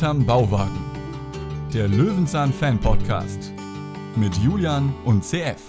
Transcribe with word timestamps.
Hinterm 0.00 0.24
Bauwagen. 0.24 0.80
Der 1.74 1.86
Löwenzahn 1.86 2.54
Fan 2.54 2.80
Podcast 2.80 3.52
mit 4.16 4.34
Julian 4.38 4.94
und 5.04 5.22
CF. 5.22 5.60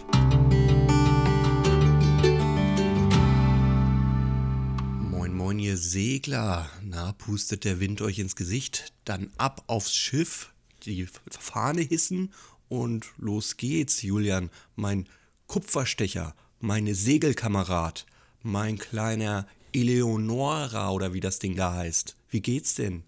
Moin, 5.01 5.35
moin, 5.35 5.59
ihr 5.59 5.75
Segler. 5.75 6.69
Na, 6.81 7.11
pustet 7.11 7.65
der 7.65 7.81
Wind 7.81 8.01
euch 8.01 8.19
ins 8.19 8.37
Gesicht? 8.37 8.93
Dann 9.03 9.31
ab 9.37 9.65
aufs 9.67 9.93
Schiff, 9.93 10.53
die 10.85 11.09
Fahne 11.27 11.81
hissen 11.81 12.31
und 12.69 13.07
los 13.17 13.57
geht's, 13.57 14.01
Julian. 14.01 14.49
Mein 14.77 15.09
Kupferstecher, 15.47 16.35
meine 16.61 16.95
Segelkamerad, 16.95 18.05
mein 18.43 18.77
kleiner 18.77 19.45
Eleonora 19.73 20.91
oder 20.91 21.11
wie 21.11 21.19
das 21.19 21.39
Ding 21.39 21.57
da 21.57 21.73
heißt. 21.73 22.15
Wie 22.29 22.39
geht's 22.39 22.75
denn? 22.75 23.03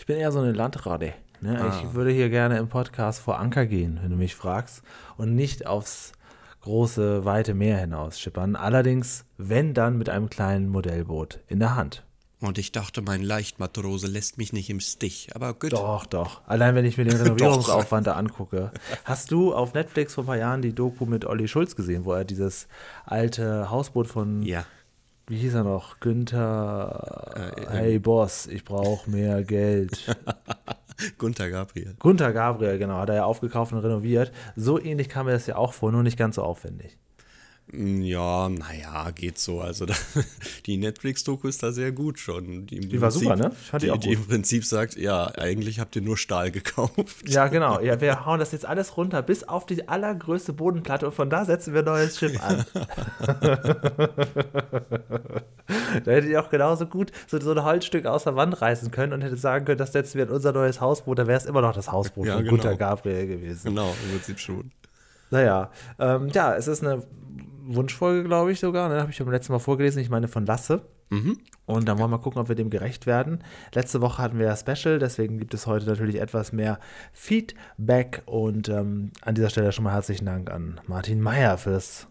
Ich 0.00 0.06
bin 0.06 0.16
eher 0.16 0.32
so 0.32 0.38
eine 0.38 0.52
Landrade. 0.52 1.12
Ne? 1.42 1.60
Ah. 1.60 1.78
Ich 1.78 1.92
würde 1.92 2.10
hier 2.10 2.30
gerne 2.30 2.56
im 2.56 2.70
Podcast 2.70 3.20
vor 3.20 3.38
Anker 3.38 3.66
gehen, 3.66 4.00
wenn 4.00 4.10
du 4.10 4.16
mich 4.16 4.34
fragst, 4.34 4.82
und 5.18 5.34
nicht 5.34 5.66
aufs 5.66 6.12
große, 6.62 7.26
weite 7.26 7.52
Meer 7.52 7.76
hinaus 7.76 8.18
schippern. 8.18 8.56
Allerdings, 8.56 9.26
wenn 9.36 9.74
dann 9.74 9.98
mit 9.98 10.08
einem 10.08 10.30
kleinen 10.30 10.70
Modellboot 10.70 11.40
in 11.48 11.58
der 11.58 11.76
Hand. 11.76 12.02
Und 12.40 12.56
ich 12.56 12.72
dachte, 12.72 13.02
mein 13.02 13.22
Leichtmatrose 13.22 14.06
lässt 14.06 14.38
mich 14.38 14.54
nicht 14.54 14.70
im 14.70 14.80
Stich. 14.80 15.28
Aber 15.34 15.52
gut. 15.52 15.74
Doch, 15.74 16.06
doch. 16.06 16.40
Allein 16.46 16.74
wenn 16.74 16.86
ich 16.86 16.96
mir 16.96 17.04
den 17.04 17.16
Renovierungsaufwand 17.20 18.06
da 18.06 18.14
angucke. 18.14 18.72
Hast 19.04 19.30
du 19.30 19.52
auf 19.54 19.74
Netflix 19.74 20.14
vor 20.14 20.24
ein 20.24 20.28
paar 20.28 20.38
Jahren 20.38 20.62
die 20.62 20.74
Doku 20.74 21.04
mit 21.04 21.26
Olli 21.26 21.46
Schulz 21.46 21.76
gesehen, 21.76 22.06
wo 22.06 22.14
er 22.14 22.24
dieses 22.24 22.68
alte 23.04 23.68
Hausboot 23.68 24.06
von, 24.06 24.40
Ja. 24.40 24.64
Wie 25.30 25.36
hieß 25.36 25.54
er 25.54 25.64
noch, 25.64 26.00
Günther, 26.00 27.52
Äh, 27.56 27.66
hey 27.70 27.98
Boss, 27.98 28.46
ich 28.48 28.64
brauche 28.64 29.08
mehr 29.08 29.42
Geld. 29.44 30.14
Gunther 31.18 31.48
Gabriel. 31.50 31.94
Gunther 31.98 32.32
Gabriel, 32.32 32.78
genau, 32.78 32.98
hat 32.98 33.08
er 33.08 33.14
ja 33.14 33.24
aufgekauft 33.24 33.72
und 33.72 33.78
renoviert. 33.78 34.32
So 34.56 34.78
ähnlich 34.78 35.08
kam 35.08 35.26
mir 35.26 35.32
das 35.32 35.46
ja 35.46 35.56
auch 35.56 35.72
vor, 35.72 35.92
nur 35.92 36.02
nicht 36.02 36.18
ganz 36.18 36.34
so 36.34 36.42
aufwendig. 36.42 36.98
Mm, 37.72 38.02
Ja, 38.02 38.48
naja, 38.48 39.10
geht 39.12 39.38
so. 39.38 39.60
Also 39.60 39.86
da, 39.86 39.94
die 40.66 40.76
Netflix-Doku 40.76 41.48
ist 41.48 41.62
da 41.62 41.72
sehr 41.72 41.92
gut 41.92 42.18
schon. 42.18 42.66
Die, 42.66 42.80
Die 42.80 43.00
war 43.00 43.10
super, 43.10 43.36
ne? 43.36 43.52
Ich 43.60 43.68
fand 43.70 43.82
die 43.82 43.90
auch 43.90 43.96
die 43.98 44.12
im 44.12 44.26
Prinzip 44.26 44.64
sagt, 44.64 44.96
ja, 44.96 45.26
eigentlich 45.36 45.78
habt 45.80 45.94
ihr 45.96 46.02
nur 46.02 46.16
Stahl 46.16 46.50
gekauft. 46.52 47.28
Ja, 47.28 47.48
genau. 47.48 47.80
Ja, 47.80 48.00
wir 48.00 48.24
hauen 48.26 48.38
das 48.40 48.52
jetzt 48.52 48.66
alles 48.66 48.96
runter 48.96 49.22
bis 49.22 49.44
auf 49.44 49.66
die 49.66 49.88
allergrößte 49.88 50.52
Bodenplatte 50.52 51.06
und 51.06 51.14
von 51.14 51.30
da 51.30 51.44
setzen 51.44 51.72
wir 51.74 51.80
ein 51.80 51.86
neues 51.86 52.18
Schiff 52.18 52.40
an. 52.42 52.64
da 56.04 56.10
hätte 56.10 56.28
ich 56.28 56.36
auch 56.36 56.50
genauso 56.50 56.86
gut 56.86 57.12
so, 57.26 57.40
so 57.40 57.52
ein 57.52 57.64
Holzstück 57.64 58.06
aus 58.06 58.24
der 58.24 58.36
Wand 58.36 58.60
reißen 58.60 58.90
können 58.90 59.12
und 59.12 59.22
hätte 59.22 59.36
sagen 59.36 59.64
können, 59.64 59.78
das 59.78 59.92
setzen 59.92 60.18
wir 60.18 60.24
in 60.24 60.30
unser 60.30 60.52
neues 60.52 60.80
Hausboot. 60.80 61.18
Da 61.18 61.26
wäre 61.26 61.38
es 61.38 61.46
immer 61.46 61.60
noch 61.62 61.74
das 61.74 61.90
Hausboot 61.92 62.26
Ja, 62.26 62.34
von 62.34 62.44
genau. 62.44 62.56
Gunther 62.56 62.76
Gabriel 62.76 63.26
gewesen. 63.26 63.68
Genau, 63.68 63.94
im 64.04 64.10
Prinzip 64.16 64.38
schon. 64.40 64.70
Naja, 65.30 65.70
ähm, 65.98 66.28
ja, 66.28 66.54
es 66.54 66.68
ist 66.68 66.84
eine 66.84 67.02
Wunschfolge, 67.64 68.24
glaube 68.24 68.52
ich 68.52 68.60
sogar. 68.60 68.88
Ne? 68.88 69.00
Habe 69.00 69.10
ich 69.10 69.18
beim 69.18 69.30
letzten 69.30 69.52
Mal 69.52 69.58
vorgelesen. 69.58 70.02
Ich 70.02 70.10
meine 70.10 70.28
von 70.28 70.46
Lasse. 70.46 70.82
Und 71.66 71.88
dann 71.88 71.98
wollen 71.98 72.10
wir 72.10 72.18
gucken, 72.18 72.40
ob 72.40 72.48
wir 72.48 72.56
dem 72.56 72.70
gerecht 72.70 73.06
werden. 73.06 73.42
Letzte 73.74 74.00
Woche 74.00 74.22
hatten 74.22 74.38
wir 74.38 74.46
ja 74.46 74.56
Special, 74.56 74.98
deswegen 74.98 75.38
gibt 75.38 75.54
es 75.54 75.66
heute 75.66 75.86
natürlich 75.86 76.20
etwas 76.20 76.52
mehr 76.52 76.78
Feedback. 77.12 78.22
Und 78.26 78.68
ähm, 78.68 79.10
an 79.22 79.34
dieser 79.34 79.50
Stelle 79.50 79.72
schon 79.72 79.84
mal 79.84 79.92
herzlichen 79.92 80.26
Dank 80.26 80.50
an 80.50 80.80
Martin 80.86 81.20
Meyer 81.20 81.58
fürs, 81.58 82.06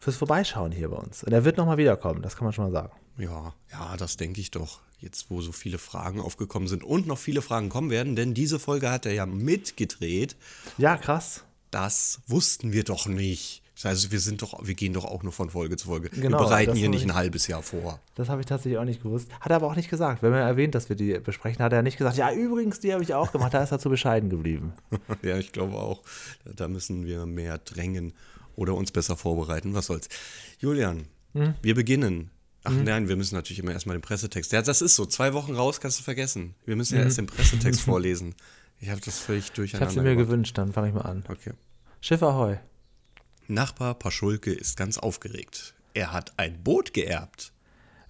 fürs 0.00 0.16
Vorbeischauen 0.16 0.72
hier 0.72 0.90
bei 0.90 0.96
uns. 0.96 1.24
Und 1.24 1.32
er 1.32 1.44
wird 1.44 1.56
nochmal 1.56 1.78
wiederkommen, 1.78 2.22
das 2.22 2.36
kann 2.36 2.44
man 2.44 2.52
schon 2.52 2.64
mal 2.64 2.72
sagen. 2.72 2.92
Ja, 3.18 3.54
ja, 3.70 3.96
das 3.96 4.16
denke 4.16 4.40
ich 4.40 4.50
doch. 4.50 4.80
Jetzt, 4.98 5.30
wo 5.30 5.40
so 5.40 5.50
viele 5.50 5.78
Fragen 5.78 6.20
aufgekommen 6.20 6.68
sind 6.68 6.84
und 6.84 7.08
noch 7.08 7.18
viele 7.18 7.42
Fragen 7.42 7.68
kommen 7.68 7.90
werden, 7.90 8.14
denn 8.14 8.34
diese 8.34 8.60
Folge 8.60 8.90
hat 8.90 9.04
er 9.04 9.12
ja 9.12 9.26
mitgedreht. 9.26 10.36
Ja, 10.78 10.96
krass. 10.96 11.44
Das 11.72 12.20
wussten 12.28 12.72
wir 12.72 12.84
doch 12.84 13.06
nicht. 13.06 13.62
Das 13.74 13.86
heißt, 13.86 14.12
wir 14.12 14.20
sind 14.20 14.42
doch, 14.42 14.64
wir 14.64 14.74
gehen 14.74 14.92
doch 14.92 15.04
auch 15.04 15.22
nur 15.24 15.32
von 15.32 15.50
Folge 15.50 15.76
zu 15.76 15.88
Folge. 15.88 16.10
Genau, 16.10 16.38
wir 16.38 16.44
bereiten 16.44 16.74
hier 16.76 16.88
nicht 16.88 17.00
ich- 17.02 17.08
ein 17.08 17.14
halbes 17.16 17.46
Jahr 17.48 17.62
vor. 17.62 17.98
Das 18.14 18.28
habe 18.28 18.40
ich 18.40 18.46
tatsächlich 18.46 18.78
auch 18.78 18.84
nicht 18.84 19.02
gewusst. 19.02 19.28
Hat 19.40 19.50
er 19.50 19.56
aber 19.56 19.66
auch 19.66 19.74
nicht 19.74 19.90
gesagt. 19.90 20.22
Wenn 20.22 20.30
wir 20.32 20.38
erwähnt, 20.38 20.74
dass 20.76 20.88
wir 20.88 20.94
die 20.94 21.18
besprechen, 21.18 21.64
hat 21.64 21.72
er 21.72 21.82
nicht 21.82 21.96
gesagt, 21.98 22.16
ja, 22.16 22.30
übrigens, 22.32 22.78
die 22.78 22.92
habe 22.92 23.02
ich 23.02 23.14
auch 23.14 23.32
gemacht. 23.32 23.52
Da 23.54 23.62
ist 23.62 23.72
er 23.72 23.80
zu 23.80 23.88
bescheiden 23.90 24.30
geblieben. 24.30 24.74
Ja, 25.22 25.36
ich 25.38 25.50
glaube 25.52 25.76
auch. 25.78 26.02
Da 26.44 26.68
müssen 26.68 27.06
wir 27.06 27.26
mehr 27.26 27.58
drängen 27.58 28.12
oder 28.54 28.74
uns 28.74 28.92
besser 28.92 29.16
vorbereiten. 29.16 29.74
Was 29.74 29.86
soll's. 29.86 30.08
Julian, 30.60 31.06
Hm? 31.32 31.54
wir 31.62 31.74
beginnen. 31.74 32.30
Ach 32.64 32.70
nein, 32.72 33.08
wir 33.08 33.16
müssen 33.16 33.34
natürlich 33.34 33.58
immer 33.58 33.72
erstmal 33.72 33.96
den 33.96 34.02
Pressetext. 34.02 34.52
Ja, 34.52 34.62
das 34.62 34.82
ist 34.82 34.94
so. 34.94 35.06
Zwei 35.06 35.32
Wochen 35.32 35.54
raus 35.56 35.80
kannst 35.80 35.98
du 35.98 36.04
vergessen. 36.04 36.54
Wir 36.66 36.76
müssen 36.76 36.96
ja 36.96 37.02
erst 37.02 37.18
den 37.18 37.26
Pressetext 37.26 37.80
vorlesen. 37.90 38.34
Ich 38.82 38.90
habe 38.90 39.00
das 39.00 39.20
völlig 39.20 39.44
Hm. 39.44 39.50
Ich 39.50 39.54
durcheinander. 39.54 39.86
habe 39.86 39.94
sie 39.94 40.00
mir 40.00 40.10
gebracht. 40.16 40.26
gewünscht, 40.28 40.58
dann 40.58 40.72
fange 40.72 40.88
ich 40.88 40.94
mal 40.94 41.02
an. 41.02 41.24
Okay. 41.28 41.52
Schiff 42.00 42.22
Ahoi. 42.22 42.58
Nachbar 43.46 43.94
Paschulke 43.94 44.52
ist 44.52 44.76
ganz 44.76 44.98
aufgeregt. 44.98 45.74
Er 45.94 46.12
hat 46.12 46.32
ein 46.36 46.62
Boot 46.62 46.92
geerbt. 46.92 47.52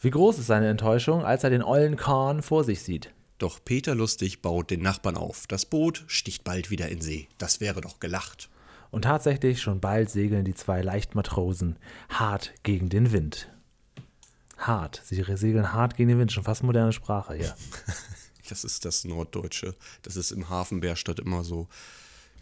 Wie 0.00 0.10
groß 0.10 0.38
ist 0.38 0.46
seine 0.46 0.68
Enttäuschung, 0.68 1.24
als 1.24 1.44
er 1.44 1.50
den 1.50 1.62
ollen 1.62 1.96
Kahn 1.96 2.42
vor 2.42 2.64
sich 2.64 2.82
sieht? 2.82 3.12
Doch 3.38 3.60
Peter 3.62 3.94
Lustig 3.94 4.40
baut 4.40 4.70
den 4.70 4.80
Nachbarn 4.82 5.16
auf. 5.16 5.46
Das 5.46 5.66
Boot 5.66 6.04
sticht 6.06 6.42
bald 6.42 6.70
wieder 6.70 6.88
in 6.88 7.00
See. 7.02 7.28
Das 7.38 7.60
wäre 7.60 7.80
doch 7.82 8.00
gelacht. 8.00 8.48
Und 8.90 9.02
tatsächlich, 9.02 9.60
schon 9.60 9.80
bald 9.80 10.10
segeln 10.10 10.44
die 10.44 10.54
zwei 10.54 10.80
Leichtmatrosen 10.80 11.76
hart 12.08 12.52
gegen 12.62 12.88
den 12.88 13.12
Wind. 13.12 13.50
Hart. 14.58 15.02
Sie 15.04 15.22
segeln 15.34 15.72
hart 15.72 15.96
gegen 15.96 16.08
den 16.10 16.18
Wind. 16.18 16.32
Schon 16.32 16.44
fast 16.44 16.62
moderne 16.62 16.92
Sprache 16.92 17.34
hier. 17.34 17.54
Das 18.52 18.64
ist 18.64 18.84
das 18.84 19.04
Norddeutsche. 19.04 19.74
Das 20.02 20.14
ist 20.16 20.30
im 20.30 20.50
Hafen 20.50 20.80
Bärstadt 20.80 21.18
immer 21.18 21.42
so. 21.42 21.68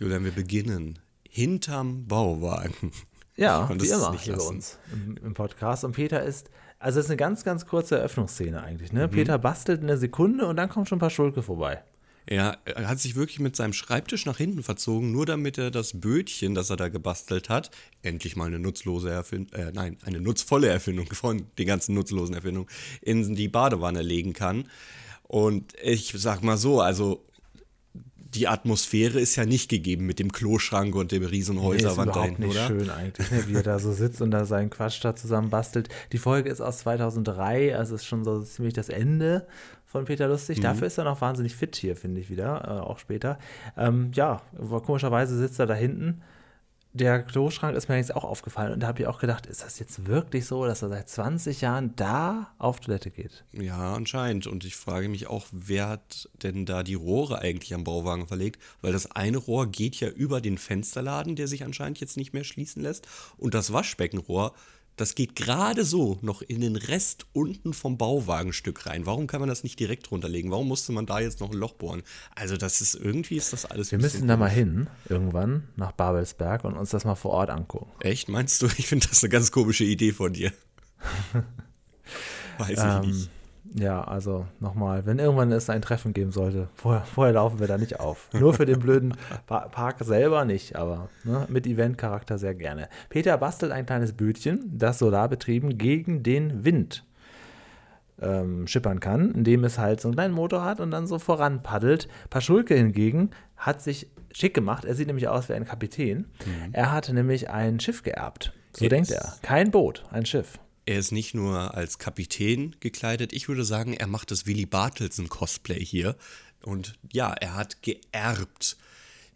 Julian, 0.01 0.25
wir 0.25 0.33
beginnen 0.33 0.99
hinterm 1.29 2.09
Bauwagen. 2.09 2.91
Ja, 3.37 3.67
konnte 3.67 3.85
wie 3.85 3.89
es 3.89 3.97
immer 3.97 4.11
nicht 4.11 4.25
hier 4.25 4.37
bei 4.37 4.43
uns 4.43 4.77
im, 4.93 5.17
im 5.19 5.35
Podcast. 5.35 5.85
Und 5.85 5.93
Peter 5.93 6.21
ist, 6.23 6.51
also 6.81 6.99
es 6.99 7.07
ist 7.07 7.11
eine 7.11 7.17
ganz, 7.17 7.45
ganz 7.45 7.65
kurze 7.65 7.97
Eröffnungsszene 7.97 8.61
eigentlich. 8.61 8.93
Ne? 8.93 9.07
Peter 9.07 9.39
bastelt 9.39 9.83
eine 9.83 9.97
Sekunde 9.97 10.47
und 10.47 10.57
dann 10.57 10.69
kommt 10.69 10.89
schon 10.89 10.97
ein 10.97 11.01
paar 11.01 11.11
Schulke 11.11 11.43
vorbei. 11.43 11.81
Er, 12.27 12.59
er 12.65 12.89
hat 12.89 12.99
sich 12.99 13.15
wirklich 13.15 13.39
mit 13.39 13.55
seinem 13.55 13.73
Schreibtisch 13.73 14.27
nach 14.27 14.37
hinten 14.37 14.65
verzogen, 14.65 15.13
nur 15.13 15.27
damit 15.27 15.59
er 15.59 15.71
das 15.71 16.01
Bötchen, 16.01 16.57
das 16.57 16.71
er 16.71 16.77
da 16.77 16.89
gebastelt 16.89 17.49
hat, 17.49 17.71
endlich 18.03 18.35
mal 18.35 18.47
eine 18.47 18.59
nutzlose 18.59 19.11
Erfindung, 19.11 19.59
äh, 19.59 19.71
nein, 19.73 19.97
eine 20.05 20.21
nutzvolle 20.21 20.69
Erfindung 20.69 21.07
von 21.07 21.47
den 21.57 21.67
ganzen 21.67 21.95
nutzlosen 21.95 22.35
Erfindungen, 22.35 22.69
in 23.01 23.37
die 23.37 23.49
Badewanne 23.49 24.03
legen 24.03 24.33
kann. 24.33 24.67
Und 25.31 25.75
ich 25.81 26.13
sag 26.17 26.43
mal 26.43 26.57
so, 26.57 26.81
also 26.81 27.25
die 28.35 28.49
Atmosphäre 28.49 29.21
ist 29.21 29.37
ja 29.37 29.47
nicht 29.47 29.71
gegeben 29.71 30.05
mit 30.05 30.19
dem 30.19 30.33
Kloschrank 30.33 30.93
und 30.97 31.13
dem 31.13 31.23
riesen 31.23 31.55
Nee, 31.55 31.61
ist 31.61 31.67
Häuserwand 31.85 32.09
da 32.09 32.13
überhaupt 32.13 32.27
hinten, 32.27 32.43
nicht 32.43 32.57
oder? 32.57 32.67
schön 32.67 32.91
eigentlich, 32.91 33.31
ne? 33.31 33.45
wie 33.47 33.55
er 33.55 33.63
da 33.63 33.79
so 33.79 33.93
sitzt 33.93 34.21
und 34.23 34.33
da 34.33 34.45
seinen 34.45 34.71
Quatsch 34.71 34.99
da 35.05 35.15
zusammen 35.15 35.49
bastelt. 35.49 35.89
Die 36.11 36.19
Folge 36.19 36.51
ist 36.51 36.61
aus 36.61 36.79
2003, 36.79 37.77
also 37.77 37.95
ist 37.95 38.07
schon 38.07 38.25
so 38.25 38.43
ziemlich 38.43 38.75
das 38.75 38.89
Ende 38.89 39.47
von 39.87 40.05
Peter 40.05 40.27
Lustig. 40.27 40.59
Mhm. 40.59 40.63
Dafür 40.63 40.89
ist 40.89 40.99
er 40.99 41.05
noch 41.05 41.21
wahnsinnig 41.21 41.55
fit 41.55 41.77
hier, 41.77 41.95
finde 41.95 42.21
ich 42.21 42.29
wieder, 42.29 42.65
äh, 42.65 42.81
auch 42.81 42.99
später. 42.99 43.39
Ähm, 43.77 44.11
ja, 44.13 44.43
komischerweise 44.85 45.39
sitzt 45.39 45.61
er 45.61 45.67
da 45.67 45.75
hinten. 45.75 46.23
Der 46.93 47.23
Kloschrank 47.23 47.77
ist 47.77 47.89
mir 47.89 47.99
jetzt 47.99 48.17
auch 48.17 48.25
aufgefallen 48.25 48.73
und 48.73 48.81
da 48.81 48.89
habe 48.89 49.03
ich 49.03 49.07
auch 49.07 49.21
gedacht, 49.21 49.47
ist 49.47 49.63
das 49.63 49.79
jetzt 49.79 50.07
wirklich 50.07 50.47
so, 50.47 50.67
dass 50.67 50.83
er 50.83 50.89
seit 50.89 51.09
20 51.09 51.61
Jahren 51.61 51.95
da 51.95 52.53
auf 52.59 52.81
Toilette 52.81 53.11
geht? 53.11 53.45
Ja, 53.53 53.95
anscheinend. 53.95 54.49
Und 54.49 54.65
ich 54.65 54.75
frage 54.75 55.09
mich 55.09 55.29
auch, 55.29 55.47
wer 55.53 55.89
hat 55.89 56.29
denn 56.43 56.67
da 56.67 56.83
die 56.83 56.95
Rohre 56.95 57.39
eigentlich 57.39 57.75
am 57.75 57.85
Bauwagen 57.85 58.27
verlegt? 58.27 58.61
Weil 58.81 58.93
das 58.93 59.13
eine 59.13 59.39
Rohr 59.39 59.69
geht 59.69 60.01
ja 60.01 60.09
über 60.09 60.41
den 60.41 60.59
Fensterladen, 60.59 61.37
der 61.37 61.47
sich 61.47 61.63
anscheinend 61.65 62.01
jetzt 62.01 62.17
nicht 62.17 62.33
mehr 62.33 62.45
schließen 62.45 62.83
lässt. 62.83 63.07
Und 63.37 63.55
das 63.55 63.73
Waschbeckenrohr, 63.73 64.53
das 65.01 65.15
geht 65.15 65.35
gerade 65.35 65.85
so 65.85 66.19
noch 66.21 66.43
in 66.43 66.61
den 66.61 66.77
Rest 66.77 67.27
unten 67.33 67.73
vom 67.73 67.97
Bauwagenstück 67.97 68.87
rein. 68.87 69.07
Warum 69.07 69.27
kann 69.27 69.41
man 69.41 69.49
das 69.49 69.63
nicht 69.63 69.81
direkt 69.81 70.11
runterlegen? 70.11 70.51
Warum 70.51 70.69
musste 70.69 70.93
man 70.93 71.07
da 71.07 71.21
jetzt 71.21 71.41
noch 71.41 71.51
ein 71.51 71.57
Loch 71.57 71.73
bohren? 71.73 72.03
Also 72.35 72.57
das 72.57 72.81
ist 72.81 72.95
irgendwie 72.95 73.37
ist 73.37 73.53
das 73.53 73.65
alles. 73.65 73.91
Wir 73.91 73.99
müssen 73.99 74.29
da 74.29 74.37
mal 74.37 74.51
hin, 74.51 74.89
irgendwann, 75.09 75.69
nach 75.77 75.93
Babelsberg 75.93 76.65
und 76.65 76.75
uns 76.77 76.91
das 76.91 77.05
mal 77.05 77.15
vor 77.15 77.33
Ort 77.33 77.51
angucken. 77.51 77.91
Echt, 78.01 78.29
meinst 78.29 78.61
du? 78.63 78.67
Ich 78.77 78.87
finde 78.87 79.09
das 79.09 79.23
eine 79.23 79.31
ganz 79.31 79.51
komische 79.51 79.85
Idee 79.85 80.13
von 80.13 80.33
dir. 80.33 80.53
Weiß 82.59 82.71
ich 82.71 82.79
Ähm, 82.79 83.01
nicht. 83.01 83.31
Ja, 83.75 84.03
also 84.03 84.47
nochmal, 84.59 85.07
wenn 85.07 85.19
irgendwann 85.19 85.53
es 85.53 85.71
ein 85.71 85.83
Treffen 85.83 86.13
geben 86.13 86.33
sollte, 86.33 86.69
vorher, 86.75 87.05
vorher 87.05 87.35
laufen 87.35 87.61
wir 87.61 87.67
da 87.69 87.79
nicht 87.79 88.01
auf. 88.01 88.29
Nur 88.33 88.55
für 88.55 88.67
den 88.67 88.81
blöden 88.81 89.15
pa 89.47 89.69
Park 89.69 89.97
selber 90.01 90.45
nicht, 90.45 90.77
aber 90.77 91.09
ne, 91.25 91.47
mit 91.49 91.67
Eventcharakter 91.67 92.39
sehr 92.39 92.55
gerne. 92.55 92.89
Peter 93.09 93.37
bastelt 93.39 93.73
ein 93.73 93.87
kleines 93.87 94.13
Bötchen, 94.13 94.73
das 94.77 94.99
solarbetrieben 94.99 95.79
gegen 95.79 96.23
den 96.23 96.65
Wind 96.65 97.05
ähm, 98.21 98.67
schippern 98.67 99.01
kann, 99.01 99.31
indem 99.33 99.65
es 99.65 99.79
halt 99.79 100.01
so 100.01 100.09
einen 100.09 100.15
kleinen 100.15 100.35
Motor 100.35 100.65
hat 100.65 100.81
und 100.81 100.91
dann 100.91 101.07
so 101.07 101.19
voran 101.19 101.63
paddelt. 101.63 102.09
Paschulke 102.29 102.75
hingegen 102.75 103.31
hat 103.57 103.81
sich 103.83 104.09
schick 104.33 104.55
gemacht. 104.55 104.85
Er 104.85 104.95
sieht 104.95 105.07
nämlich 105.07 105.29
aus 105.29 105.49
wie 105.49 105.55
ein 105.55 105.65
Kapitän. 105.65 106.27
Er 106.73 106.93
hatte 106.93 107.15
nämlich 107.15 107.51
ein 107.51 107.81
Schiff 107.81 108.03
geerbt. 108.03 108.53
So 108.77 108.85
Yes. 108.85 108.91
denkt 108.91 109.11
er. 109.11 109.33
Kein 109.43 109.71
Boot, 109.71 110.05
ein 110.11 110.25
Schiff. 110.27 110.59
Er 110.91 110.99
ist 110.99 111.13
nicht 111.13 111.35
nur 111.35 111.77
als 111.77 111.99
Kapitän 111.99 112.75
gekleidet, 112.81 113.33
ich 113.33 113.47
würde 113.47 113.65
sagen, 113.65 113.93
er 113.93 114.09
macht 114.09 114.33
das 114.33 114.47
Willy 114.47 114.67
Bartelsen-Cosplay 114.67 115.79
hier. 115.79 116.17
Und 116.65 116.95
ja, 117.13 117.33
er 117.33 117.55
hat 117.55 117.81
geerbt. 117.81 118.77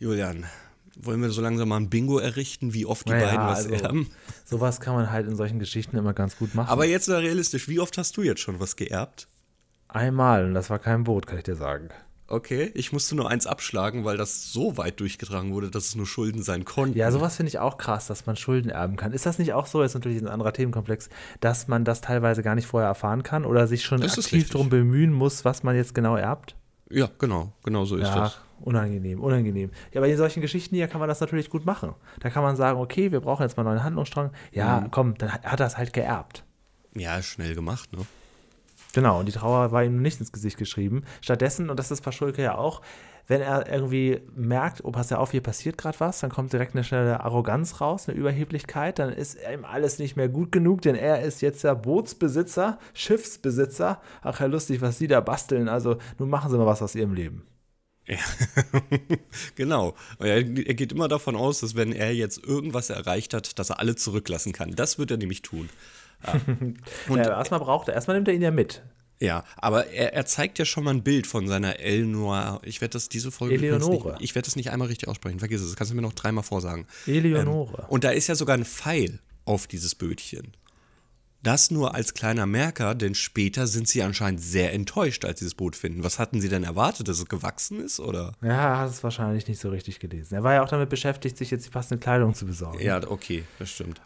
Julian, 0.00 0.46
wollen 0.96 1.22
wir 1.22 1.30
so 1.30 1.40
langsam 1.40 1.68
mal 1.68 1.76
ein 1.76 1.90
Bingo 1.90 2.18
errichten, 2.18 2.74
wie 2.74 2.86
oft 2.86 3.06
die 3.06 3.12
Naja, 3.12 3.26
beiden 3.26 3.46
was 3.46 3.66
also, 3.66 3.84
erben? 3.84 4.10
Sowas 4.44 4.80
kann 4.80 4.96
man 4.96 5.12
halt 5.12 5.28
in 5.28 5.36
solchen 5.36 5.60
Geschichten 5.60 5.96
immer 5.96 6.12
ganz 6.12 6.36
gut 6.36 6.56
machen. 6.56 6.70
Aber 6.70 6.86
jetzt 6.86 7.08
mal 7.08 7.20
realistisch, 7.20 7.68
wie 7.68 7.78
oft 7.78 7.98
hast 7.98 8.16
du 8.16 8.22
jetzt 8.22 8.40
schon 8.40 8.58
was 8.58 8.74
geerbt? 8.74 9.28
Einmal, 9.86 10.46
und 10.46 10.54
das 10.54 10.70
war 10.70 10.80
kein 10.80 11.04
Boot, 11.04 11.28
kann 11.28 11.38
ich 11.38 11.44
dir 11.44 11.54
sagen. 11.54 11.90
Okay, 12.26 12.70
ich 12.74 12.90
musste 12.92 13.14
nur 13.14 13.28
eins 13.30 13.46
abschlagen, 13.46 14.04
weil 14.06 14.16
das 14.16 14.50
so 14.50 14.78
weit 14.78 14.98
durchgetragen 15.00 15.52
wurde, 15.52 15.70
dass 15.70 15.88
es 15.88 15.94
nur 15.94 16.06
Schulden 16.06 16.42
sein 16.42 16.64
konnten. 16.64 16.96
Ja, 16.96 17.10
sowas 17.10 17.36
finde 17.36 17.48
ich 17.48 17.58
auch 17.58 17.76
krass, 17.76 18.06
dass 18.06 18.24
man 18.24 18.34
Schulden 18.36 18.70
erben 18.70 18.96
kann. 18.96 19.12
Ist 19.12 19.26
das 19.26 19.38
nicht 19.38 19.52
auch 19.52 19.66
so, 19.66 19.82
jetzt 19.82 19.92
natürlich 19.94 20.22
ein 20.22 20.28
anderer 20.28 20.52
Themenkomplex, 20.54 21.10
dass 21.40 21.68
man 21.68 21.84
das 21.84 22.00
teilweise 22.00 22.42
gar 22.42 22.54
nicht 22.54 22.66
vorher 22.66 22.88
erfahren 22.88 23.22
kann 23.22 23.44
oder 23.44 23.66
sich 23.66 23.84
schon 23.84 24.00
Das 24.00 24.18
aktiv 24.18 24.48
darum 24.48 24.70
bemühen 24.70 25.12
muss, 25.12 25.44
was 25.44 25.62
man 25.62 25.76
jetzt 25.76 25.94
genau 25.94 26.16
erbt? 26.16 26.56
Ja, 26.90 27.10
genau, 27.18 27.52
genau 27.62 27.84
so 27.84 27.96
ist 27.96 28.08
Ja, 28.08 28.14
das. 28.20 28.38
unangenehm, 28.60 29.20
unangenehm. 29.20 29.70
Ja, 29.92 30.00
aber 30.00 30.08
in 30.08 30.16
solchen 30.16 30.40
Geschichten 30.40 30.74
hier 30.76 30.88
kann 30.88 31.00
man 31.00 31.08
das 31.10 31.20
natürlich 31.20 31.50
gut 31.50 31.66
machen. 31.66 31.92
Da 32.20 32.30
kann 32.30 32.42
man 32.42 32.56
sagen, 32.56 32.80
okay, 32.80 33.12
wir 33.12 33.20
brauchen 33.20 33.42
jetzt 33.42 33.56
mal 33.58 33.62
einen 33.66 33.74
neuen 33.74 33.84
Handlungsstrang. 33.84 34.30
Ja, 34.52 34.80
Mhm. 34.80 34.90
komm, 34.90 35.18
dann 35.18 35.30
hat 35.32 35.44
hat 35.44 35.60
er 35.60 35.66
es 35.66 35.76
halt 35.76 35.92
geerbt. 35.92 36.42
Ja, 36.94 37.20
schnell 37.22 37.54
gemacht, 37.54 37.92
ne? 37.92 38.06
Genau, 38.94 39.18
und 39.18 39.26
die 39.26 39.32
Trauer 39.32 39.72
war 39.72 39.84
ihm 39.84 40.00
nicht 40.00 40.20
ins 40.20 40.32
Gesicht 40.32 40.56
geschrieben. 40.56 41.02
Stattdessen, 41.20 41.68
und 41.68 41.78
das 41.78 41.90
ist 41.90 42.00
Paschulke 42.00 42.42
ja 42.42 42.56
auch, 42.56 42.80
wenn 43.26 43.40
er 43.40 43.70
irgendwie 43.70 44.20
merkt, 44.36 44.84
oh, 44.84 44.90
pass 44.90 45.10
ja 45.10 45.18
auf, 45.18 45.30
hier 45.30 45.40
passiert 45.40 45.78
gerade 45.78 45.98
was, 45.98 46.20
dann 46.20 46.30
kommt 46.30 46.52
direkt 46.52 46.74
eine 46.74 46.84
schnelle 46.84 47.20
Arroganz 47.20 47.80
raus, 47.80 48.08
eine 48.08 48.18
Überheblichkeit, 48.18 48.98
dann 48.98 49.12
ist 49.12 49.38
ihm 49.52 49.64
alles 49.64 49.98
nicht 49.98 50.16
mehr 50.16 50.28
gut 50.28 50.52
genug, 50.52 50.82
denn 50.82 50.94
er 50.94 51.22
ist 51.22 51.40
jetzt 51.40 51.64
der 51.64 51.74
Bootsbesitzer, 51.74 52.78
Schiffsbesitzer. 52.92 54.00
Ach 54.22 54.40
ja, 54.40 54.46
lustig, 54.46 54.80
was 54.80 54.98
Sie 54.98 55.08
da 55.08 55.20
basteln. 55.20 55.68
Also, 55.68 55.96
nun 56.18 56.28
machen 56.28 56.50
Sie 56.50 56.58
mal 56.58 56.66
was 56.66 56.82
aus 56.82 56.94
Ihrem 56.94 57.14
Leben. 57.14 57.42
Genau. 59.56 59.94
Er, 60.18 60.36
er 60.36 60.44
geht 60.74 60.92
immer 60.92 61.08
davon 61.08 61.36
aus, 61.36 61.60
dass 61.60 61.74
wenn 61.74 61.92
er 61.92 62.14
jetzt 62.14 62.44
irgendwas 62.44 62.90
erreicht 62.90 63.34
hat, 63.34 63.58
dass 63.58 63.70
er 63.70 63.80
alle 63.80 63.96
zurücklassen 63.96 64.52
kann. 64.52 64.72
Das 64.76 64.98
wird 64.98 65.10
er 65.10 65.16
nämlich 65.16 65.42
tun. 65.42 65.68
Ja. 66.26 66.40
Und 67.08 67.18
ja, 67.18 67.38
erstmal 67.38 67.60
braucht 67.60 67.88
er, 67.88 67.94
erstmal 67.94 68.16
nimmt 68.16 68.28
er 68.28 68.34
ihn 68.34 68.42
ja 68.42 68.50
mit. 68.50 68.82
Ja, 69.20 69.44
aber 69.56 69.86
er, 69.86 70.12
er 70.12 70.26
zeigt 70.26 70.58
ja 70.58 70.64
schon 70.64 70.84
mal 70.84 70.90
ein 70.92 71.02
Bild 71.02 71.26
von 71.26 71.46
seiner 71.46 71.78
Eleanor. 71.78 72.60
Ich 72.64 72.80
werde 72.80 72.92
das 72.92 73.08
diese 73.08 73.30
Folge 73.30 73.54
Eleonore. 73.54 74.12
nicht, 74.12 74.22
ich 74.22 74.34
werde 74.34 74.46
das 74.46 74.56
nicht 74.56 74.70
einmal 74.70 74.88
richtig 74.88 75.08
aussprechen. 75.08 75.38
Vergiss 75.38 75.60
es, 75.60 75.68
das 75.68 75.76
kannst 75.76 75.92
du 75.92 75.96
mir 75.96 76.02
noch 76.02 76.12
dreimal 76.12 76.44
vorsagen. 76.44 76.86
Eleonore. 77.06 77.82
Ähm, 77.82 77.88
und 77.88 78.04
da 78.04 78.10
ist 78.10 78.26
ja 78.26 78.34
sogar 78.34 78.56
ein 78.56 78.64
Pfeil 78.64 79.20
auf 79.44 79.66
dieses 79.66 79.94
Bötchen. 79.94 80.56
Das 81.42 81.70
nur 81.70 81.94
als 81.94 82.14
kleiner 82.14 82.46
Merker, 82.46 82.94
denn 82.94 83.14
später 83.14 83.66
sind 83.66 83.86
sie 83.86 84.02
anscheinend 84.02 84.40
sehr 84.40 84.72
enttäuscht, 84.72 85.26
als 85.26 85.40
sie 85.40 85.44
das 85.44 85.54
Boot 85.54 85.76
finden. 85.76 86.02
Was 86.02 86.18
hatten 86.18 86.40
sie 86.40 86.48
denn 86.48 86.64
erwartet, 86.64 87.06
dass 87.06 87.18
es 87.18 87.26
gewachsen 87.26 87.80
ist, 87.80 88.00
oder? 88.00 88.32
Ja, 88.40 88.48
er 88.48 88.78
hat 88.78 88.90
es 88.90 89.04
wahrscheinlich 89.04 89.46
nicht 89.46 89.60
so 89.60 89.68
richtig 89.68 90.00
gelesen. 90.00 90.34
Er 90.34 90.42
war 90.42 90.54
ja 90.54 90.62
auch 90.62 90.70
damit 90.70 90.88
beschäftigt, 90.88 91.36
sich 91.36 91.50
jetzt 91.50 91.66
die 91.66 91.70
passende 91.70 92.00
Kleidung 92.00 92.32
zu 92.32 92.46
besorgen. 92.46 92.80
Ja, 92.80 92.98
okay, 93.10 93.44
das 93.58 93.70
stimmt. 93.70 94.00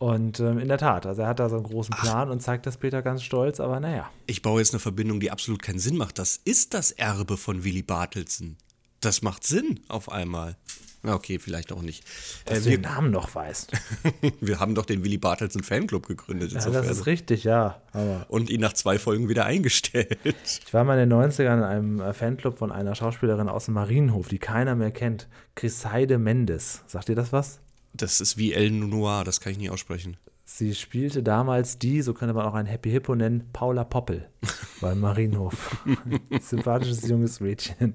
Und 0.00 0.40
ähm, 0.40 0.58
in 0.58 0.68
der 0.68 0.78
Tat, 0.78 1.04
also 1.04 1.20
er 1.20 1.28
hat 1.28 1.40
da 1.40 1.50
so 1.50 1.56
einen 1.56 1.66
großen 1.66 1.94
Plan 1.94 2.30
und 2.30 2.40
zeigt 2.40 2.64
das 2.64 2.78
Peter 2.78 3.02
ganz 3.02 3.22
stolz, 3.22 3.60
aber 3.60 3.80
naja. 3.80 4.08
Ich 4.26 4.40
baue 4.40 4.58
jetzt 4.58 4.72
eine 4.72 4.80
Verbindung, 4.80 5.20
die 5.20 5.30
absolut 5.30 5.62
keinen 5.62 5.78
Sinn 5.78 5.98
macht. 5.98 6.18
Das 6.18 6.40
ist 6.42 6.72
das 6.72 6.90
Erbe 6.90 7.36
von 7.36 7.64
Willy 7.64 7.82
Bartelsen. 7.82 8.56
Das 9.00 9.20
macht 9.20 9.46
Sinn 9.46 9.80
auf 9.88 10.10
einmal. 10.10 10.56
Na, 11.02 11.12
okay, 11.14 11.38
vielleicht 11.38 11.70
auch 11.70 11.82
nicht. 11.82 12.02
Dass 12.46 12.60
Äh, 12.60 12.62
du 12.62 12.70
den 12.70 12.80
Namen 12.80 13.10
noch 13.10 13.34
weißt. 13.34 13.72
wir 14.40 14.58
haben 14.58 14.74
doch 14.74 14.86
den 14.86 15.04
Willy 15.04 15.18
Bartelsen 15.18 15.62
Fanclub 15.62 16.06
gegründet. 16.06 16.52
Ja, 16.52 16.70
das 16.70 16.88
ist 16.88 17.04
richtig, 17.04 17.44
ja. 17.44 17.82
Und 18.28 18.48
ihn 18.48 18.60
nach 18.62 18.72
zwei 18.72 18.98
Folgen 18.98 19.28
wieder 19.28 19.44
eingestellt. 19.44 20.18
ich 20.64 20.72
war 20.72 20.84
mal 20.84 20.98
in 20.98 21.10
den 21.10 21.18
90ern 21.18 21.58
in 21.58 21.62
einem 21.62 22.00
äh, 22.00 22.14
Fanclub 22.14 22.56
von 22.56 22.72
einer 22.72 22.94
Schauspielerin 22.94 23.50
aus 23.50 23.66
dem 23.66 23.74
Marienhof, 23.74 24.28
die 24.28 24.38
keiner 24.38 24.76
mehr 24.76 24.92
kennt. 24.92 25.28
Griseide 25.56 26.16
Mendes. 26.16 26.84
Sagt 26.86 27.10
ihr 27.10 27.16
das 27.16 27.34
was? 27.34 27.60
Das 27.92 28.20
ist 28.20 28.36
wie 28.38 28.52
El 28.52 28.70
Noir, 28.70 29.24
das 29.24 29.40
kann 29.40 29.52
ich 29.52 29.58
nie 29.58 29.70
aussprechen. 29.70 30.16
Sie 30.44 30.74
spielte 30.74 31.22
damals 31.22 31.78
die, 31.78 32.02
so 32.02 32.12
könnte 32.12 32.34
man 32.34 32.44
auch 32.46 32.54
ein 32.54 32.66
Happy 32.66 32.90
Hippo 32.90 33.14
nennen, 33.14 33.48
Paula 33.52 33.84
Poppel 33.84 34.28
beim 34.80 35.00
Marienhof. 35.00 35.84
Sympathisches 36.40 37.06
junges 37.08 37.40
Mädchen. 37.40 37.94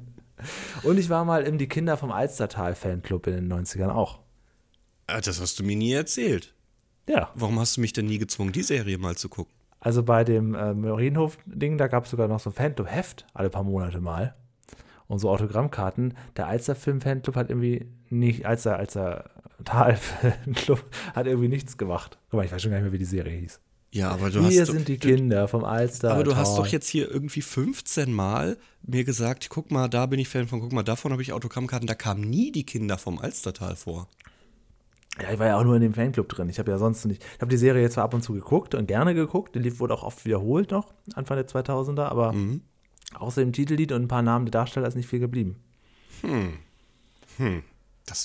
Und 0.83 0.97
ich 0.97 1.09
war 1.09 1.25
mal 1.25 1.44
im 1.44 1.57
Die 1.57 1.68
Kinder 1.68 1.97
vom 1.97 2.12
Alstertal 2.12 2.75
Fanclub 2.75 3.27
in 3.27 3.33
den 3.33 3.51
90ern 3.53 3.89
auch. 3.89 4.19
Ah, 5.07 5.21
Das 5.21 5.39
hast 5.42 5.59
du 5.59 5.63
mir 5.63 5.75
nie 5.75 5.94
erzählt. 5.94 6.53
Ja, 7.07 7.30
Warum 7.36 7.59
hast 7.59 7.77
du 7.77 7.81
mich 7.81 7.94
denn 7.94 8.06
nie 8.07 8.18
gezwungen, 8.18 8.51
die 8.51 8.63
Serie 8.63 8.98
mal 8.98 9.15
zu 9.15 9.30
gucken? 9.30 9.53
also 9.81 10.01
bei 10.01 10.24
dem 10.24 10.56
äh, 10.56 10.74
Marienhof-Ding, 10.74 11.77
da 11.77 11.88
gab 11.88 12.06
es 12.06 12.09
sogar 12.12 12.27
noch 12.27 12.39
so 12.39 12.50
ein 12.50 12.53
Fanclub-Heft, 12.53 13.27
alle 13.36 13.51
paar 13.51 13.63
Monate 13.63 14.01
mal. 14.01 14.33
Und 15.07 15.19
so 15.19 15.30
Autogrammkarten. 15.30 16.15
Der 16.38 16.48
Alster-Film-Fanclub 16.48 17.36
hat 17.36 17.51
irgendwie 17.51 17.86
nicht, 18.09 18.48
Alster, 19.69 20.23
Alster 20.23 20.29
Tal-Fanclub 20.45 20.83
hat 21.15 21.27
irgendwie 21.27 21.47
nichts 21.50 21.77
gemacht. 21.77 22.17
Guck 22.29 22.38
mal, 22.39 22.45
ich 22.45 22.51
weiß 22.51 22.62
schon 22.62 22.71
gar 22.71 22.77
nicht 22.77 22.85
mehr, 22.85 22.94
wie 22.94 22.97
die 23.00 23.06
Serie 23.06 23.38
hieß. 23.38 23.59
Ja, 23.91 24.09
aber 24.09 24.29
du 24.29 24.45
Hier 24.47 24.62
hast. 24.63 24.71
sind 24.71 24.88
die 24.89 24.97
du, 25.00 25.07
Kinder 25.07 25.47
vom 25.47 25.63
Alster. 25.63 26.12
aber 26.13 26.23
du 26.25 26.35
hast 26.35 26.57
doch 26.57 26.67
jetzt 26.67 26.88
hier 26.89 27.09
irgendwie 27.09 27.41
15 27.41 28.12
Mal 28.12 28.57
mir 28.83 29.06
gesagt, 29.06 29.47
guck 29.50 29.71
mal, 29.71 29.88
da 29.88 30.06
bin 30.06 30.19
ich 30.19 30.27
Fan 30.27 30.47
von, 30.47 30.59
guck 30.59 30.73
mal, 30.73 30.83
davon 30.83 31.12
habe 31.13 31.21
ich 31.21 31.31
Autogrammkarten. 31.31 31.88
Da 31.88 31.95
kamen 31.95 32.21
nie 32.21 32.51
die 32.51 32.65
Kinder 32.65 32.97
vom 32.97 33.17
Alstertal 33.19 33.75
vor. 33.77 34.09
Ja, 35.21 35.31
ich 35.31 35.39
war 35.39 35.47
ja 35.47 35.57
auch 35.57 35.63
nur 35.63 35.75
in 35.77 35.81
dem 35.81 35.94
Fanclub 35.94 36.27
drin. 36.27 36.50
Ich 36.50 36.59
habe 36.59 36.69
ja 36.71 36.77
sonst 36.77 37.06
nicht. 37.06 37.23
Ich 37.35 37.39
habe 37.41 37.50
die 37.50 37.56
Serie 37.57 37.81
jetzt 37.81 37.94
zwar 37.94 38.03
ab 38.03 38.13
und 38.13 38.21
zu 38.21 38.33
geguckt 38.33 38.75
und 38.75 38.88
gerne 38.88 39.13
geguckt. 39.15 39.56
Die 39.56 39.59
lief 39.59 39.79
wurde 39.79 39.94
auch 39.94 40.03
oft 40.03 40.25
wiederholt 40.25 40.71
noch, 40.71 40.94
Anfang 41.13 41.38
der 41.38 41.47
2000er, 41.47 42.03
aber 42.03 42.33
Mhm. 42.33 42.62
außer 43.17 43.39
dem 43.41 43.53
Titellied 43.53 43.94
und 43.94 44.01
ein 44.03 44.07
paar 44.09 44.23
Namen 44.23 44.45
der 44.45 44.51
Darsteller 44.51 44.89
ist 44.89 44.95
nicht 44.95 45.07
viel 45.07 45.19
geblieben. 45.19 45.56
Das 46.21 47.31
finde 47.38 47.63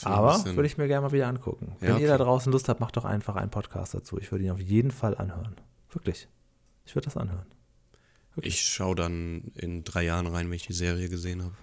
Aber 0.04 0.44
würde 0.44 0.66
ich 0.66 0.76
mir 0.78 0.88
gerne 0.88 1.06
mal 1.06 1.12
wieder 1.12 1.26
angucken. 1.28 1.76
Wenn 1.80 1.90
Ja, 1.94 1.98
ihr 1.98 2.08
da 2.08 2.14
okay. 2.14 2.24
draußen 2.24 2.52
Lust 2.52 2.68
habt, 2.68 2.80
macht 2.80 2.96
doch 2.96 3.04
einfach 3.04 3.36
einen 3.36 3.50
Podcast 3.50 3.94
dazu. 3.94 4.18
Ich 4.18 4.30
würde 4.30 4.44
ihn 4.44 4.50
auf 4.50 4.60
jeden 4.60 4.90
Fall 4.90 5.16
anhören. 5.16 5.56
Wirklich. 5.92 6.28
Ich 6.84 6.94
würde 6.94 7.06
das 7.06 7.16
anhören. 7.16 7.46
Ich 8.36 8.60
schaue 8.62 8.94
dann 8.94 9.52
in 9.54 9.84
drei 9.84 10.02
Jahren 10.04 10.26
rein, 10.26 10.46
wenn 10.48 10.54
ich 10.56 10.66
die 10.66 10.72
Serie 10.72 11.08
gesehen 11.08 11.42
habe. 11.42 11.54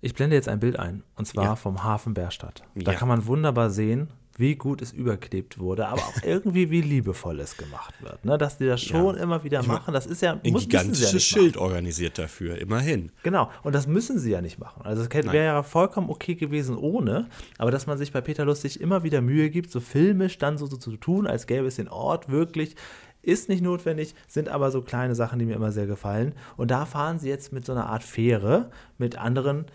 Ich 0.00 0.14
blende 0.14 0.36
jetzt 0.36 0.48
ein 0.48 0.60
Bild 0.60 0.78
ein, 0.78 1.02
und 1.16 1.26
zwar 1.26 1.44
Ja. 1.44 1.56
vom 1.56 1.82
Hafen 1.82 2.14
Bärstadt. 2.14 2.62
Da 2.74 2.92
Ja. 2.92 2.98
kann 2.98 3.08
man 3.08 3.26
wunderbar 3.26 3.70
sehen, 3.70 4.08
wie 4.38 4.54
gut 4.54 4.80
es 4.80 4.92
überklebt 4.92 5.58
wurde, 5.58 5.88
aber 5.88 6.00
auch 6.00 6.14
irgendwie, 6.22 6.70
wie 6.70 6.80
liebevoll 6.80 7.40
es 7.40 7.56
gemacht 7.56 7.94
wird. 8.00 8.24
Ne? 8.24 8.38
Dass 8.38 8.56
die 8.56 8.66
das 8.66 8.80
schon 8.80 9.16
immer 9.16 9.44
wieder 9.44 9.62
machen, 9.64 9.92
das 9.92 10.06
ist 10.06 10.22
ja, 10.22 10.40
Ein 10.42 10.52
muss, 10.52 10.62
ja 10.62 10.68
gigantisches 10.68 11.12
nicht 11.12 11.26
Schild 11.26 11.56
organisiert 11.56 12.18
dafür, 12.18 12.56
immerhin. 12.58 13.10
Genau, 13.24 13.50
und 13.64 13.74
das 13.74 13.86
müssen 13.86 14.18
sie 14.18 14.30
ja 14.30 14.40
nicht 14.40 14.58
machen. 14.58 14.82
Also 14.84 15.02
es 15.02 15.10
wäre 15.12 15.44
ja 15.44 15.62
vollkommen 15.62 16.08
okay 16.08 16.36
gewesen 16.36 16.76
ohne, 16.76 17.28
aber 17.58 17.70
dass 17.70 17.86
man 17.86 17.98
sich 17.98 18.12
bei 18.12 18.20
Peter 18.20 18.44
Lustig 18.44 18.80
immer 18.80 19.02
wieder 19.02 19.20
Mühe 19.20 19.50
gibt, 19.50 19.70
so 19.70 19.80
filmisch 19.80 20.38
dann 20.38 20.56
so, 20.56 20.66
so 20.66 20.76
zu 20.76 20.96
tun, 20.96 21.26
als 21.26 21.46
gäbe 21.46 21.66
es 21.66 21.76
den 21.76 21.88
Ort 21.88 22.30
wirklich, 22.30 22.76
ist 23.22 23.48
nicht 23.48 23.62
notwendig, 23.62 24.14
sind 24.28 24.48
aber 24.48 24.70
so 24.70 24.82
kleine 24.82 25.16
Sachen, 25.16 25.38
die 25.40 25.44
mir 25.44 25.56
immer 25.56 25.72
sehr 25.72 25.86
gefallen. 25.86 26.34
Und 26.56 26.70
da 26.70 26.86
fahren 26.86 27.18
sie 27.18 27.28
jetzt 27.28 27.52
mit 27.52 27.66
so 27.66 27.72
einer 27.72 27.86
Art 27.86 28.04
Fähre 28.04 28.70
mit 28.96 29.18
anderen 29.18 29.66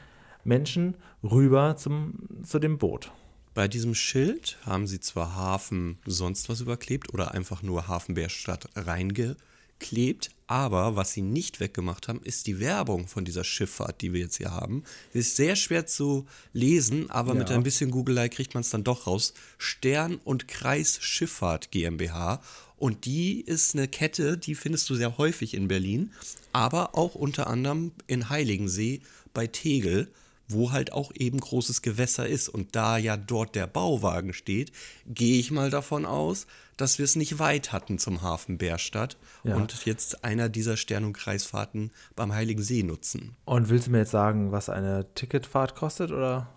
Menschen 0.45 0.95
rüber 1.23 1.75
zum, 1.75 2.15
zu 2.43 2.59
dem 2.59 2.77
Boot. 2.77 3.11
Bei 3.53 3.67
diesem 3.67 3.93
Schild 3.93 4.57
haben 4.65 4.87
sie 4.87 4.99
zwar 4.99 5.35
Hafen 5.35 5.99
sonst 6.05 6.49
was 6.49 6.61
überklebt 6.61 7.13
oder 7.13 7.33
einfach 7.33 7.61
nur 7.61 7.87
Hafenbärstadt 7.87 8.67
reingeklebt, 8.75 10.31
aber 10.47 10.95
was 10.95 11.13
sie 11.13 11.21
nicht 11.21 11.59
weggemacht 11.59 12.07
haben, 12.07 12.21
ist 12.23 12.47
die 12.47 12.59
Werbung 12.59 13.07
von 13.07 13.25
dieser 13.25 13.43
Schifffahrt, 13.43 14.01
die 14.01 14.11
wir 14.11 14.21
jetzt 14.21 14.37
hier 14.37 14.51
haben. 14.51 14.83
Sie 15.13 15.19
ist 15.19 15.35
sehr 15.35 15.55
schwer 15.55 15.85
zu 15.85 16.25
lesen, 16.51 17.11
aber 17.11 17.35
mit 17.35 17.49
Ja. 17.49 17.55
ein 17.55 17.63
bisschen 17.63 17.91
Googelei 17.91 18.27
kriegt 18.27 18.55
man 18.55 18.61
es 18.61 18.69
dann 18.71 18.83
doch 18.83 19.05
raus. 19.05 19.33
Stern- 19.59 20.19
und 20.23 20.47
Kreisschifffahrt 20.47 21.69
GmbH. 21.69 22.41
Und 22.77 23.05
die 23.05 23.39
ist 23.39 23.75
eine 23.75 23.87
Kette, 23.87 24.37
die 24.37 24.55
findest 24.55 24.89
du 24.89 24.95
sehr 24.95 25.17
häufig 25.17 25.53
in 25.53 25.67
Berlin, 25.67 26.11
aber 26.51 26.97
auch 26.97 27.13
unter 27.15 27.47
anderem 27.47 27.91
in 28.07 28.29
Heiligensee 28.29 29.01
bei 29.33 29.47
Tegel 29.47 30.11
wo 30.47 30.71
halt 30.71 30.91
auch 30.93 31.11
eben 31.15 31.39
großes 31.39 31.81
Gewässer 31.81 32.27
ist. 32.27 32.49
Und 32.49 32.75
da 32.75 32.97
ja 32.97 33.17
dort 33.17 33.55
der 33.55 33.67
Bauwagen 33.67 34.33
steht, 34.33 34.71
gehe 35.07 35.39
ich 35.39 35.51
mal 35.51 35.69
davon 35.69 36.05
aus, 36.05 36.47
dass 36.77 36.97
wir 36.97 37.05
es 37.05 37.15
nicht 37.15 37.39
weit 37.39 37.71
hatten 37.71 37.99
zum 37.99 38.21
Hafen 38.21 38.57
Bärstadt 38.57 39.17
Ja. 39.43 39.55
und 39.55 39.85
jetzt 39.85 40.23
einer 40.23 40.49
dieser 40.49 40.75
Stern- 40.77 41.05
und 41.05 41.13
Kreisfahrten 41.13 41.91
beim 42.15 42.33
Heiligen 42.33 42.63
See 42.63 42.83
nutzen. 42.83 43.35
Und 43.45 43.69
willst 43.69 43.87
du 43.87 43.91
mir 43.91 43.99
jetzt 43.99 44.11
sagen, 44.11 44.51
was 44.51 44.69
eine 44.69 45.05
Ticketfahrt 45.15 45.75
kostet 45.75 46.11
oder? 46.11 46.47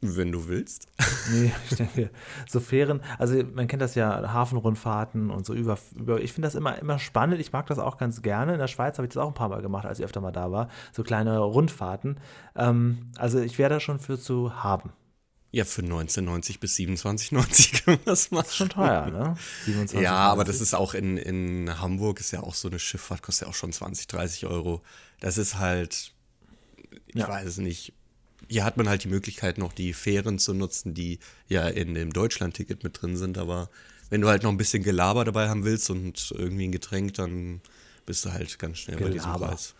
Wenn 0.00 0.30
du 0.32 0.46
willst. 0.48 0.86
Nee, 1.30 1.52
ich 1.68 1.76
denke, 1.76 2.10
so 2.48 2.58
Fähren, 2.58 3.02
also 3.18 3.42
man 3.52 3.66
kennt 3.66 3.82
das 3.82 3.94
ja, 3.94 4.32
Hafenrundfahrten 4.32 5.30
und 5.30 5.44
so 5.44 5.52
über, 5.52 5.76
über 5.94 6.22
ich 6.22 6.32
finde 6.32 6.46
das 6.46 6.54
immer, 6.54 6.78
immer 6.78 6.98
spannend, 6.98 7.38
ich 7.38 7.52
mag 7.52 7.66
das 7.66 7.78
auch 7.78 7.98
ganz 7.98 8.22
gerne. 8.22 8.54
In 8.54 8.58
der 8.58 8.68
Schweiz 8.68 8.96
habe 8.96 9.06
ich 9.06 9.12
das 9.12 9.22
auch 9.22 9.28
ein 9.28 9.34
paar 9.34 9.50
Mal 9.50 9.60
gemacht, 9.60 9.84
als 9.84 9.98
ich 9.98 10.04
öfter 10.06 10.22
mal 10.22 10.32
da 10.32 10.50
war, 10.50 10.68
so 10.92 11.02
kleine 11.02 11.38
Rundfahrten. 11.38 12.18
Ähm, 12.56 13.10
also 13.18 13.40
ich 13.40 13.58
wäre 13.58 13.68
da 13.68 13.78
schon 13.80 13.98
für 13.98 14.18
zu 14.18 14.62
haben. 14.62 14.92
Ja, 15.50 15.64
für 15.64 15.82
1990 15.82 16.60
bis 16.60 16.76
27,90 16.76 17.84
kann 17.84 17.94
man 17.94 18.04
das 18.04 18.30
machen. 18.30 18.48
Schon 18.50 18.68
teuer, 18.70 19.06
ne? 19.10 19.34
27, 19.64 20.00
Ja, 20.02 20.16
aber 20.16 20.44
das 20.44 20.60
ist 20.62 20.74
auch 20.74 20.94
in, 20.94 21.16
in 21.18 21.78
Hamburg, 21.80 22.20
ist 22.20 22.30
ja 22.30 22.42
auch 22.42 22.54
so 22.54 22.68
eine 22.68 22.78
Schifffahrt, 22.78 23.22
kostet 23.22 23.46
ja 23.46 23.50
auch 23.50 23.54
schon 23.56 23.72
20, 23.72 24.06
30 24.06 24.46
Euro. 24.46 24.82
Das 25.20 25.36
ist 25.36 25.58
halt, 25.58 26.12
ich 27.08 27.14
Ja. 27.16 27.28
weiß 27.28 27.46
es 27.46 27.58
nicht. 27.58 27.92
Hier 28.48 28.64
hat 28.64 28.76
man 28.76 28.88
halt 28.88 29.04
die 29.04 29.08
Möglichkeit, 29.08 29.58
noch 29.58 29.72
die 29.72 29.92
Fähren 29.92 30.38
zu 30.38 30.54
nutzen, 30.54 30.94
die 30.94 31.18
ja 31.48 31.68
in 31.68 31.94
dem 31.94 32.12
Deutschland-Ticket 32.12 32.82
mit 32.82 33.00
drin 33.00 33.16
sind. 33.16 33.38
Aber 33.38 33.68
wenn 34.10 34.20
du 34.20 34.28
halt 34.28 34.42
noch 34.42 34.50
ein 34.50 34.56
bisschen 34.56 34.82
Gelaber 34.82 35.24
dabei 35.24 35.48
haben 35.48 35.64
willst 35.64 35.90
und 35.90 36.32
irgendwie 36.36 36.66
ein 36.66 36.72
Getränk, 36.72 37.14
dann 37.14 37.60
bist 38.06 38.24
du 38.24 38.32
halt 38.32 38.58
ganz 38.58 38.78
schnell 38.78 38.96
bei 38.96 39.10
diesem 39.10 39.32
Gelaber. 39.32 39.48
Preis. 39.48 39.74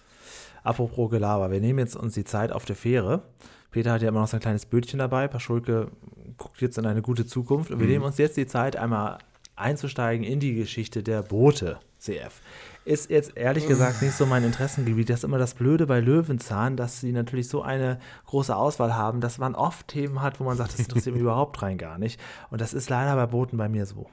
Apropos 0.63 1.11
Gelaber, 1.11 1.51
wir 1.51 1.61
nehmen 1.61 1.79
jetzt 1.79 1.97
uns 1.97 2.15
die 2.15 2.25
Zeit 2.25 2.53
auf 2.53 2.65
der 2.65 2.77
Fähre. 2.77 3.23
Peter 3.71 3.93
hat 3.93 4.03
ja 4.03 4.09
immer 4.09 4.21
noch 4.21 4.29
sein 4.29 4.41
kleines 4.41 4.67
Bötchen 4.67 4.99
dabei. 4.99 5.29
Paschulke 5.29 5.91
guckt 6.37 6.61
jetzt 6.61 6.79
in 6.79 6.87
eine 6.87 7.03
gute 7.03 7.27
Zukunft. 7.27 7.71
Und 7.71 7.81
wir 7.81 7.87
nehmen 7.87 8.05
uns 8.05 8.19
jetzt 8.19 8.37
die 8.37 8.47
Zeit, 8.47 8.77
einmal 8.77 9.19
einzusteigen 9.57 10.25
in 10.25 10.41
die 10.41 10.55
Geschichte 10.55 11.03
der 11.03 11.23
Boote 11.23 11.81
CF. 11.99 12.41
Ist 12.89 13.11
jetzt 13.11 13.37
ehrlich 13.37 13.69
gesagt 13.69 14.01
nicht 14.01 14.15
so 14.15 14.25
mein 14.25 14.45
Interessengebiet. 14.45 15.11
Das 15.11 15.19
ist 15.21 15.25
immer 15.25 15.37
das 15.37 15.53
Blöde 15.53 15.87
bei 15.87 16.01
Löwenzahn, 16.01 16.77
dass 16.77 17.01
sie 17.01 17.13
natürlich 17.13 17.49
so 17.49 17.61
eine 17.61 17.99
große 18.25 18.57
Auswahl 18.57 18.97
haben, 18.97 19.21
dass 19.21 19.37
man 19.37 19.55
oft 19.55 19.89
Themen 19.89 20.23
hat, 20.23 20.41
wo 20.41 20.45
man 20.45 20.57
sagt, 20.57 20.73
das 20.73 20.81
interessiert 20.81 21.15
mich 21.15 21.23
überhaupt 21.23 21.61
rein 21.61 21.77
gar 21.77 21.99
nicht. 21.99 22.19
Und 22.51 22.63
das 22.63 22.73
ist 22.73 22.89
leider 22.89 23.15
bei 23.15 23.27
Booten 23.27 23.59
bei 23.59 23.69
mir 23.69 23.85
so. 23.85 24.07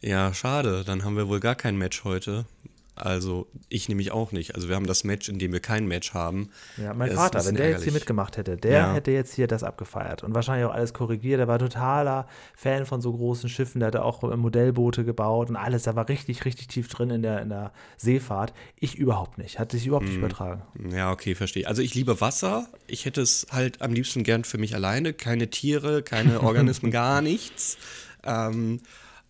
Ja, 0.00 0.34
schade. 0.34 0.82
Dann 0.84 1.04
haben 1.04 1.16
wir 1.16 1.28
wohl 1.28 1.38
gar 1.38 1.54
kein 1.54 1.76
Match 1.78 2.02
heute. 2.02 2.44
Also 2.94 3.46
ich 3.70 3.88
nämlich 3.88 4.10
auch 4.12 4.32
nicht. 4.32 4.54
Also 4.54 4.68
wir 4.68 4.76
haben 4.76 4.86
das 4.86 5.02
Match, 5.02 5.28
in 5.30 5.38
dem 5.38 5.50
wir 5.52 5.60
kein 5.60 5.86
Match 5.88 6.12
haben. 6.12 6.50
Ja, 6.76 6.92
mein 6.92 7.08
Das 7.08 7.16
Vater, 7.18 7.44
wenn 7.46 7.54
der 7.54 7.64
jetzt 7.70 7.78
hier 7.78 7.86
ärgerlich. 7.86 7.94
mitgemacht 7.94 8.36
hätte, 8.36 8.56
der 8.58 8.72
Ja. 8.72 8.92
hätte 8.92 9.10
jetzt 9.12 9.32
hier 9.34 9.46
das 9.46 9.62
abgefeiert 9.62 10.22
und 10.22 10.34
wahrscheinlich 10.34 10.66
auch 10.66 10.74
alles 10.74 10.92
korrigiert. 10.92 11.40
Er 11.40 11.48
war 11.48 11.58
totaler 11.58 12.26
Fan 12.54 12.84
von 12.84 13.00
so 13.00 13.12
großen 13.14 13.48
Schiffen, 13.48 13.80
der 13.80 13.86
hatte 13.88 14.04
auch 14.04 14.22
äh, 14.30 14.36
Modellboote 14.36 15.04
gebaut 15.04 15.48
und 15.48 15.56
alles. 15.56 15.86
Er 15.86 15.96
war 15.96 16.06
richtig, 16.10 16.44
richtig 16.44 16.68
tief 16.68 16.88
drin 16.88 17.08
in 17.08 17.22
der, 17.22 17.40
in 17.40 17.48
der 17.48 17.72
Seefahrt. 17.96 18.52
Ich 18.78 18.94
überhaupt 18.96 19.38
nicht. 19.38 19.58
Hat 19.58 19.72
sich 19.72 19.86
überhaupt 19.86 20.04
nicht 20.06 20.18
Mhm. 20.18 20.24
übertragen. 20.24 20.62
Ja, 20.94 21.12
okay, 21.12 21.34
verstehe. 21.34 21.66
Also 21.66 21.80
ich 21.80 21.94
liebe 21.94 22.20
Wasser. 22.20 22.68
Ich 22.86 23.06
hätte 23.06 23.22
es 23.22 23.46
halt 23.50 23.80
am 23.80 23.94
liebsten 23.94 24.22
gern 24.22 24.44
für 24.44 24.58
mich 24.58 24.74
alleine. 24.74 25.14
Keine 25.14 25.48
Tiere, 25.48 26.02
keine 26.02 26.40
Organismen, 26.42 26.90
gar 26.90 27.22
nichts. 27.22 27.78
Ähm, 28.22 28.80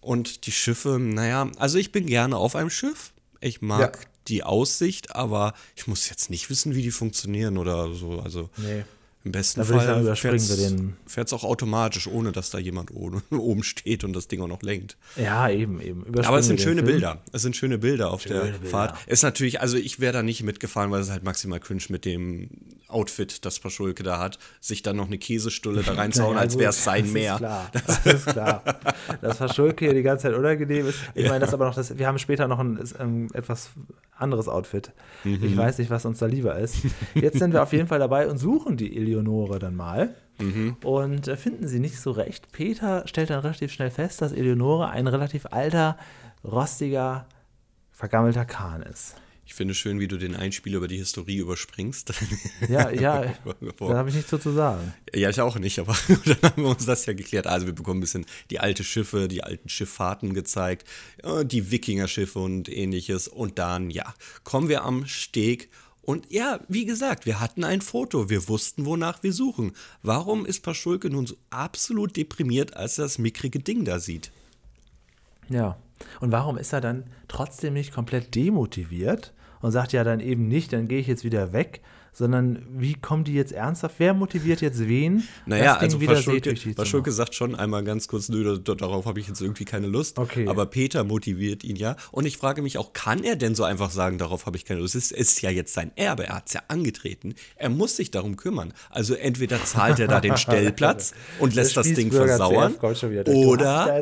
und 0.01 0.47
die 0.47 0.53
Schiffe, 0.53 0.99
naja, 0.99 1.49
also 1.59 1.79
ich 1.79 1.93
bin 1.93 2.07
gerne 2.07 2.37
auf 2.37 2.57
einem 2.57 2.71
Schiff. 2.71 3.12
Ich 3.43 3.61
mag 3.61 3.99
Ja. 4.01 4.09
die 4.29 4.43
Aussicht, 4.45 5.15
aber 5.15 5.53
ich 5.77 5.87
muss 5.87 6.09
jetzt 6.09 6.31
nicht 6.31 6.49
wissen, 6.51 6.75
wie 6.75 6.83
die 6.83 6.91
funktionieren 6.93 7.59
oder 7.59 7.93
so. 7.93 8.21
Also 8.21 8.49
Nee. 8.57 8.85
im 9.25 9.33
besten 9.33 9.61
Da 9.61 9.67
Fall 9.67 10.01
überspringen 10.01 10.49
wir 10.49 10.57
den- 10.57 10.97
fährt 11.07 11.27
es 11.29 11.33
auch 11.33 11.45
automatisch, 11.45 12.07
ohne 12.07 12.33
dass 12.33 12.51
da 12.51 12.59
jemand 12.59 12.91
oben, 12.93 13.23
oben 13.31 13.63
steht 13.63 14.05
und 14.05 14.13
das 14.15 14.29
Ding 14.29 14.41
auch 14.41 14.49
noch 14.49 14.63
lenkt. 14.63 14.97
Ja, 15.17 15.49
eben, 15.51 15.81
eben. 15.81 16.05
Aber 16.25 16.39
es 16.39 16.47
sind 16.47 16.61
schöne 16.61 16.83
Film. 16.83 16.87
Bilder. 16.87 17.23
Es 17.33 17.43
sind 17.43 17.55
schöne 17.57 17.79
Bilder 17.79 18.11
auf 18.13 18.25
der 18.25 18.41
Bilder. 18.43 18.59
Fahrt. 18.69 18.97
Ist 19.09 19.23
natürlich, 19.23 19.61
also 19.61 19.77
ich 19.77 20.01
wäre 20.01 20.13
da 20.13 20.23
nicht 20.23 20.43
mitgefahren, 20.43 20.91
weil 20.91 21.01
es 21.03 21.11
halt 21.11 21.25
maximal 21.25 21.61
cringe 21.61 21.83
mit 21.89 22.05
dem 22.05 22.49
Outfit, 22.93 23.45
das 23.45 23.59
Paschulke 23.59 24.03
da 24.03 24.19
hat, 24.19 24.39
sich 24.61 24.83
dann 24.83 24.97
noch 24.97 25.07
eine 25.07 25.19
Käsestulle 25.19 25.83
da 25.83 25.93
reinzuhauen, 25.97 26.35
Naja, 26.35 26.45
als 26.45 26.59
wäre 26.59 26.71
es 26.71 26.85
sein 26.85 27.05
das 27.05 27.13
Meer. 27.13 27.33
Ist 27.35 27.39
klar. 27.39 27.71
Das 27.73 28.07
ist 28.07 28.27
klar. 28.27 28.63
Dass 29.21 29.37
Verschulke 29.39 29.87
hier 29.87 29.95
die 29.95 30.03
ganze 30.03 30.25
Zeit 30.25 30.35
unangenehm 30.35 30.87
ist. 30.87 30.99
Ich 31.15 31.29
meine, 31.29 31.41
das 31.41 31.55
aber 31.55 31.67
noch 31.67 31.75
das. 31.75 31.99
Wir 31.99 32.07
haben 32.07 32.19
später 32.19 32.49
noch 32.49 32.59
ein 32.59 32.77
ist, 32.77 32.95
ähm, 32.99 33.29
etwas 33.33 33.71
anderes 34.17 34.49
Outfit. 34.49 34.93
Mhm. 35.25 35.43
Ich 35.43 35.57
weiß 35.57 35.79
nicht, 35.79 35.91
was 35.91 36.05
uns 36.05 36.19
da 36.19 36.27
lieber 36.27 36.57
ist. 36.59 36.77
Jetzt 37.15 37.39
sind 37.39 37.53
wir 37.53 37.63
auf 37.63 37.73
jeden 37.73 37.89
Fall 37.89 37.99
dabei 37.99 38.29
und 38.29 38.39
suchen 38.39 38.77
die 38.77 38.97
Eleonore 38.97 39.59
dann 39.59 39.75
mal. 39.75 40.15
Mhm. 40.39 40.77
Und 40.83 41.29
äh, 41.29 41.37
finden 41.37 41.69
sie 41.69 41.79
nicht 41.79 42.01
so 42.01 42.11
recht. 42.11 42.53
Peter 42.53 43.07
stellt 43.07 43.31
dann 43.31 43.41
relativ 43.41 43.73
schnell 43.73 43.91
fest, 43.91 44.23
dass 44.23 44.33
Eleonore 44.33 44.89
ein 44.91 45.07
relativ 45.07 45.47
alter, 45.51 45.97
rostiger, 46.45 47.27
vergammelter 47.93 48.45
Kahn 48.45 48.83
ist. 48.83 49.15
Ich 49.45 49.55
finde 49.55 49.75
schön, 49.75 50.01
wie 50.01 50.09
du 50.09 50.17
den 50.17 50.37
Einspieler 50.37 50.79
über 50.79 50.89
die 50.89 50.97
Historie 50.97 51.37
überspringst. 51.37 52.13
Ja, 52.69 52.91
ja, 52.93 53.35
da 53.79 53.95
habe 53.95 54.09
ich 54.09 54.15
nichts 54.15 54.31
so 54.31 54.39
zu 54.39 54.53
sagen. 54.53 54.95
ja, 55.15 55.31
ich 55.31 55.41
auch 55.41 55.59
nicht, 55.59 55.79
aber 55.79 55.97
dann 56.25 56.43
haben 56.43 56.63
wir 56.63 56.71
uns 56.71 56.87
das 56.87 57.07
ja 57.07 57.13
geklärt. 57.13 57.47
Also 57.47 57.67
wir 57.67 57.75
bekommen 57.75 57.99
ein 57.99 58.03
bisschen 58.03 58.25
die 58.51 58.61
alte 58.61 58.85
Schiffe, 58.85 59.29
die 59.29 59.43
alten 59.43 59.69
Schifffahrten 59.69 60.33
gezeigt, 60.33 60.89
äh, 61.23 61.45
die 61.45 61.71
Wikingerschiffe 61.71 62.39
und 62.39 62.69
ähnliches. 62.69 63.29
Und 63.29 63.59
dann, 63.59 63.91
ja, 63.91 64.15
kommen 64.45 64.69
wir 64.69 64.85
am 64.85 65.07
Steg. 65.07 65.71
Und 66.03 66.31
ja, 66.31 66.61
wie 66.69 66.85
gesagt, 66.85 67.27
wir 67.27 67.41
hatten 67.41 67.65
ein 67.65 67.81
Foto. 67.81 68.31
Wir 68.31 68.49
wussten, 68.49 68.87
wonach 68.87 69.23
wir 69.23 69.33
suchen. 69.33 69.73
Warum 70.03 70.47
ist 70.47 70.61
Paschulke 70.61 71.11
nun 71.11 71.27
so 71.27 71.37
absolut 71.51 72.17
deprimiert, 72.17 72.77
als 72.77 72.99
er 72.99 73.05
das 73.05 73.19
mickrige 73.19 73.61
Ding 73.61 73.85
da 73.85 73.99
sieht? 73.99 74.33
Ja. 75.49 75.79
Und 76.21 76.33
warum 76.33 76.59
ist 76.59 76.73
er 76.73 76.81
dann 76.81 77.05
trotzdem 77.29 77.75
nicht 77.75 77.93
komplett 77.93 78.35
demotiviert 78.35 79.33
und 79.61 79.73
sagt 79.73 79.93
ja 79.93 80.05
dann 80.05 80.21
eben 80.21 80.49
nicht, 80.49 80.73
dann 80.73 80.89
gehe 80.89 81.01
ich 81.01 81.07
jetzt 81.07 81.25
wieder 81.25 81.53
weg, 81.53 81.83
sondern 82.13 82.65
wie 82.71 82.95
kommen 82.95 83.25
die 83.25 83.35
jetzt 83.35 83.53
ernsthaft? 83.53 83.95
Wer 83.99 84.15
motiviert 84.15 84.61
jetzt 84.61 84.87
wen, 84.87 85.27
Naja, 85.47 85.77
also 85.77 86.01
wieder 86.01 86.15
Paschulke, 86.15 86.55
Paschulke 86.75 87.11
sagt 87.11 87.35
schon 87.35 87.55
einmal 87.55 87.83
ganz 87.85 88.07
kurz, 88.07 88.29
nö, 88.29 88.59
da- 88.59 88.75
darauf 88.75 89.07
habe 89.07 89.19
ich 89.21 89.29
jetzt 89.29 89.41
irgendwie 89.41 89.65
keine 89.65 89.87
Lust. 89.87 90.19
Okay. 90.19 90.47
Aber 90.47 90.67
Peter 90.67 91.05
motiviert 91.05 91.65
ihn 91.65 91.77
ja. 91.77 91.97
Und 92.11 92.27
ich 92.27 92.37
frage 92.37 92.61
mich 92.63 92.77
auch, 92.79 92.93
kann 92.93 93.25
er 93.25 93.37
denn 93.37 93.55
so 93.55 93.65
einfach 93.65 93.91
sagen, 93.91 94.19
darauf 94.19 94.47
habe 94.47 94.57
ich 94.57 94.65
keine 94.65 94.81
Lust? 94.81 94.95
Es 94.95 95.11
ist 95.11 95.41
ja 95.43 95.51
jetzt 95.51 95.73
sein 95.73 95.91
Erbe, 95.97 96.27
er 96.27 96.37
hat 96.37 96.49
es 96.49 96.53
ja 96.55 96.61
angetreten. 96.69 97.35
Er 97.57 97.71
muss 97.71 97.97
sich 97.97 98.11
darum 98.11 98.37
kümmern. 98.37 98.75
Also 98.91 99.15
entweder 99.15 99.63
zahlt 99.65 99.99
er 99.99 100.09
da 100.09 100.21
den 100.21 100.37
Stellplatz 100.37 101.13
und 101.39 101.55
lässt 101.55 101.77
das 101.77 101.93
Ding 101.95 102.13
versauern. 102.13 102.75
Oder, 103.35 103.97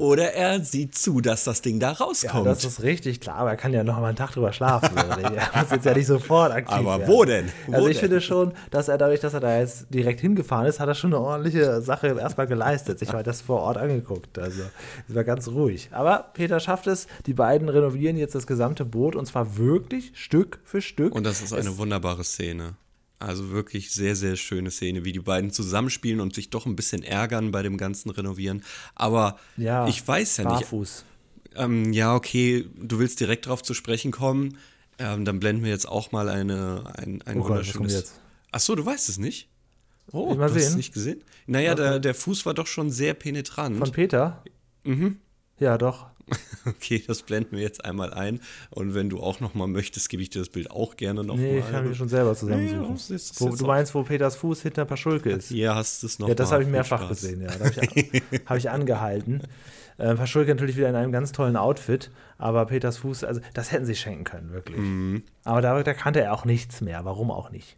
oder 0.00 0.32
er 0.32 0.64
sieht 0.64 0.96
zu, 0.96 1.20
dass 1.20 1.44
das 1.44 1.62
Ding 1.62 1.78
da 1.78 1.92
ja, 1.92 1.98
rauskommt. 1.98 2.46
das 2.46 2.64
ist 2.64 2.82
richtig 2.82 3.20
klar, 3.20 3.36
aber 3.36 3.50
er 3.50 3.56
kann 3.56 3.72
ja 3.72 3.84
noch 3.84 4.00
mal 4.00 4.08
einen 4.08 4.16
Tag 4.16 4.32
drüber 4.32 4.52
schlafen. 4.52 4.96
er 4.96 5.62
muss 5.62 5.70
jetzt 5.70 5.84
ja 5.84 5.94
nicht 5.94 6.06
sofort 6.06 6.52
aktiv 6.52 6.76
Aber 6.76 6.98
werden. 6.98 7.06
Wo 7.18 7.24
denn? 7.24 7.48
Wo 7.66 7.74
also 7.74 7.88
ich 7.88 7.98
denn? 7.98 8.08
finde 8.08 8.20
schon, 8.20 8.52
dass 8.70 8.88
er 8.88 8.98
dadurch, 8.98 9.20
dass 9.20 9.34
er 9.34 9.40
da 9.40 9.58
jetzt 9.58 9.86
direkt 9.90 10.20
hingefahren 10.20 10.66
ist, 10.66 10.80
hat 10.80 10.88
er 10.88 10.94
schon 10.94 11.12
eine 11.12 11.20
ordentliche 11.22 11.80
Sache 11.82 12.16
erstmal 12.18 12.46
geleistet. 12.46 12.98
Sich 12.98 13.12
mal 13.12 13.22
das 13.22 13.40
vor 13.40 13.60
Ort 13.60 13.76
angeguckt. 13.76 14.38
Also 14.38 14.62
es 15.08 15.14
war 15.14 15.24
ganz 15.24 15.48
ruhig. 15.48 15.88
Aber 15.92 16.30
Peter 16.34 16.60
schafft 16.60 16.86
es. 16.86 17.06
Die 17.26 17.34
beiden 17.34 17.68
renovieren 17.68 18.16
jetzt 18.16 18.34
das 18.34 18.46
gesamte 18.46 18.84
Boot 18.84 19.16
und 19.16 19.26
zwar 19.26 19.56
wirklich 19.56 20.12
Stück 20.14 20.60
für 20.64 20.80
Stück. 20.80 21.14
Und 21.14 21.24
das 21.24 21.42
ist 21.42 21.52
eine 21.52 21.70
Es- 21.70 21.78
wunderbare 21.78 22.24
Szene. 22.24 22.74
Also 23.20 23.50
wirklich 23.50 23.90
sehr, 23.90 24.14
sehr 24.14 24.36
schöne 24.36 24.70
Szene, 24.70 25.04
wie 25.04 25.10
die 25.10 25.18
beiden 25.18 25.50
zusammenspielen 25.50 26.20
und 26.20 26.36
sich 26.36 26.50
doch 26.50 26.66
ein 26.66 26.76
bisschen 26.76 27.02
ärgern 27.02 27.50
bei 27.50 27.62
dem 27.64 27.76
ganzen 27.76 28.10
Renovieren. 28.10 28.62
Aber 28.94 29.38
ja, 29.56 29.88
ich 29.88 30.06
weiß 30.06 30.36
ja 30.36 30.44
nicht. 30.44 30.60
barfuß. 30.60 31.04
Ähm, 31.56 31.92
ja, 31.92 32.14
okay, 32.14 32.66
du 32.80 33.00
willst 33.00 33.18
direkt 33.18 33.46
darauf 33.46 33.62
zu 33.64 33.74
sprechen 33.74 34.12
kommen. 34.12 34.56
Ähm, 34.98 35.24
dann 35.24 35.38
blenden 35.40 35.64
wir 35.64 35.70
jetzt 35.70 35.88
auch 35.88 36.12
mal 36.12 36.28
eine, 36.28 36.84
ein, 36.96 37.22
ein 37.22 37.38
Oh 37.38 37.42
Gott, 37.42 37.50
wunderschönes. 37.50 38.14
Ach 38.50 38.60
so, 38.60 38.74
du 38.74 38.84
weißt 38.84 39.08
es 39.08 39.18
nicht? 39.18 39.48
Oh, 40.10 40.34
mal 40.34 40.36
du 40.36 40.42
hast 40.44 40.56
es 40.56 40.68
sehen? 40.68 40.76
nicht 40.76 40.92
gesehen? 40.92 41.22
Naja, 41.46 41.74
der, 41.74 41.98
der 42.00 42.14
Fuß 42.14 42.46
war 42.46 42.54
doch 42.54 42.66
schon 42.66 42.90
sehr 42.90 43.14
penetrant. 43.14 43.78
Von 43.78 43.92
Peter? 43.92 44.42
Mhm. 44.84 45.18
Ja, 45.58 45.76
doch. 45.78 46.06
Okay, 46.66 47.02
das 47.06 47.22
blenden 47.22 47.56
wir 47.56 47.62
jetzt 47.62 47.84
einmal 47.84 48.12
ein. 48.12 48.40
Und 48.70 48.94
wenn 48.94 49.08
du 49.08 49.20
auch 49.20 49.40
noch 49.40 49.54
mal 49.54 49.66
möchtest, 49.66 50.08
gebe 50.10 50.22
ich 50.22 50.28
dir 50.30 50.40
das 50.40 50.50
Bild 50.50 50.70
auch 50.70 50.96
gerne 50.96 51.24
noch 51.24 51.36
Nee, 51.36 51.52
mal. 51.52 51.58
ich 51.60 51.70
kann 51.70 51.88
mir 51.88 51.94
schon 51.94 52.08
selber 52.10 52.30
Nee, 52.32 52.36
zusammensuchen. 52.36 52.94
ist- 52.96 53.10
das 53.10 53.40
wo, 53.40 53.48
du 53.56 53.64
meinst, 53.66 53.94
wo 53.94 54.02
Peters 54.02 54.36
Fuß 54.36 54.60
hinter 54.62 54.84
Paschulke 54.84 55.30
ist? 55.30 55.48
Hier 55.48 55.74
hast 55.74 56.02
du 56.02 56.06
es 56.08 56.18
noch 56.18 56.28
Ja, 56.28 56.34
das 56.34 56.52
habe 56.52 56.62
ich 56.64 56.68
mehrfach 56.68 56.98
Spaß. 57.04 57.08
gesehen, 57.20 57.40
ja. 57.40 57.48
Da 57.48 57.64
habe 57.64 57.86
ich, 57.94 58.22
hab 58.46 58.56
ich 58.58 58.68
angehalten. 58.70 59.42
Äh, 59.96 60.14
Paschulke 60.14 60.54
natürlich 60.54 60.76
wieder 60.76 60.88
in 60.90 60.94
einem 60.94 61.10
ganz 61.10 61.32
tollen 61.32 61.56
Outfit, 61.56 62.10
aber 62.36 62.66
Peters 62.66 62.98
Fuß, 62.98 63.24
also 63.24 63.40
das 63.54 63.72
hätten 63.72 63.86
sie 63.86 63.96
schenken 63.96 64.24
können, 64.24 64.52
wirklich. 64.52 64.78
Mhm. 64.78 65.22
Aber 65.44 65.60
da, 65.62 65.82
da 65.82 65.94
kannte 65.94 66.20
er 66.20 66.34
auch 66.34 66.44
nichts 66.44 66.80
mehr. 66.82 67.04
Warum 67.04 67.30
auch 67.30 67.50
nicht? 67.50 67.76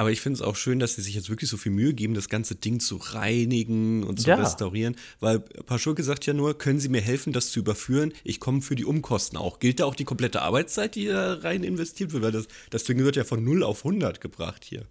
Aber 0.00 0.10
ich 0.10 0.22
finde 0.22 0.36
es 0.38 0.40
auch 0.42 0.56
schön, 0.56 0.78
dass 0.78 0.94
sie 0.94 1.02
sich 1.02 1.14
jetzt 1.14 1.28
wirklich 1.28 1.50
so 1.50 1.58
viel 1.58 1.72
Mühe 1.72 1.92
geben, 1.92 2.14
das 2.14 2.30
ganze 2.30 2.54
Ding 2.54 2.80
zu 2.80 2.96
reinigen 2.96 4.02
und 4.02 4.18
zu 4.18 4.28
Ja. 4.30 4.36
restaurieren. 4.36 4.96
Weil 5.20 5.40
Paschulke 5.40 6.02
sagt 6.02 6.24
ja 6.24 6.32
nur, 6.32 6.56
können 6.56 6.80
Sie 6.80 6.88
mir 6.88 7.02
helfen, 7.02 7.34
das 7.34 7.50
zu 7.50 7.60
überführen? 7.60 8.14
Ich 8.24 8.40
komme 8.40 8.62
für 8.62 8.76
die 8.76 8.86
Umkosten 8.86 9.36
auch. 9.36 9.58
Gilt 9.58 9.80
da 9.80 9.84
auch 9.84 9.94
die 9.94 10.04
komplette 10.04 10.40
Arbeitszeit, 10.40 10.94
die 10.94 11.04
da 11.08 11.34
rein 11.34 11.64
investiert 11.64 12.14
wird? 12.14 12.22
Weil 12.22 12.32
das, 12.32 12.48
das 12.70 12.84
Ding 12.84 12.96
wird 13.00 13.16
ja 13.16 13.24
von 13.24 13.44
0 13.44 13.62
auf 13.62 13.84
100 13.84 14.22
gebracht 14.22 14.64
hier. 14.64 14.86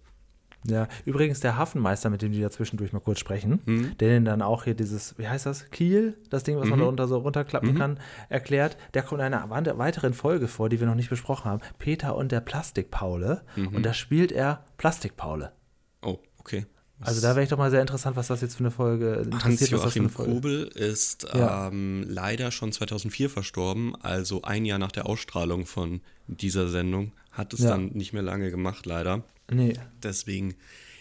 Ja, 0.66 0.88
übrigens 1.06 1.40
der 1.40 1.56
Hafenmeister, 1.56 2.10
mit 2.10 2.20
dem 2.20 2.32
die 2.32 2.40
da 2.42 2.50
zwischendurch 2.50 2.92
mal 2.92 3.00
kurz 3.00 3.18
sprechen, 3.18 3.60
Mhm. 3.64 3.96
der 3.98 4.10
den 4.10 4.24
dann 4.26 4.42
auch 4.42 4.64
hier 4.64 4.74
dieses, 4.74 5.16
wie 5.18 5.26
heißt 5.26 5.46
das, 5.46 5.70
Kiel, 5.70 6.18
das 6.28 6.42
Ding, 6.44 6.58
was 6.58 6.68
man 6.68 6.78
da 6.78 6.84
unter 6.84 7.08
so 7.08 7.16
Mhm. 7.18 7.22
runterklappen 7.22 7.74
kann, 7.76 7.98
erklärt, 8.28 8.76
der 8.92 9.02
kommt 9.02 9.20
in 9.22 9.32
einer 9.32 9.48
weiteren 9.78 10.12
Folge 10.12 10.48
vor, 10.48 10.68
die 10.68 10.78
wir 10.78 10.86
noch 10.86 10.94
nicht 10.94 11.08
besprochen 11.10 11.46
haben, 11.50 11.62
Peter 11.78 12.14
und 12.14 12.30
der 12.30 12.40
Plastikpaule 12.40 13.42
Mhm. 13.56 13.68
und 13.68 13.86
da 13.86 13.94
spielt 13.94 14.32
er 14.32 14.64
Plastikpaule. 14.76 15.52
Oh, 16.02 16.18
okay. 16.38 16.66
Also 17.02 17.22
da 17.22 17.28
wäre 17.30 17.42
ich 17.42 17.48
doch 17.48 17.56
mal 17.56 17.70
sehr 17.70 17.80
interessant, 17.80 18.14
was 18.16 18.26
das 18.26 18.42
jetzt 18.42 18.56
für 18.56 18.60
eine 18.64 18.70
Folge 18.70 19.14
interessiert, 19.24 19.72
Hans-Joachim 19.72 20.12
Kobel 20.12 20.64
ist 20.74 21.26
Ja. 21.32 21.68
ähm, 21.68 22.04
leider 22.06 22.50
schon 22.50 22.72
2004 22.72 23.30
verstorben, 23.30 23.94
also 24.02 24.42
ein 24.42 24.66
Jahr 24.66 24.78
nach 24.78 24.92
der 24.92 25.06
Ausstrahlung 25.06 25.64
von 25.64 26.02
dieser 26.26 26.68
Sendung. 26.68 27.12
Hat 27.30 27.54
es 27.54 27.60
Ja. 27.60 27.70
dann 27.70 27.86
nicht 27.92 28.12
mehr 28.12 28.22
lange 28.22 28.50
gemacht, 28.50 28.84
leider. 28.84 29.22
Nee, 29.50 29.74
Deswegen, 30.02 30.54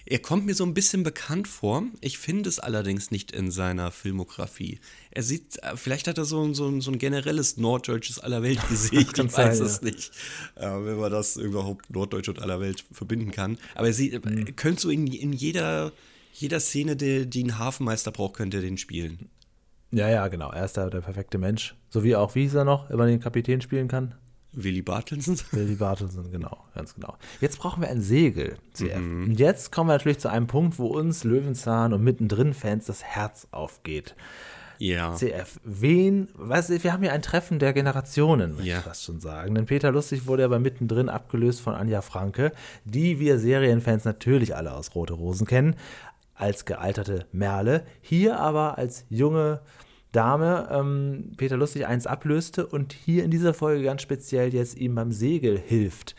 Er 0.05 0.17
kommt 0.19 0.45
mir 0.47 0.55
so 0.55 0.63
ein 0.63 0.73
bisschen 0.73 1.03
bekannt 1.03 1.47
vor. 1.47 1.83
Ich 2.01 2.17
finde 2.17 2.49
es 2.49 2.57
allerdings 2.57 3.11
nicht 3.11 3.31
in 3.31 3.51
seiner 3.51 3.91
Filmografie. 3.91 4.79
Er 5.11 5.21
sieht, 5.21 5.61
äh, 5.61 5.75
vielleicht 5.77 6.07
hat 6.07 6.17
er 6.17 6.25
so, 6.25 6.51
so, 6.53 6.79
so 6.81 6.89
ein 6.91 6.97
generelles 6.97 7.57
norddeutsches 7.57 8.17
Allerweltgesicht. 8.19 9.19
Ich 9.19 9.37
weiß 9.37 9.57
sein, 9.59 9.67
es 9.67 9.81
nicht, 9.83 10.11
äh, 10.55 10.65
wenn 10.65 10.97
man 10.97 11.11
das 11.11 11.37
überhaupt 11.37 11.91
Norddeutsch 11.91 12.27
und 12.29 12.41
Allerwelt 12.41 12.85
verbinden 12.91 13.29
kann. 13.31 13.59
Aber 13.75 13.87
er 13.87 13.93
sieht, 13.93 14.25
Mhm. 14.25 14.47
er 14.47 14.53
könnte 14.53 14.81
so 14.81 14.89
in, 14.89 15.05
in 15.05 15.31
jeder, 15.31 15.91
jeder 16.33 16.59
Szene, 16.59 16.95
die, 16.95 17.29
die 17.29 17.43
ein 17.43 17.59
Hafenmeister 17.59 18.11
braucht, 18.11 18.35
könnte 18.37 18.57
er 18.57 18.61
den 18.63 18.77
spielen. 18.79 19.29
Ja, 19.91 20.09
ja, 20.09 20.27
genau. 20.27 20.51
Er 20.51 20.65
ist 20.65 20.75
da 20.77 20.89
der 20.89 21.01
perfekte 21.01 21.37
Mensch. 21.37 21.75
So 21.89 22.03
wie 22.03 22.15
auch, 22.15 22.33
wie 22.33 22.43
hieß 22.43 22.55
er 22.55 22.65
noch, 22.65 22.89
wenn 22.89 22.97
man 22.97 23.09
den 23.09 23.19
Kapitän 23.19 23.61
spielen 23.61 23.87
kann? 23.87 24.15
Willy 24.51 24.81
Bartelsen? 24.81 25.39
Willy 25.51 25.75
Bartelsen, 25.75 26.31
genau, 26.31 26.57
ganz 26.73 26.95
genau. 26.95 27.15
Jetzt 27.39 27.59
brauchen 27.59 27.81
wir 27.81 27.89
ein 27.89 28.01
Segel, 28.01 28.57
CF. 28.73 28.95
Und 28.97 29.35
jetzt 29.39 29.71
kommen 29.71 29.89
wir 29.89 29.93
natürlich 29.93 30.19
zu 30.19 30.29
einem 30.29 30.47
Punkt, 30.47 30.79
wo 30.79 30.87
uns 30.87 31.23
Löwenzahn 31.23 31.93
und 31.93 32.03
mittendrin 32.03 32.53
Fans 32.53 32.85
das 32.85 33.03
Herz 33.03 33.47
aufgeht. 33.51 34.15
Ja. 34.79 35.13
CF, 35.13 35.59
wen, 35.65 36.29
weißt 36.35 36.69
du, 36.69 36.83
wir 36.83 36.93
haben 36.93 37.03
hier 37.03 37.11
ein 37.11 37.21
Treffen 37.21 37.59
der 37.59 37.73
Generationen, 37.73 38.51
möchte 38.55 38.69
Ja. 38.69 38.77
ich 38.77 38.83
fast 38.85 39.03
schon 39.03 39.19
sagen. 39.19 39.53
Denn 39.55 39.65
Peter 39.65 39.91
Lustig 39.91 40.25
wurde 40.25 40.43
ja 40.43 40.47
bei 40.47 40.57
mittendrin 40.57 41.09
abgelöst 41.09 41.59
von 41.59 41.75
Anja 41.75 42.01
Franke, 42.01 42.53
die 42.85 43.19
wir 43.19 43.39
Serienfans 43.39 44.05
natürlich 44.05 44.55
alle 44.55 44.73
aus 44.73 44.95
Rote 44.95 45.13
Rosen 45.13 45.45
kennen, 45.45 45.75
als 46.33 46.63
gealterte 46.63 47.25
Merle. 47.33 47.85
Hier 48.01 48.39
aber 48.39 48.77
als 48.77 49.05
junge 49.09 49.59
Dame 50.11 50.67
ähm, 50.71 51.31
Peter 51.37 51.57
Lustig 51.57 51.85
eins 51.85 52.07
ablöste 52.07 52.65
und 52.65 52.93
hier 52.93 53.23
in 53.23 53.31
dieser 53.31 53.53
Folge 53.53 53.83
ganz 53.83 54.01
speziell 54.01 54.53
jetzt 54.53 54.77
ihm 54.77 54.95
beim 54.95 55.11
Segel 55.11 55.57
hilft. 55.57 56.15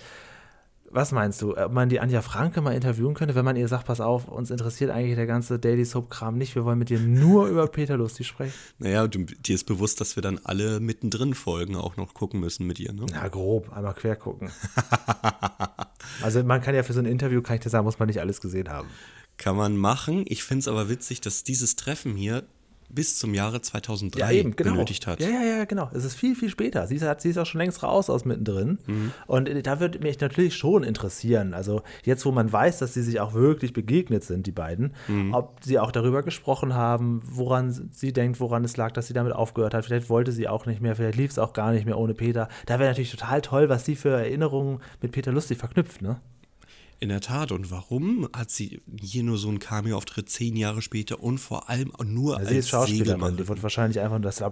Was 0.92 1.12
meinst 1.12 1.40
du, 1.40 1.56
ob 1.56 1.70
man 1.70 1.88
die 1.88 2.00
Anja 2.00 2.20
Franke 2.20 2.60
mal 2.60 2.74
interviewen 2.74 3.14
könnte, 3.14 3.36
wenn 3.36 3.44
man 3.44 3.54
ihr 3.54 3.68
sagt, 3.68 3.86
pass 3.86 4.00
auf, 4.00 4.26
uns 4.26 4.50
interessiert 4.50 4.90
eigentlich 4.90 5.14
der 5.14 5.26
ganze 5.26 5.60
Daily 5.60 5.84
Soap-Kram 5.84 6.36
nicht, 6.36 6.56
wir 6.56 6.64
wollen 6.64 6.80
mit 6.80 6.88
dir 6.88 6.98
nur 6.98 7.46
über 7.46 7.68
Peter 7.68 7.96
Lustig 7.96 8.26
sprechen? 8.26 8.52
Naja, 8.78 9.06
du, 9.06 9.20
dir 9.24 9.54
ist 9.54 9.64
bewusst, 9.64 10.00
dass 10.00 10.16
wir 10.16 10.22
dann 10.22 10.40
alle 10.42 10.80
mittendrin 10.80 11.34
Folgen 11.34 11.76
auch 11.76 11.96
noch 11.96 12.12
gucken 12.12 12.40
müssen 12.40 12.66
mit 12.66 12.80
ihr, 12.80 12.92
ne? 12.92 13.06
Na, 13.08 13.28
grob, 13.28 13.72
einmal 13.72 13.94
quer 13.94 14.16
gucken. 14.16 14.50
also 16.22 16.42
man 16.42 16.60
kann 16.60 16.74
ja 16.74 16.82
für 16.82 16.92
so 16.92 16.98
ein 16.98 17.06
Interview, 17.06 17.40
kann 17.40 17.54
ich 17.54 17.62
dir 17.62 17.70
sagen, 17.70 17.84
muss 17.84 18.00
man 18.00 18.08
nicht 18.08 18.20
alles 18.20 18.40
gesehen 18.40 18.68
haben. 18.68 18.88
Kann 19.36 19.56
man 19.56 19.76
machen. 19.76 20.24
Ich 20.26 20.42
finde 20.42 20.60
es 20.60 20.68
aber 20.68 20.88
witzig, 20.88 21.20
dass 21.20 21.44
dieses 21.44 21.76
Treffen 21.76 22.16
hier 22.16 22.42
bis 22.92 23.18
zum 23.18 23.34
Jahre 23.34 23.60
2003 23.60 24.42
benötigt 24.56 25.06
hat. 25.06 25.18
genau. 25.18 25.30
Ja, 25.30 25.42
ja, 25.42 25.56
ja, 25.58 25.64
genau. 25.64 25.90
Es 25.94 26.04
ist 26.04 26.14
viel, 26.14 26.34
viel 26.34 26.48
später. 26.50 26.86
Sie 26.86 26.96
ist, 26.96 27.02
hat- 27.02 27.20
sie 27.20 27.30
ist 27.30 27.38
auch 27.38 27.46
schon 27.46 27.60
längst 27.60 27.82
raus 27.82 28.10
aus 28.10 28.24
mittendrin. 28.24 28.78
Mhm. 28.86 29.12
Und 29.26 29.48
äh, 29.48 29.62
da 29.62 29.80
würde 29.80 29.98
mich 30.00 30.20
natürlich 30.20 30.56
schon 30.56 30.82
interessieren, 30.82 31.54
also 31.54 31.82
jetzt, 32.04 32.24
wo 32.26 32.32
man 32.32 32.52
weiß, 32.52 32.78
dass 32.78 32.94
sie 32.94 33.02
sich 33.02 33.20
auch 33.20 33.34
wirklich 33.34 33.72
begegnet 33.72 34.24
sind, 34.24 34.46
die 34.46 34.52
beiden, 34.52 34.94
Mhm. 35.08 35.34
ob 35.34 35.58
sie 35.62 35.78
auch 35.78 35.92
darüber 35.92 36.22
gesprochen 36.22 36.74
haben, 36.74 37.20
woran 37.24 37.70
sie 37.92 38.12
denkt, 38.12 38.40
woran 38.40 38.64
es 38.64 38.76
lag, 38.76 38.92
dass 38.92 39.06
sie 39.06 39.14
damit 39.14 39.32
aufgehört 39.32 39.74
hat. 39.74 39.84
Vielleicht 39.84 40.08
wollte 40.10 40.32
sie 40.32 40.48
auch 40.48 40.66
nicht 40.66 40.80
mehr, 40.80 40.96
vielleicht 40.96 41.16
lief 41.16 41.30
es 41.30 41.38
auch 41.38 41.52
gar 41.52 41.72
nicht 41.72 41.86
mehr 41.86 41.98
ohne 41.98 42.14
Peter. 42.14 42.48
Da 42.66 42.78
wäre 42.78 42.90
natürlich 42.90 43.10
total 43.12 43.40
toll, 43.40 43.68
was 43.68 43.84
sie 43.84 43.96
für 43.96 44.10
Erinnerungen 44.10 44.80
mit 45.00 45.12
Peter 45.12 45.32
Lustig 45.32 45.58
verknüpft, 45.58 46.02
ne? 46.02 46.20
In 47.02 47.08
der 47.08 47.22
Tat. 47.22 47.50
Und 47.50 47.70
warum 47.70 48.28
hat 48.36 48.50
sie 48.50 48.82
hier 49.00 49.22
nur 49.22 49.38
so 49.38 49.48
einen 49.48 49.58
Cameo-Auftritt 49.58 50.28
zehn 50.28 50.54
Jahre 50.54 50.82
später 50.82 51.20
und 51.22 51.38
vor 51.38 51.70
allem 51.70 51.92
nur 52.04 52.34
Ja, 52.34 52.38
als 52.40 52.48
sie 52.50 52.56
ist 52.58 52.68
Schauspielerin, 52.68 53.38
die 53.38 53.48
wird 53.48 53.62
wahrscheinlich 53.62 54.00
einfach, 54.00 54.20
das, 54.20 54.42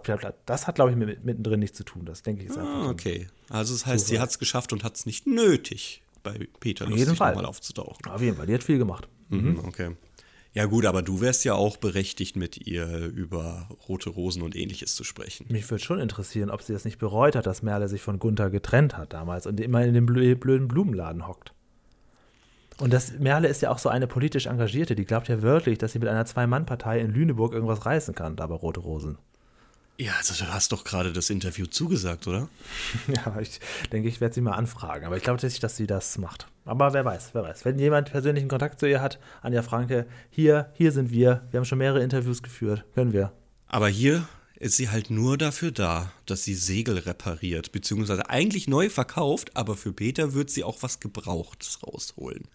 das 0.46 0.66
hat, 0.66 0.74
glaube 0.76 0.90
ich, 0.90 0.96
mit, 0.96 1.24
mittendrin 1.24 1.60
nichts 1.60 1.76
zu 1.76 1.84
tun. 1.84 2.06
Das 2.06 2.22
denke 2.22 2.42
ich 2.42 2.48
jetzt 2.48 2.58
einfach. 2.58 2.74
Ah, 2.74 2.84
so. 2.84 2.90
okay. 2.90 3.26
Also 3.50 3.74
das 3.74 3.84
heißt, 3.84 4.06
sie 4.06 4.18
hat 4.18 4.30
es 4.30 4.38
geschafft 4.38 4.72
und 4.72 4.82
hat 4.82 4.96
es 4.96 5.04
nicht 5.04 5.26
nötig, 5.26 6.02
bei 6.22 6.48
Peter 6.58 6.86
jeden 6.86 6.98
lustig 6.98 7.18
Fall. 7.18 7.32
nochmal 7.34 7.46
aufzutauchen. 7.46 8.06
Auf 8.10 8.22
jeden 8.22 8.36
Fall, 8.38 8.46
die 8.46 8.54
hat 8.54 8.64
viel 8.64 8.78
gemacht. 8.78 9.08
Mhm. 9.28 9.60
Okay. 9.66 9.90
Ja 10.54 10.64
gut, 10.64 10.86
aber 10.86 11.02
du 11.02 11.20
wärst 11.20 11.44
ja 11.44 11.52
auch 11.54 11.76
berechtigt, 11.76 12.34
mit 12.34 12.66
ihr 12.66 13.06
über 13.08 13.68
rote 13.88 14.08
Rosen 14.08 14.42
und 14.42 14.56
ähnliches 14.56 14.94
zu 14.96 15.04
sprechen. 15.04 15.44
Mich 15.50 15.70
würde 15.70 15.84
schon 15.84 16.00
interessieren, 16.00 16.48
ob 16.50 16.62
sie 16.62 16.72
das 16.72 16.86
nicht 16.86 16.98
bereut 16.98 17.36
hat, 17.36 17.44
dass 17.46 17.62
Merle 17.62 17.88
sich 17.88 18.00
von 18.00 18.18
Gunther 18.18 18.48
getrennt 18.48 18.96
hat 18.96 19.12
damals 19.12 19.46
und 19.46 19.60
immer 19.60 19.84
in 19.84 19.92
dem 19.92 20.06
blö- 20.06 20.34
blöden 20.34 20.66
Blumenladen 20.66 21.28
hockt. 21.28 21.52
Und 22.80 22.92
das 22.92 23.18
Merle 23.18 23.48
ist 23.48 23.60
ja 23.60 23.70
auch 23.70 23.78
so 23.78 23.88
eine 23.88 24.06
politisch 24.06 24.46
Engagierte, 24.46 24.94
die 24.94 25.04
glaubt 25.04 25.28
ja 25.28 25.42
wirklich, 25.42 25.78
dass 25.78 25.92
sie 25.92 25.98
mit 25.98 26.08
einer 26.08 26.24
Zwei-Mann-Partei 26.24 27.00
in 27.00 27.12
Lüneburg 27.12 27.52
irgendwas 27.52 27.84
reißen 27.84 28.14
kann, 28.14 28.36
da 28.36 28.46
bei 28.46 28.54
Rote 28.54 28.80
Rosen. 28.80 29.18
Ja, 30.00 30.12
also 30.16 30.44
du 30.44 30.52
hast 30.52 30.70
doch 30.70 30.84
gerade 30.84 31.12
das 31.12 31.28
Interview 31.28 31.66
zugesagt, 31.66 32.28
oder? 32.28 32.48
Ja, 33.08 33.40
ich 33.40 33.58
denke, 33.90 34.08
ich 34.08 34.20
werde 34.20 34.32
sie 34.32 34.40
mal 34.40 34.52
anfragen, 34.52 35.04
aber 35.04 35.16
ich 35.16 35.24
glaube 35.24 35.44
nicht, 35.44 35.60
dass 35.60 35.76
sie 35.76 35.88
das 35.88 36.18
macht. 36.18 36.46
Aber 36.64 36.92
wer 36.92 37.04
weiß, 37.04 37.30
wer 37.32 37.42
weiß. 37.42 37.64
Wenn 37.64 37.80
jemand 37.80 38.12
persönlichen 38.12 38.46
Kontakt 38.48 38.78
zu 38.78 38.86
ihr 38.86 39.02
hat, 39.02 39.18
Anja 39.42 39.62
Franke, 39.62 40.06
hier, 40.30 40.70
hier 40.74 40.92
sind 40.92 41.10
wir. 41.10 41.42
Wir 41.50 41.58
haben 41.58 41.64
schon 41.64 41.78
mehrere 41.78 42.00
Interviews 42.00 42.44
geführt. 42.44 42.84
Können 42.94 43.12
wir. 43.12 43.32
Aber 43.66 43.88
hier 43.88 44.28
ist 44.60 44.76
sie 44.76 44.88
halt 44.88 45.10
nur 45.10 45.36
dafür 45.36 45.72
da, 45.72 46.12
dass 46.26 46.44
sie 46.44 46.54
Segel 46.54 46.98
repariert, 46.98 47.72
beziehungsweise 47.72 48.28
eigentlich 48.28 48.68
neu 48.68 48.90
verkauft, 48.90 49.56
aber 49.56 49.76
für 49.76 49.92
Peter 49.92 50.32
wird 50.32 50.50
sie 50.50 50.62
auch 50.62 50.82
was 50.82 51.00
Gebrauchtes 51.00 51.80
rausholen. 51.82 52.46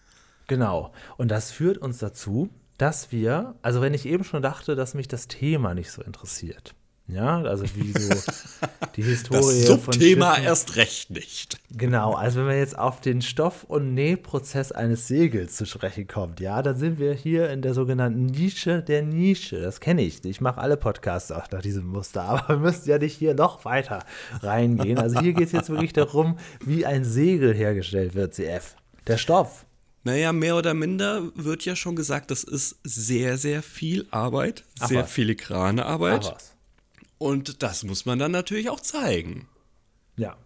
Genau. 0.46 0.92
Und 1.16 1.30
das 1.30 1.50
führt 1.50 1.78
uns 1.78 1.98
dazu, 1.98 2.50
dass 2.78 3.12
wir, 3.12 3.54
also 3.62 3.80
wenn 3.80 3.94
ich 3.94 4.06
eben 4.06 4.24
schon 4.24 4.42
dachte, 4.42 4.74
dass 4.74 4.94
mich 4.94 5.08
das 5.08 5.28
Thema 5.28 5.74
nicht 5.74 5.90
so 5.90 6.02
interessiert. 6.02 6.74
Ja, 7.06 7.42
also 7.42 7.64
wie 7.74 7.92
so 7.92 8.14
die 8.96 9.02
Historie 9.02 9.38
Das 9.40 9.66
Subthema 9.66 10.26
von 10.26 10.34
Schiffen. 10.36 10.44
erst 10.46 10.76
recht 10.76 11.10
nicht. 11.10 11.58
Genau, 11.70 12.14
also 12.14 12.38
wenn 12.38 12.46
man 12.46 12.56
jetzt 12.56 12.78
auf 12.78 13.02
den 13.02 13.20
Stoff- 13.20 13.64
und 13.64 13.92
Nähprozess 13.92 14.72
eines 14.72 15.06
Segels 15.06 15.54
zu 15.56 15.66
sprechen 15.66 16.06
kommt, 16.06 16.40
ja, 16.40 16.62
dann 16.62 16.78
sind 16.78 16.98
wir 16.98 17.12
hier 17.12 17.50
in 17.50 17.60
der 17.60 17.74
sogenannten 17.74 18.24
Nische 18.24 18.82
der 18.82 19.02
Nische. 19.02 19.60
Das 19.60 19.80
kenne 19.80 20.00
ich. 20.00 20.24
Ich 20.24 20.40
mache 20.40 20.58
alle 20.60 20.78
Podcasts 20.78 21.30
auch 21.30 21.50
nach 21.50 21.60
diesem 21.60 21.86
Muster, 21.86 22.22
aber 22.28 22.48
wir 22.48 22.56
müssen 22.56 22.88
ja 22.88 22.96
nicht 22.96 23.18
hier 23.18 23.34
noch 23.34 23.66
weiter 23.66 23.98
reingehen. 24.40 24.98
Also 24.98 25.20
hier 25.20 25.34
geht 25.34 25.48
es 25.48 25.52
jetzt 25.52 25.68
wirklich 25.68 25.92
darum, 25.92 26.38
wie 26.64 26.86
ein 26.86 27.04
Segel 27.04 27.52
hergestellt 27.52 28.14
wird, 28.14 28.32
CF. 28.34 28.76
Der 29.06 29.18
Stoff. 29.18 29.66
Naja, 30.04 30.32
mehr 30.32 30.56
oder 30.56 30.74
minder 30.74 31.30
wird 31.34 31.64
ja 31.64 31.74
schon 31.74 31.96
gesagt, 31.96 32.30
das 32.30 32.44
ist 32.44 32.76
sehr, 32.84 33.38
sehr 33.38 33.62
viel 33.62 34.06
Arbeit, 34.10 34.64
Ach 34.80 34.88
sehr 34.88 35.04
was. 35.04 35.10
filigrane 35.10 35.86
Arbeit. 35.86 36.36
Und 37.16 37.62
das 37.62 37.84
muss 37.84 38.04
man 38.04 38.18
dann 38.18 38.32
natürlich 38.32 38.68
auch 38.68 38.80
zeigen. 38.80 39.48
Ja. 40.16 40.36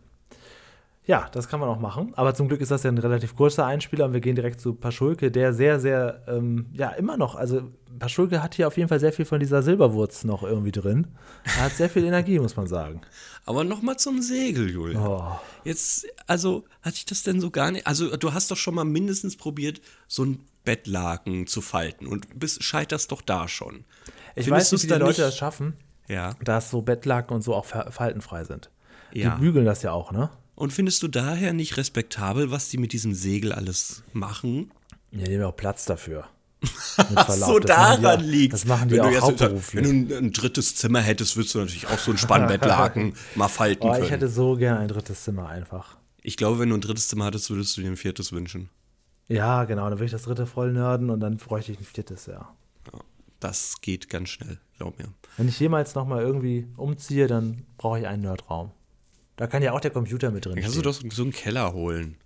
Ja, 1.08 1.26
das 1.32 1.48
kann 1.48 1.58
man 1.58 1.70
auch 1.70 1.78
machen. 1.80 2.12
Aber 2.16 2.34
zum 2.34 2.48
Glück 2.48 2.60
ist 2.60 2.70
das 2.70 2.82
ja 2.82 2.90
ein 2.90 2.98
relativ 2.98 3.34
kurzer 3.34 3.64
Einspieler 3.64 4.04
und 4.04 4.12
wir 4.12 4.20
gehen 4.20 4.34
direkt 4.36 4.60
zu 4.60 4.74
Paschulke, 4.74 5.30
der 5.30 5.54
sehr, 5.54 5.80
sehr, 5.80 6.22
ähm, 6.28 6.66
ja, 6.74 6.90
immer 6.90 7.16
noch, 7.16 7.34
also 7.34 7.62
Paschulke 7.98 8.42
hat 8.42 8.54
hier 8.54 8.66
auf 8.68 8.76
jeden 8.76 8.90
Fall 8.90 9.00
sehr 9.00 9.14
viel 9.14 9.24
von 9.24 9.40
dieser 9.40 9.62
Silberwurz 9.62 10.24
noch 10.24 10.42
irgendwie 10.42 10.70
drin. 10.70 11.06
Er 11.44 11.64
hat 11.64 11.72
sehr 11.72 11.88
viel 11.88 12.04
Energie, 12.04 12.38
muss 12.38 12.56
man 12.56 12.66
sagen. 12.66 13.00
Aber 13.46 13.64
nochmal 13.64 13.96
zum 13.96 14.20
Segel, 14.20 14.68
Julia. 14.70 15.00
Oh. 15.02 15.40
Jetzt, 15.64 16.06
also, 16.26 16.64
hatte 16.82 16.96
ich 16.96 17.06
das 17.06 17.22
denn 17.22 17.40
so 17.40 17.50
gar 17.50 17.70
nicht? 17.70 17.86
Also, 17.86 18.14
du 18.18 18.34
hast 18.34 18.50
doch 18.50 18.58
schon 18.58 18.74
mal 18.74 18.84
mindestens 18.84 19.36
probiert, 19.38 19.80
so 20.08 20.24
ein 20.26 20.40
Bettlaken 20.64 21.46
zu 21.46 21.62
falten 21.62 22.06
und 22.06 22.38
bist, 22.38 22.62
scheiterst 22.62 23.10
doch 23.12 23.22
da 23.22 23.48
schon. 23.48 23.86
Ich 24.36 24.44
Findest 24.44 24.50
weiß 24.50 24.72
nicht, 24.72 24.82
wie 24.84 24.86
die 24.88 24.92
Leute 24.92 25.06
nicht- 25.06 25.18
das 25.20 25.36
schaffen, 25.38 25.72
Ja. 26.06 26.34
dass 26.44 26.70
so 26.70 26.82
Bettlaken 26.82 27.34
und 27.34 27.40
so 27.42 27.54
auch 27.54 27.64
fa- 27.64 27.90
faltenfrei 27.90 28.44
sind. 28.44 28.70
Ja. 29.14 29.34
Die 29.36 29.40
bügeln 29.40 29.64
das 29.64 29.82
ja 29.82 29.92
auch, 29.92 30.12
ne? 30.12 30.28
Und 30.58 30.72
findest 30.72 31.04
du 31.04 31.08
daher 31.08 31.52
nicht 31.52 31.76
respektabel, 31.76 32.50
was 32.50 32.68
die 32.68 32.78
mit 32.78 32.92
diesem 32.92 33.14
Segel 33.14 33.52
alles 33.52 34.02
machen? 34.12 34.72
Ja, 35.12 35.24
die 35.24 35.36
haben 35.36 35.44
auch 35.44 35.54
Platz 35.56 35.84
dafür. 35.84 36.26
Verlaub. 36.64 37.48
so 37.48 37.58
daran 37.60 38.24
liegt. 38.24 38.54
Das 38.54 38.64
machen 38.64 38.88
die 38.88 38.96
wenn 38.96 39.02
auch 39.02 39.32
du 39.32 39.44
jetzt 39.44 39.74
wenn 39.76 39.84
du 39.84 39.90
ein, 40.16 40.24
ein 40.24 40.32
drittes 40.32 40.74
Zimmer 40.74 41.00
hättest, 41.00 41.36
würdest 41.36 41.54
du 41.54 41.60
natürlich 41.60 41.86
auch 41.86 42.00
so 42.00 42.10
ein 42.10 42.18
Spannbettlaken 42.18 43.12
mal 43.36 43.46
falten 43.46 43.86
Oh, 43.86 43.92
können. 43.92 44.04
ich 44.04 44.10
hätte 44.10 44.28
so 44.28 44.56
gern 44.56 44.78
ein 44.78 44.88
drittes 44.88 45.22
Zimmer 45.22 45.48
einfach. 45.48 45.96
Ich 46.22 46.36
glaube, 46.36 46.58
wenn 46.58 46.70
du 46.70 46.74
ein 46.74 46.80
drittes 46.80 47.06
Zimmer 47.06 47.26
hattest, 47.26 47.50
würdest 47.50 47.76
du 47.76 47.82
dir 47.82 47.86
ein 47.86 47.96
viertes 47.96 48.32
wünschen. 48.32 48.68
Ja, 49.28 49.62
genau, 49.62 49.84
dann 49.84 49.92
würde 50.00 50.06
ich 50.06 50.10
das 50.10 50.22
dritte 50.22 50.44
voll 50.46 50.72
nerden 50.72 51.10
und 51.10 51.20
dann 51.20 51.36
bräuchte 51.36 51.70
ich 51.70 51.78
ein 51.78 51.84
viertes, 51.84 52.26
ja. 52.26 52.52
Ja, 52.92 52.98
das 53.38 53.80
geht 53.80 54.08
ganz 54.08 54.30
schnell, 54.30 54.58
glaub 54.76 54.98
mir. 54.98 55.06
Wenn 55.36 55.46
ich 55.46 55.60
jemals 55.60 55.94
nochmal 55.94 56.22
irgendwie 56.22 56.66
umziehe, 56.76 57.28
dann 57.28 57.64
brauche 57.76 58.00
ich 58.00 58.08
einen 58.08 58.22
Nerdraum. 58.22 58.72
Da 59.38 59.46
kann 59.46 59.62
ja 59.62 59.72
auch 59.72 59.80
der 59.80 59.90
Computer 59.92 60.30
mit 60.30 60.44
drin 60.44 60.54
Dann 60.56 60.62
kannst 60.64 60.76
du 60.76 60.92
stehen. 60.92 61.08
doch 61.08 61.16
so 61.16 61.22
einen 61.22 61.32
Keller 61.32 61.72
holen. 61.72 62.16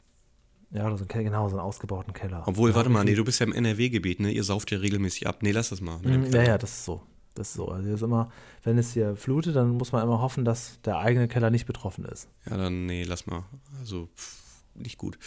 Ja, 0.70 0.87
oder 0.87 0.96
so 0.96 1.03
einen 1.03 1.09
Keller, 1.09 1.25
genau, 1.25 1.48
so 1.48 1.57
einen 1.57 1.64
ausgebauten 1.66 2.14
Keller. 2.14 2.42
Obwohl, 2.46 2.70
ja, 2.70 2.77
warte 2.77 2.88
mal, 2.88 3.05
nee, 3.05 3.14
du 3.14 3.22
bist 3.25 3.38
ja 3.40 3.46
im 3.46 3.53
NRW-Gebiet, 3.53 4.20
ne? 4.20 4.33
Ihr 4.33 4.42
sauft 4.42 4.70
ja 4.70 4.79
regelmäßig 4.79 5.27
ab. 5.27 5.42
Nee, 5.42 5.53
lass 5.53 5.68
das 5.68 5.81
mal. 5.83 5.98
Mm, 5.98 6.33
Ja, 6.33 6.42
ja, 6.42 6.59
das 6.59 6.70
ist 6.72 6.85
so. 6.87 7.03
Das 7.35 7.48
ist 7.48 7.55
so. 7.55 7.68
Also 7.68 7.88
ist 7.90 8.03
immer, 8.03 8.31
wenn 8.62 8.79
es 8.79 8.92
hier 8.94 9.14
flutet, 9.16 9.55
dann 9.57 9.70
muss 9.77 9.92
man 9.92 10.03
immer 10.03 10.20
hoffen, 10.20 10.44
dass 10.44 10.81
der 10.83 10.98
eigene 10.98 11.29
Keller 11.29 11.51
nicht 11.51 11.66
betroffen 11.66 12.05
ist. 12.07 12.29
Ja, 12.48 12.57
dann, 12.57 12.87
nee, 12.87 13.05
lass 13.05 13.27
mal. 13.27 13.44
Also, 13.79 14.09
pff, 14.16 14.38
nicht 14.75 14.96
gut. 14.98 15.18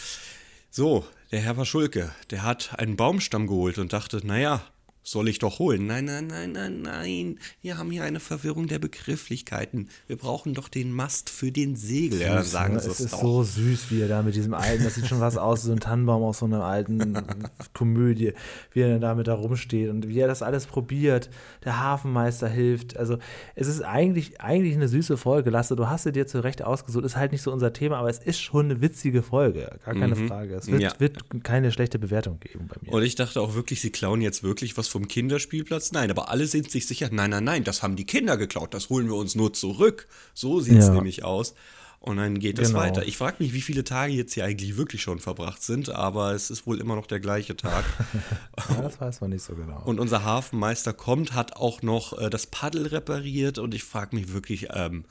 So, 0.70 1.04
der 1.30 1.40
Herr 1.40 1.54
Paschulke, 1.54 2.10
der 2.30 2.42
hat 2.42 2.78
einen 2.78 2.96
Baumstamm 2.96 3.46
geholt 3.46 3.78
und 3.78 3.92
dachte, 3.92 4.26
naja, 4.26 4.62
soll 5.08 5.28
ich 5.28 5.38
doch 5.38 5.60
holen. 5.60 5.86
Nein, 5.86 6.04
nein, 6.06 6.26
nein, 6.26 6.50
nein, 6.50 6.82
nein. 6.82 7.38
Wir 7.62 7.78
haben 7.78 7.92
hier 7.92 8.02
eine 8.02 8.18
Verwirrung 8.18 8.66
der 8.66 8.80
Begrifflichkeiten. 8.80 9.88
Wir 10.08 10.16
brauchen 10.16 10.52
doch 10.52 10.68
den 10.68 10.90
Mast 10.90 11.30
für 11.30 11.52
den 11.52 11.76
Segel. 11.76 12.20
Ja, 12.20 12.34
dann 12.34 12.44
sagen 12.44 12.74
ne? 12.74 12.80
sie 12.80 12.88
es 12.90 12.94
es 12.98 13.06
ist 13.06 13.12
doch. 13.14 13.20
so 13.22 13.42
süß, 13.44 13.92
wie 13.92 14.00
er 14.00 14.08
da 14.08 14.22
mit 14.22 14.34
diesem 14.34 14.52
alten, 14.52 14.82
das 14.82 14.96
sieht 14.96 15.06
schon 15.06 15.20
was 15.20 15.36
aus, 15.36 15.62
so 15.62 15.70
ein 15.70 15.78
Tannenbaum 15.78 16.24
aus 16.24 16.38
so 16.38 16.46
einer 16.46 16.64
alten 16.64 17.16
Komödie, 17.72 18.32
wie 18.72 18.80
er 18.80 18.98
damit 18.98 19.28
da 19.28 19.34
rumsteht 19.34 19.90
und 19.90 20.08
wie 20.08 20.18
er 20.18 20.26
das 20.26 20.42
alles 20.42 20.66
probiert. 20.66 21.30
Der 21.64 21.78
Hafenmeister 21.78 22.48
hilft. 22.48 22.96
Also 22.96 23.18
es 23.54 23.68
ist 23.68 23.82
eigentlich, 23.82 24.40
eigentlich 24.40 24.74
eine 24.74 24.88
süße 24.88 25.16
Folge. 25.16 25.50
Lasse, 25.50 25.76
du 25.76 25.86
hast 25.88 26.02
sie 26.02 26.10
dir 26.12 26.26
zu 26.26 26.40
Recht 26.42 26.62
ausgesucht. 26.62 27.04
Ist 27.04 27.14
halt 27.14 27.30
nicht 27.30 27.42
so 27.42 27.52
unser 27.52 27.72
Thema, 27.72 27.98
aber 27.98 28.10
es 28.10 28.18
ist 28.18 28.40
schon 28.40 28.66
eine 28.66 28.80
witzige 28.80 29.22
Folge. 29.22 29.70
Gar 29.84 29.94
keine 29.94 30.16
Frage. 30.16 30.54
Es 30.56 30.66
wird, 30.66 30.76
Mhm. 30.76 30.82
Ja. 30.82 30.92
wird 30.98 31.44
keine 31.44 31.70
schlechte 31.70 32.00
Bewertung 32.00 32.40
geben 32.40 32.66
bei 32.68 32.74
mir. 32.82 32.92
Und 32.92 33.02
ich 33.04 33.14
dachte 33.14 33.40
auch 33.40 33.54
wirklich, 33.54 33.80
sie 33.80 33.90
klauen 33.90 34.20
jetzt 34.20 34.42
wirklich 34.42 34.76
was 34.76 34.88
vom 34.96 35.08
Kinderspielplatz. 35.08 35.92
Nein, 35.92 36.10
aber 36.10 36.30
alle 36.30 36.46
sind 36.46 36.70
sich 36.70 36.86
sicher, 36.86 37.10
nein, 37.12 37.28
nein, 37.30 37.44
nein, 37.44 37.64
das 37.64 37.82
haben 37.82 37.96
die 37.96 38.06
Kinder 38.06 38.38
geklaut, 38.38 38.72
das 38.72 38.88
holen 38.88 39.08
wir 39.08 39.16
uns 39.16 39.34
nur 39.34 39.52
zurück. 39.52 40.08
So 40.32 40.60
sieht 40.60 40.78
es 40.78 40.86
Ja. 40.86 40.94
nämlich 40.94 41.22
aus. 41.22 41.54
Und 42.00 42.16
dann 42.18 42.38
geht 42.38 42.58
es 42.58 42.68
Genau. 42.68 42.80
weiter. 42.80 43.04
Ich 43.06 43.16
frage 43.18 43.36
mich, 43.40 43.52
wie 43.52 43.60
viele 43.60 43.84
Tage 43.84 44.12
jetzt 44.12 44.32
hier 44.34 44.44
eigentlich 44.46 44.76
wirklich 44.78 45.02
schon 45.02 45.18
verbracht 45.18 45.62
sind, 45.62 45.90
aber 45.90 46.32
es 46.32 46.50
ist 46.50 46.66
wohl 46.66 46.80
immer 46.80 46.94
noch 46.96 47.06
der 47.06 47.20
gleiche 47.20 47.56
Tag. 47.56 47.84
ja, 48.70 48.80
das 48.80 48.98
weiß 49.00 49.20
man 49.20 49.30
nicht 49.30 49.42
so 49.42 49.54
genau. 49.54 49.82
Und 49.84 49.98
unser 50.00 50.24
Hafenmeister 50.24 50.92
kommt, 50.94 51.34
hat 51.34 51.56
auch 51.56 51.82
noch 51.82 52.18
äh, 52.18 52.30
das 52.30 52.46
Paddel 52.46 52.86
repariert 52.86 53.58
und 53.58 53.74
ich 53.74 53.84
frage 53.84 54.16
mich 54.16 54.32
wirklich, 54.32 54.68
ähm, 54.72 55.04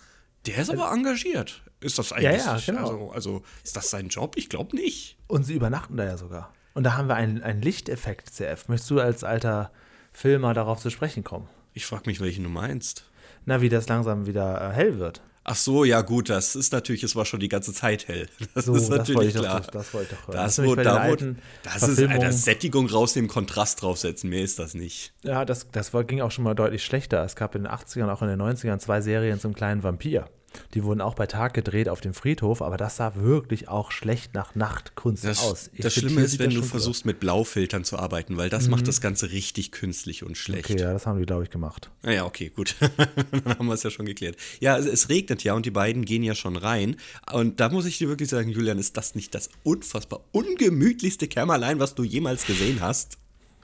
der 0.47 0.57
ist 0.57 0.71
aber 0.71 0.91
engagiert. 0.91 1.61
Ist 1.81 1.99
das 1.99 2.11
eigentlich? 2.11 2.43
ja, 2.43 2.57
genau. 2.65 2.79
also, 2.79 3.11
also 3.11 3.43
ist 3.63 3.75
das 3.75 3.89
sein 3.91 4.07
Job? 4.07 4.35
Ich 4.37 4.49
glaube 4.49 4.75
nicht. 4.75 5.17
Und 5.27 5.43
sie 5.43 5.53
übernachten 5.53 5.97
da 5.97 6.05
ja 6.05 6.17
sogar. 6.17 6.53
Und 6.75 6.83
da 6.83 6.95
haben 6.97 7.07
wir 7.09 7.15
einen, 7.15 7.41
einen 7.41 7.61
Lichteffekt, 7.63 8.29
CF. 8.29 8.67
Möchtest 8.67 8.91
du 8.91 8.99
als 8.99 9.23
alter 9.23 9.71
Filmer 10.13 10.53
darauf 10.53 10.79
zu 10.79 10.89
sprechen 10.91 11.23
kommen? 11.23 11.47
Ich 11.73 11.85
frage 11.88 12.03
mich, 12.05 12.21
welchen 12.21 12.43
du 12.43 12.49
meinst. 12.49 13.05
Na, 13.45 13.61
wie 13.61 13.69
das 13.69 13.88
langsam 13.89 14.27
wieder 14.27 14.69
äh, 14.71 14.73
hell 14.73 14.99
wird. 14.99 15.21
Ach 15.47 15.55
so, 15.55 15.83
ja 15.85 16.01
gut, 16.01 16.29
das 16.29 16.55
ist 16.55 16.73
natürlich, 16.73 17.03
es 17.03 17.15
war 17.15 17.23
schon 17.25 17.39
die 17.39 17.49
ganze 17.49 17.71
Zeit 17.71 18.07
hell. 18.07 18.27
Das 18.55 18.65
So, 18.65 18.75
ist 18.75 18.89
das 18.89 18.97
natürlich 18.97 19.15
wollte 19.17 19.27
ich 19.29 19.35
doch- 19.35 19.41
klar. 19.43 19.59
das- 19.61 19.67
das 19.71 19.93
wollte 19.93 20.13
ich 20.13 20.19
doch 20.19 20.27
hören. 20.27 20.38
Das, 20.38 20.55
Das 20.55 20.65
den 20.65 20.75
da 20.75 20.75
wurde, 20.75 20.99
alten 20.99 21.39
das 21.63 21.83
ist 21.88 21.99
Alter, 22.03 22.31
Sättigung 22.31 22.88
rausnehmen, 22.89 23.29
Kontrast 23.29 23.81
draufsetzen, 23.81 24.29
mehr 24.29 24.41
ist 24.43 24.59
das 24.59 24.73
nicht. 24.73 25.13
Ja, 25.23 25.45
das, 25.45 25.67
das 25.71 25.93
war, 25.93 26.03
ging 26.03 26.19
auch 26.21 26.31
schon 26.31 26.43
mal 26.43 26.55
deutlich 26.55 26.83
schlechter. 26.83 27.23
Es 27.23 27.35
gab 27.35 27.55
in 27.55 27.63
den 27.63 27.71
80ern, 27.71 28.09
auch 28.11 28.21
in 28.21 28.27
den 28.27 28.41
90ern 28.41 28.79
zwei 28.79 28.99
Serien 29.01 29.39
zum 29.39 29.53
kleinen 29.53 29.83
Vampir. 29.83 30.27
Die 30.73 30.83
wurden 30.83 31.01
auch 31.01 31.15
bei 31.15 31.25
Tag 31.27 31.53
gedreht 31.53 31.89
auf 31.89 32.01
dem 32.01 32.13
Friedhof, 32.13 32.61
aber 32.61 32.77
das 32.77 32.97
sah 32.97 33.15
wirklich 33.15 33.67
auch 33.67 33.91
schlecht 33.91 34.33
nach 34.33 34.55
Nachtkunst 34.55 35.23
Das, 35.23 35.39
aus. 35.43 35.69
Ich 35.73 35.81
das 35.81 35.93
Schlimme 35.93 36.21
ist, 36.21 36.39
wenn 36.39 36.51
du 36.51 36.61
aus. 36.61 36.67
versuchst, 36.67 37.05
mit 37.05 37.19
Blaufiltern 37.19 37.83
zu 37.83 37.97
arbeiten, 37.99 38.37
weil 38.37 38.49
das 38.49 38.67
macht 38.67 38.87
das 38.87 39.01
Ganze 39.01 39.31
richtig 39.31 39.71
künstlich 39.71 40.23
und 40.23 40.37
schlecht. 40.37 40.69
Okay, 40.69 40.79
ja, 40.81 40.93
das 40.93 41.05
haben 41.05 41.19
die, 41.19 41.25
glaube 41.25 41.43
ich, 41.43 41.49
gemacht. 41.49 41.89
Naja, 42.03 42.25
okay, 42.25 42.51
gut. 42.55 42.75
Dann 42.97 43.57
haben 43.57 43.67
wir 43.67 43.73
es 43.73 43.83
ja 43.83 43.89
schon 43.91 44.05
geklärt. 44.05 44.37
Ja, 44.59 44.77
es, 44.77 44.85
es 44.85 45.09
regnet 45.09 45.43
ja 45.43 45.53
und 45.53 45.65
die 45.65 45.71
beiden 45.71 46.05
gehen 46.05 46.23
ja 46.23 46.35
schon 46.35 46.55
rein. 46.55 46.95
Und 47.31 47.59
da 47.59 47.69
muss 47.69 47.85
ich 47.85 47.97
dir 47.97 48.07
wirklich 48.09 48.29
sagen, 48.29 48.49
Julian, 48.49 48.77
ist 48.79 48.97
das 48.97 49.15
nicht 49.15 49.33
das 49.35 49.49
unfassbar 49.63 50.21
ungemütlichste 50.31 51.27
Kämmerlein, 51.27 51.79
was 51.79 51.95
du 51.95 52.03
jemals 52.03 52.45
gesehen 52.45 52.81
hast? 52.81 53.17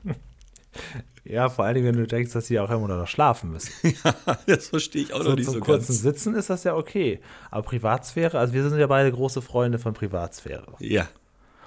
Ja, 1.23 1.49
vor 1.49 1.65
allen 1.65 1.75
Dingen, 1.75 1.87
wenn 1.87 1.97
du 1.97 2.07
denkst, 2.07 2.33
dass 2.33 2.47
sie 2.47 2.59
auch 2.59 2.69
immer 2.71 2.87
noch 2.87 3.07
schlafen 3.07 3.51
müssen. 3.51 3.71
das 4.47 4.69
verstehe 4.69 5.03
ich 5.03 5.13
auch 5.13 5.21
So 5.21 5.29
noch 5.29 5.35
nicht 5.35 5.45
zum 5.45 5.55
so 5.55 5.59
kurzen 5.59 5.87
ganz. 5.89 6.01
Sitzen 6.01 6.35
ist 6.35 6.49
das 6.49 6.63
ja 6.63 6.75
okay. 6.75 7.19
Aber 7.51 7.61
Privatsphäre, 7.61 8.39
also 8.39 8.53
wir 8.53 8.67
sind 8.67 8.79
ja 8.79 8.87
beide 8.87 9.11
große 9.11 9.41
Freunde 9.41 9.77
von 9.77 9.93
Privatsphäre. 9.93 10.73
Ja. 10.79 11.07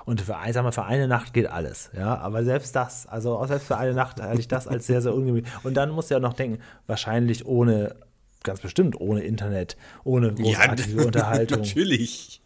Und 0.05 0.21
für, 0.21 0.37
sag 0.51 0.63
mal, 0.65 0.73
für 0.73 0.85
eine 0.85 1.09
Nacht 1.09 1.33
geht 1.33 1.47
alles, 1.47 1.91
ja. 1.97 2.19
Aber 2.19 2.45
selbst 2.45 2.77
das, 2.77 3.07
also 3.07 3.39
auch 3.39 3.47
selbst 3.47 3.69
für 3.69 3.79
eine 3.79 3.95
Nacht 3.95 4.21
halte 4.21 4.41
ich 4.41 4.49
das 4.49 4.67
als 4.67 4.87
sehr, 4.87 5.01
sehr 5.01 5.15
ungemütlich. 5.15 5.53
Und 5.63 5.75
dann 5.75 5.91
musst 5.91 6.11
du 6.11 6.15
ja 6.15 6.21
noch 6.21 6.35
denken, 6.35 6.61
wahrscheinlich 6.87 7.47
ohne, 7.47 7.97
ganz 8.43 8.61
bestimmt 8.61 9.01
ohne 9.01 9.23
Internet, 9.23 9.77
ohne 10.03 10.35
großartige 10.35 11.07
Unterhaltung. 11.07 11.59
natürlich. 11.63 12.43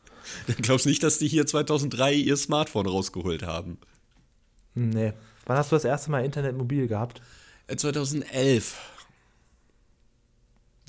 Dann 0.46 0.56
glaubst 0.56 0.84
du 0.84 0.90
nicht, 0.90 1.02
dass 1.02 1.18
die 1.18 1.26
hier 1.26 1.46
2003 1.46 2.12
ihr 2.12 2.36
Smartphone 2.36 2.86
rausgeholt 2.86 3.44
haben. 3.44 3.78
Nee. 4.74 5.14
Wann 5.48 5.56
hast 5.56 5.72
du 5.72 5.76
das 5.76 5.84
erste 5.84 6.10
Mal 6.10 6.24
Internet 6.24 6.56
mobil 6.56 6.86
gehabt? 6.86 7.20
Äh, 7.66 7.76
2011. 7.76 8.76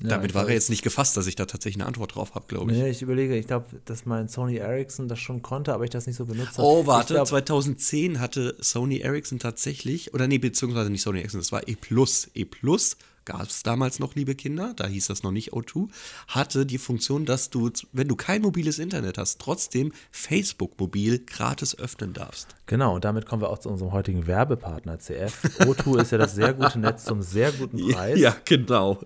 Ja, 0.02 0.08
Damit 0.08 0.34
war 0.34 0.46
er 0.48 0.54
jetzt 0.54 0.70
nicht 0.70 0.82
gefasst, 0.82 1.16
dass 1.16 1.26
ich 1.26 1.34
da 1.34 1.46
tatsächlich 1.46 1.80
eine 1.80 1.86
Antwort 1.86 2.14
drauf 2.14 2.34
habe, 2.34 2.46
glaube 2.46 2.72
ich. 2.72 2.78
Nee, 2.78 2.88
ich 2.90 3.02
überlege, 3.02 3.36
ich 3.36 3.46
glaube, 3.46 3.66
dass 3.84 4.06
mein 4.06 4.28
Sony 4.28 4.56
Ericsson 4.56 5.08
das 5.08 5.18
schon 5.18 5.42
konnte, 5.42 5.74
aber 5.74 5.84
ich 5.84 5.90
das 5.90 6.06
nicht 6.06 6.16
so 6.16 6.24
benutzt 6.24 6.56
habe. 6.56 6.66
Oh, 6.66 6.86
warte, 6.86 7.14
glaub, 7.14 7.26
2010 7.26 8.20
hatte 8.20 8.56
Sony 8.60 8.98
Ericsson 8.98 9.38
tatsächlich, 9.38 10.14
oder 10.14 10.26
nee, 10.26 10.38
beziehungsweise 10.38 10.90
nicht 10.90 11.02
Sony 11.02 11.18
Ericsson, 11.18 11.40
das 11.40 11.52
war 11.52 11.66
E+. 11.68 11.76
E+, 12.34 12.46
gab 13.24 13.42
es 13.42 13.62
damals 13.62 13.98
noch, 13.98 14.14
liebe 14.14 14.34
Kinder, 14.34 14.72
da 14.76 14.86
hieß 14.86 15.06
das 15.06 15.22
noch 15.22 15.30
nicht 15.30 15.52
O2, 15.52 15.88
hatte 16.28 16.66
die 16.66 16.78
Funktion, 16.78 17.24
dass 17.24 17.50
du, 17.50 17.70
wenn 17.92 18.08
du 18.08 18.16
kein 18.16 18.42
mobiles 18.42 18.78
Internet 18.78 19.18
hast, 19.18 19.40
trotzdem 19.40 19.92
Facebook 20.10 20.78
mobil 20.78 21.24
gratis 21.24 21.78
öffnen 21.78 22.12
darfst. 22.12 22.56
Genau, 22.66 22.94
und 22.94 23.04
damit 23.04 23.26
kommen 23.26 23.42
wir 23.42 23.50
auch 23.50 23.58
zu 23.58 23.68
unserem 23.68 23.92
heutigen 23.92 24.26
Werbepartner 24.26 24.98
CF. 24.98 25.44
O2 25.60 26.02
ist 26.02 26.12
ja 26.12 26.18
das 26.18 26.34
sehr 26.34 26.54
gute 26.54 26.78
Netz 26.78 27.04
zum 27.04 27.22
sehr 27.22 27.52
guten 27.52 27.88
Preis. 27.88 28.18
Ja, 28.18 28.36
genau. 28.44 29.00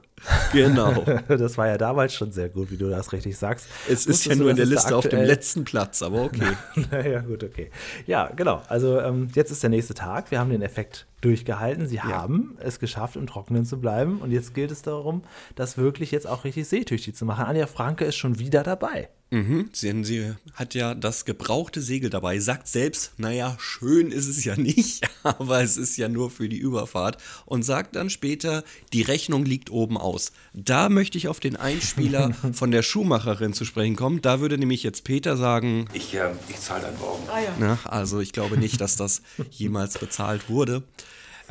Genau. 0.52 1.04
Das 1.28 1.58
war 1.58 1.66
ja 1.66 1.78
damals 1.78 2.14
schon 2.14 2.32
sehr 2.32 2.48
gut, 2.48 2.70
wie 2.70 2.76
du 2.76 2.88
das 2.88 3.12
richtig 3.12 3.36
sagst. 3.36 3.66
es 3.86 4.06
ist 4.06 4.08
Wusstest 4.08 4.26
ja 4.26 4.34
du, 4.34 4.40
nur 4.42 4.50
in 4.50 4.56
dass 4.56 4.68
der 4.68 4.76
Liste 4.76 4.96
auf 4.96 5.08
dem 5.08 5.24
letzten 5.24 5.64
Platz, 5.64 6.02
aber 6.02 6.22
okay. 6.22 6.52
naja, 6.90 7.20
gut, 7.20 7.42
okay. 7.42 7.70
Ja, 8.06 8.30
genau. 8.34 8.62
Also 8.68 9.00
ähm, 9.00 9.28
jetzt 9.34 9.50
ist 9.50 9.62
der 9.62 9.70
nächste 9.70 9.94
Tag. 9.94 10.30
Wir 10.30 10.38
haben 10.38 10.50
den 10.50 10.62
Effekt 10.62 11.06
durchgehalten. 11.24 11.86
Sie 11.86 12.00
haben 12.00 12.56
es 12.60 12.78
geschafft, 12.78 13.16
im 13.16 13.26
Trockenen 13.26 13.64
zu 13.64 13.80
bleiben. 13.80 14.18
Und 14.18 14.30
jetzt 14.30 14.54
gilt 14.54 14.70
es 14.70 14.82
darum, 14.82 15.22
das 15.54 15.78
wirklich 15.78 16.10
jetzt 16.10 16.26
auch 16.26 16.44
richtig 16.44 16.68
seetüchtig 16.68 17.14
zu 17.14 17.24
machen. 17.24 17.46
Anja 17.46 17.66
Franke 17.66 18.04
ist 18.04 18.16
schon 18.16 18.38
wieder 18.38 18.62
dabei. 18.62 19.08
Mhm, 19.30 19.70
sie, 19.72 20.04
sie 20.04 20.32
hat 20.52 20.74
ja 20.74 20.94
das 20.94 21.24
gebrauchte 21.24 21.80
Segel 21.82 22.08
dabei, 22.08 22.38
sagt 22.38 22.68
selbst, 22.68 23.12
naja, 23.16 23.56
schön 23.58 24.12
ist 24.12 24.28
es 24.28 24.44
ja 24.44 24.54
nicht, 24.56 25.08
aber 25.24 25.60
es 25.62 25.76
ist 25.76 25.96
ja 25.96 26.08
nur 26.08 26.30
für 26.30 26.48
die 26.48 26.58
Überfahrt 26.58 27.18
und 27.44 27.64
sagt 27.64 27.96
dann 27.96 28.10
später, 28.10 28.62
die 28.92 29.02
Rechnung 29.02 29.44
liegt 29.44 29.70
oben 29.70 29.98
aus. 29.98 30.30
Da 30.52 30.88
möchte 30.88 31.18
ich 31.18 31.26
auf 31.26 31.40
den 31.40 31.56
Einspieler 31.56 32.32
von 32.52 32.70
der 32.70 32.82
Schuhmacherin 32.82 33.54
zu 33.54 33.64
sprechen 33.64 33.96
kommen. 33.96 34.22
Da 34.22 34.38
würde 34.40 34.56
nämlich 34.56 34.84
jetzt 34.84 35.02
Peter 35.02 35.36
sagen, 35.36 35.88
Ich, 35.94 36.14
äh, 36.14 36.30
ich 36.48 36.60
zahle 36.60 36.82
deinen 36.82 36.98
Morgen. 36.98 37.24
na, 37.58 37.78
also 37.84 38.20
ich 38.20 38.32
glaube 38.32 38.56
nicht, 38.56 38.80
dass 38.80 38.94
das 38.96 39.22
jemals 39.50 39.98
bezahlt 39.98 40.48
wurde. 40.48 40.84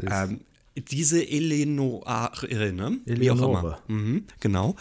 Ähm, 0.09 0.39
diese 0.75 1.21
Eleonore, 1.27 2.71
ne? 2.73 2.97
Wie 3.05 3.29
auch 3.29 3.35
Eleonore. 3.37 3.79
immer. 3.87 3.99
Mhm, 3.99 4.23
genau. 4.39 4.75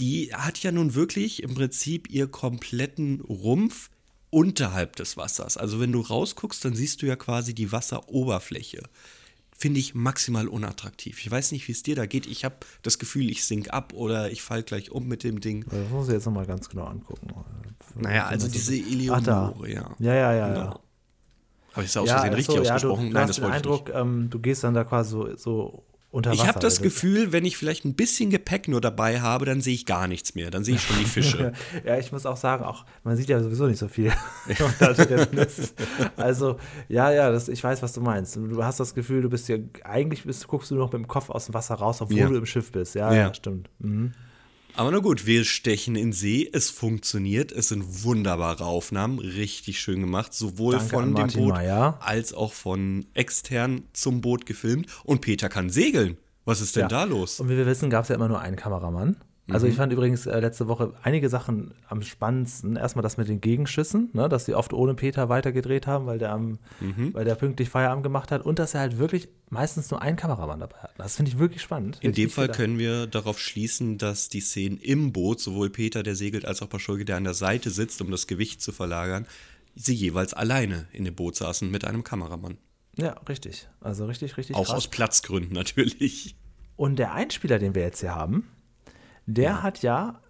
Die 0.00 0.34
hat 0.34 0.62
ja 0.62 0.72
nun 0.72 0.94
wirklich 0.94 1.42
im 1.42 1.54
Prinzip 1.54 2.10
ihr 2.10 2.26
kompletten 2.26 3.20
Rumpf 3.20 3.90
unterhalb 4.30 4.96
des 4.96 5.16
Wassers. 5.16 5.56
Also 5.56 5.80
wenn 5.80 5.92
du 5.92 6.00
rausguckst, 6.00 6.64
dann 6.64 6.74
siehst 6.74 7.02
du 7.02 7.06
ja 7.06 7.16
quasi 7.16 7.54
die 7.54 7.70
Wasseroberfläche. 7.70 8.82
Finde 9.52 9.78
ich 9.78 9.94
maximal 9.94 10.48
unattraktiv. 10.48 11.20
Ich 11.20 11.30
weiß 11.30 11.52
nicht, 11.52 11.68
wie 11.68 11.72
es 11.72 11.82
dir 11.82 11.94
da 11.94 12.06
geht. 12.06 12.26
Ich 12.26 12.46
habe 12.46 12.56
das 12.82 12.98
Gefühl, 12.98 13.28
ich 13.28 13.44
sink 13.44 13.74
ab 13.74 13.92
oder 13.92 14.30
ich 14.30 14.42
fall 14.42 14.62
gleich 14.62 14.90
um 14.90 15.06
mit 15.06 15.22
dem 15.22 15.40
Ding. 15.40 15.66
Das 15.68 15.90
muss 15.90 16.08
ich 16.08 16.14
jetzt 16.14 16.24
nochmal 16.24 16.46
ganz 16.46 16.70
genau 16.70 16.86
angucken. 16.86 17.28
Naja, 17.94 18.26
also 18.26 18.48
diese. 18.48 18.74
Eleonore, 18.74 19.70
ja. 19.70 19.94
Ja, 19.98 20.14
ja, 20.14 20.32
ja. 20.32 20.34
ja. 20.34 20.48
Genau. 20.48 20.80
Habe 21.72 21.84
ich 21.84 21.90
es 21.90 21.96
aus 21.96 22.08
Ja, 22.08 22.14
Versehen 22.14 22.32
ach 22.32 22.38
richtig 22.38 22.56
so, 22.56 22.62
ja, 22.62 22.74
ausgesprochen? 22.74 23.02
Du, 23.02 23.08
du 23.08 23.12
Nein, 23.12 23.22
hast 23.22 23.28
das 23.28 23.36
den 23.36 23.44
wollte 23.44 23.56
ich 23.58 23.64
nicht. 23.64 23.94
Eindruck, 23.94 23.94
ähm, 23.94 24.30
du 24.30 24.38
gehst 24.38 24.64
dann 24.64 24.74
da 24.74 24.84
quasi 24.84 25.10
so, 25.10 25.36
so 25.36 25.84
unter 26.10 26.30
Wasser. 26.30 26.42
Ich 26.42 26.48
habe 26.48 26.58
das 26.58 26.74
Also- 26.74 26.82
Gefühl, 26.82 27.32
wenn 27.32 27.44
ich 27.44 27.56
vielleicht 27.56 27.84
ein 27.84 27.94
bisschen 27.94 28.30
Gepäck 28.30 28.66
nur 28.68 28.80
dabei 28.80 29.20
habe, 29.20 29.44
dann 29.46 29.60
sehe 29.60 29.74
ich 29.74 29.86
gar 29.86 30.08
nichts 30.08 30.34
mehr. 30.34 30.50
Dann 30.50 30.64
sehe 30.64 30.74
ich 30.74 30.82
schon 30.82 30.98
die 30.98 31.04
Fische. 31.04 31.52
Ja, 31.84 31.98
ich 31.98 32.10
muss 32.12 32.26
auch 32.26 32.36
sagen, 32.36 32.64
auch 32.64 32.84
man 33.04 33.16
sieht 33.16 33.28
ja 33.28 33.40
sowieso 33.42 33.66
nicht 33.66 33.78
so 33.78 33.88
viel. 33.88 34.12
Also, 36.16 36.56
ja, 36.88 37.10
ja, 37.12 37.30
das, 37.30 37.48
ich 37.48 37.62
weiß, 37.62 37.82
was 37.82 37.92
du 37.92 38.00
meinst. 38.00 38.36
Du 38.36 38.64
hast 38.64 38.80
das 38.80 38.94
Gefühl, 38.94 39.22
du 39.22 39.28
bist 39.30 39.48
ja, 39.48 39.56
eigentlich 39.84 40.24
bist, 40.24 40.46
guckst 40.48 40.70
du 40.70 40.74
noch 40.74 40.92
mit 40.92 41.00
dem 41.00 41.08
Kopf 41.08 41.30
aus 41.30 41.46
dem 41.46 41.54
Wasser 41.54 41.74
raus, 41.76 42.00
obwohl 42.00 42.18
Ja. 42.18 42.28
du 42.28 42.36
im 42.36 42.46
Schiff 42.46 42.72
bist. 42.72 42.94
Ja, 42.94 43.12
Ja. 43.12 43.20
ja, 43.28 43.34
stimmt. 43.34 43.68
Mhm. 43.78 44.12
Aber 44.76 44.90
na 44.90 44.98
gut, 44.98 45.26
wir 45.26 45.44
stechen 45.44 45.94
in 45.96 46.12
See. 46.12 46.48
Es 46.52 46.70
funktioniert. 46.70 47.52
Es 47.52 47.68
sind 47.68 48.04
wunderbare 48.04 48.64
Aufnahmen. 48.64 49.18
Richtig 49.18 49.80
schön 49.80 50.00
gemacht. 50.00 50.32
Sowohl 50.32 50.74
Danke 50.74 50.88
von 50.88 51.14
dem 51.14 51.26
Boot 51.28 51.48
Meyer. 51.54 51.98
als 52.00 52.32
auch 52.32 52.52
von 52.52 53.04
extern 53.14 53.82
zum 53.92 54.20
Boot 54.20 54.46
gefilmt. 54.46 54.86
Und 55.04 55.20
Peter 55.20 55.48
kann 55.48 55.68
segeln. 55.70 56.16
Was 56.46 56.60
ist 56.60 56.76
denn 56.76 56.82
Ja. 56.82 56.88
da 56.88 57.04
los? 57.04 57.40
Und 57.40 57.48
wie 57.50 57.56
wir 57.56 57.66
wissen, 57.66 57.90
gab 57.90 58.04
es 58.04 58.08
ja 58.08 58.14
immer 58.14 58.28
nur 58.28 58.40
einen 58.40 58.56
Kameramann. 58.56 59.16
Also 59.52 59.66
Mhm. 59.66 59.72
ich 59.72 59.76
fand 59.78 59.92
übrigens 59.92 60.26
äh, 60.26 60.40
letzte 60.40 60.68
Woche 60.68 60.94
einige 61.02 61.28
Sachen 61.28 61.72
am 61.88 62.02
spannendsten. 62.02 62.76
Erstmal 62.76 63.02
das 63.02 63.16
mit 63.16 63.28
den 63.28 63.40
Gegenschüssen, 63.40 64.10
ne, 64.12 64.28
dass 64.28 64.44
sie 64.46 64.54
oft 64.54 64.72
ohne 64.72 64.94
Peter 64.94 65.28
weitergedreht 65.28 65.86
haben, 65.86 66.06
weil 66.06 66.18
der, 66.18 66.32
am, 66.32 66.58
Mhm. 66.80 67.14
weil 67.14 67.24
der 67.24 67.34
pünktlich 67.34 67.68
Feierabend 67.68 68.02
gemacht 68.02 68.30
hat. 68.30 68.44
Und 68.44 68.58
dass 68.58 68.74
er 68.74 68.80
halt 68.80 68.98
wirklich 68.98 69.28
meistens 69.48 69.90
nur 69.90 70.00
einen 70.02 70.16
Kameramann 70.16 70.60
dabei 70.60 70.78
hat. 70.78 70.92
Das 70.98 71.16
finde 71.16 71.30
ich 71.32 71.38
wirklich 71.38 71.62
spannend. 71.62 71.98
In 72.00 72.12
dem 72.12 72.30
Fall 72.30 72.46
gedacht. 72.46 72.58
können 72.58 72.78
wir 72.78 73.06
darauf 73.06 73.38
schließen, 73.40 73.98
dass 73.98 74.28
die 74.28 74.40
Szenen 74.40 74.78
im 74.78 75.12
Boot, 75.12 75.40
sowohl 75.40 75.70
Peter, 75.70 76.02
der 76.02 76.14
segelt, 76.16 76.44
als 76.44 76.62
auch 76.62 76.68
Paschulke, 76.68 77.04
der 77.04 77.16
an 77.16 77.24
der 77.24 77.34
Seite 77.34 77.70
sitzt, 77.70 78.00
um 78.00 78.10
das 78.10 78.26
Gewicht 78.26 78.62
zu 78.62 78.72
verlagern, 78.72 79.26
sie 79.74 79.94
jeweils 79.94 80.34
alleine 80.34 80.86
in 80.92 81.04
dem 81.04 81.14
Boot 81.14 81.36
saßen 81.36 81.70
mit 81.70 81.84
einem 81.84 82.04
Kameramann. 82.04 82.58
Ja, 82.96 83.12
richtig. 83.28 83.68
Also 83.80 84.06
richtig, 84.06 84.36
richtig 84.36 84.56
Auch 84.56 84.66
krass. 84.66 84.76
aus 84.76 84.88
Platzgründen 84.88 85.52
natürlich. 85.54 86.34
Und 86.76 86.98
der 86.98 87.12
Einspieler, 87.14 87.58
den 87.58 87.74
wir 87.74 87.82
jetzt 87.82 88.00
hier 88.00 88.14
haben, 88.14 88.48
der 89.34 89.62
hat 89.62 89.82
ja 89.82 90.20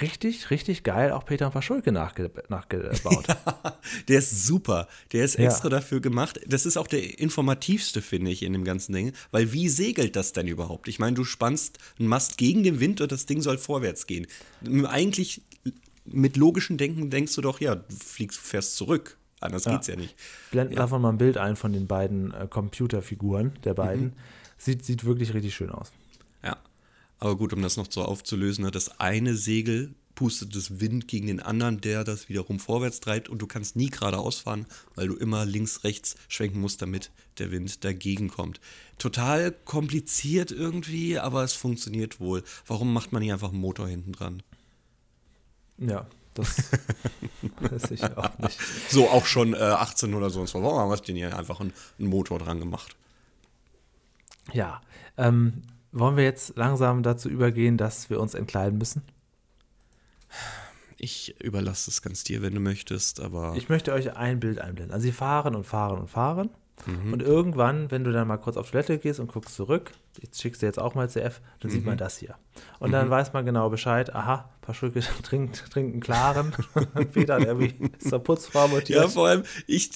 richtig, 0.00 0.50
richtig 0.50 0.82
geil 0.82 1.12
auch 1.12 1.24
Peter 1.24 1.48
Paschulke 1.50 1.92
nachge 1.92 2.30
nachgebaut. 2.50 3.24
Der 4.08 4.18
ist 4.18 4.46
super. 4.46 4.86
Der 5.12 5.24
ist 5.24 5.38
Ja. 5.38 5.46
extra 5.46 5.70
dafür 5.70 6.00
gemacht. 6.00 6.38
Das 6.46 6.66
ist 6.66 6.76
auch 6.76 6.86
der 6.86 7.18
informativste, 7.18 8.02
finde 8.02 8.30
ich, 8.30 8.42
in 8.42 8.52
dem 8.52 8.64
ganzen 8.64 8.92
Ding. 8.92 9.12
Weil 9.30 9.52
wie 9.54 9.68
segelt 9.70 10.14
das 10.14 10.32
denn 10.32 10.46
überhaupt? 10.46 10.88
Ich 10.88 10.98
meine, 10.98 11.14
du 11.16 11.24
spannst 11.24 11.78
einen 11.98 12.08
Mast 12.08 12.36
gegen 12.36 12.62
den 12.64 12.80
Wind 12.80 13.00
und 13.00 13.10
das 13.12 13.24
Ding 13.24 13.40
soll 13.40 13.56
vorwärts 13.56 14.06
gehen. 14.06 14.26
Eigentlich 14.86 15.40
mit 16.04 16.36
logischem 16.36 16.76
Denken 16.76 17.08
denkst 17.08 17.34
du 17.34 17.40
doch, 17.40 17.60
ja, 17.60 17.76
du 17.76 17.94
fliegst, 17.96 18.38
fährst 18.38 18.76
zurück. 18.76 19.16
Anders 19.40 19.64
geht's 19.64 19.86
ja 19.86 19.96
nicht. 19.96 20.16
Blenden 20.50 20.74
davon 20.76 21.00
mal 21.00 21.10
ein 21.10 21.18
Bild 21.18 21.38
ein 21.38 21.56
von 21.56 21.72
den 21.72 21.86
beiden 21.86 22.34
äh, 22.34 22.46
Computerfiguren 22.48 23.52
der 23.64 23.72
beiden. 23.74 24.06
Mhm. 24.06 24.12
Sieht, 24.58 24.84
sieht 24.84 25.04
wirklich 25.04 25.32
richtig 25.32 25.54
schön 25.54 25.70
aus. 25.70 25.92
Aber 27.18 27.36
gut, 27.36 27.52
um 27.52 27.62
das 27.62 27.76
noch 27.76 27.90
so 27.90 28.02
aufzulösen, 28.02 28.64
ne, 28.64 28.70
das 28.70 29.00
eine 29.00 29.34
Segel 29.34 29.94
pustet 30.18 30.56
das 30.56 30.80
Wind 30.80 31.06
gegen 31.06 31.28
den 31.28 31.38
anderen, 31.38 31.80
der 31.80 32.02
das 32.02 32.28
wiederum 32.28 32.58
vorwärts 32.58 32.98
treibt 32.98 33.28
und 33.28 33.40
du 33.40 33.46
kannst 33.46 33.76
nie 33.76 33.88
geradeaus 33.88 34.40
fahren, 34.40 34.66
weil 34.96 35.06
du 35.06 35.14
immer 35.14 35.46
links, 35.46 35.84
rechts 35.84 36.16
schwenken 36.26 36.60
musst, 36.60 36.82
damit 36.82 37.12
der 37.38 37.52
Wind 37.52 37.84
dagegen 37.84 38.28
kommt. 38.28 38.60
Total 38.98 39.52
kompliziert 39.52 40.50
irgendwie, 40.50 41.20
aber 41.20 41.44
es 41.44 41.52
funktioniert 41.52 42.18
wohl. 42.18 42.42
Warum 42.66 42.92
macht 42.92 43.12
man 43.12 43.22
nicht 43.22 43.32
einfach 43.32 43.50
einen 43.50 43.60
Motor 43.60 43.86
hinten 43.86 44.10
dran? 44.10 44.42
Ja, 45.78 46.04
das 46.34 46.64
weiß 47.60 47.92
ich 47.92 48.02
auch 48.02 48.38
nicht. 48.40 48.58
So 48.90 49.08
auch 49.08 49.24
schon 49.24 49.54
äh, 49.54 49.58
18 49.58 50.14
oder 50.14 50.30
so. 50.30 50.44
Warum 50.54 50.80
haben 50.80 50.90
wir 50.90 50.96
denn 50.96 51.14
hier 51.14 51.38
einfach 51.38 51.60
einen, 51.60 51.72
einen 51.98 52.08
Motor 52.08 52.40
dran 52.40 52.58
gemacht? 52.58 52.96
Ja, 54.52 54.80
ähm, 55.16 55.62
wollen 55.92 56.16
wir 56.16 56.24
jetzt 56.24 56.56
langsam 56.56 57.02
dazu 57.02 57.28
übergehen, 57.28 57.76
dass 57.76 58.10
wir 58.10 58.20
uns 58.20 58.34
entkleiden 58.34 58.78
müssen? 58.78 59.02
Ich 60.96 61.40
überlasse 61.40 61.90
es 61.90 62.02
ganz 62.02 62.24
dir, 62.24 62.42
wenn 62.42 62.54
du 62.54 62.60
möchtest, 62.60 63.20
aber 63.20 63.54
Ich 63.56 63.68
möchte 63.68 63.92
euch 63.92 64.16
ein 64.16 64.40
Bild 64.40 64.58
einblenden. 64.58 64.92
Also 64.92 65.04
sie 65.04 65.12
fahren 65.12 65.54
und 65.54 65.64
fahren 65.64 66.00
und 66.00 66.08
fahren. 66.08 66.50
Mhm. 66.86 67.12
Und 67.12 67.22
irgendwann, 67.22 67.90
wenn 67.90 68.04
du 68.04 68.12
dann 68.12 68.26
mal 68.28 68.36
kurz 68.38 68.56
auf 68.56 68.70
Toilette 68.70 68.98
gehst 68.98 69.20
und 69.20 69.26
guckst 69.32 69.54
zurück, 69.54 69.92
ich 70.20 70.30
schickst 70.38 70.62
dir 70.62 70.66
jetzt 70.66 70.78
auch 70.78 70.94
mal 70.94 71.08
CF, 71.08 71.40
dann 71.60 71.70
Mhm. 71.70 71.74
sieht 71.74 71.84
man 71.84 71.98
das 71.98 72.18
hier. 72.18 72.34
Und 72.78 72.92
dann 72.92 73.08
weiß 73.10 73.32
man 73.32 73.44
genau 73.44 73.68
Bescheid, 73.70 74.14
aha, 74.14 74.48
Paschulke 74.62 75.00
trinkt, 75.22 75.64
trinkt 75.70 75.92
einen 75.92 76.00
klaren. 76.00 76.52
Peter, 77.12 77.38
der 77.38 77.58
wie 77.58 77.74
ist 77.98 78.08
zur 78.08 78.18
Putzfrau 78.20 78.68
mutiert. 78.68 79.00
Ja, 79.02 79.08
vor 79.08 79.28
allem, 79.28 79.42
ich, 79.66 79.90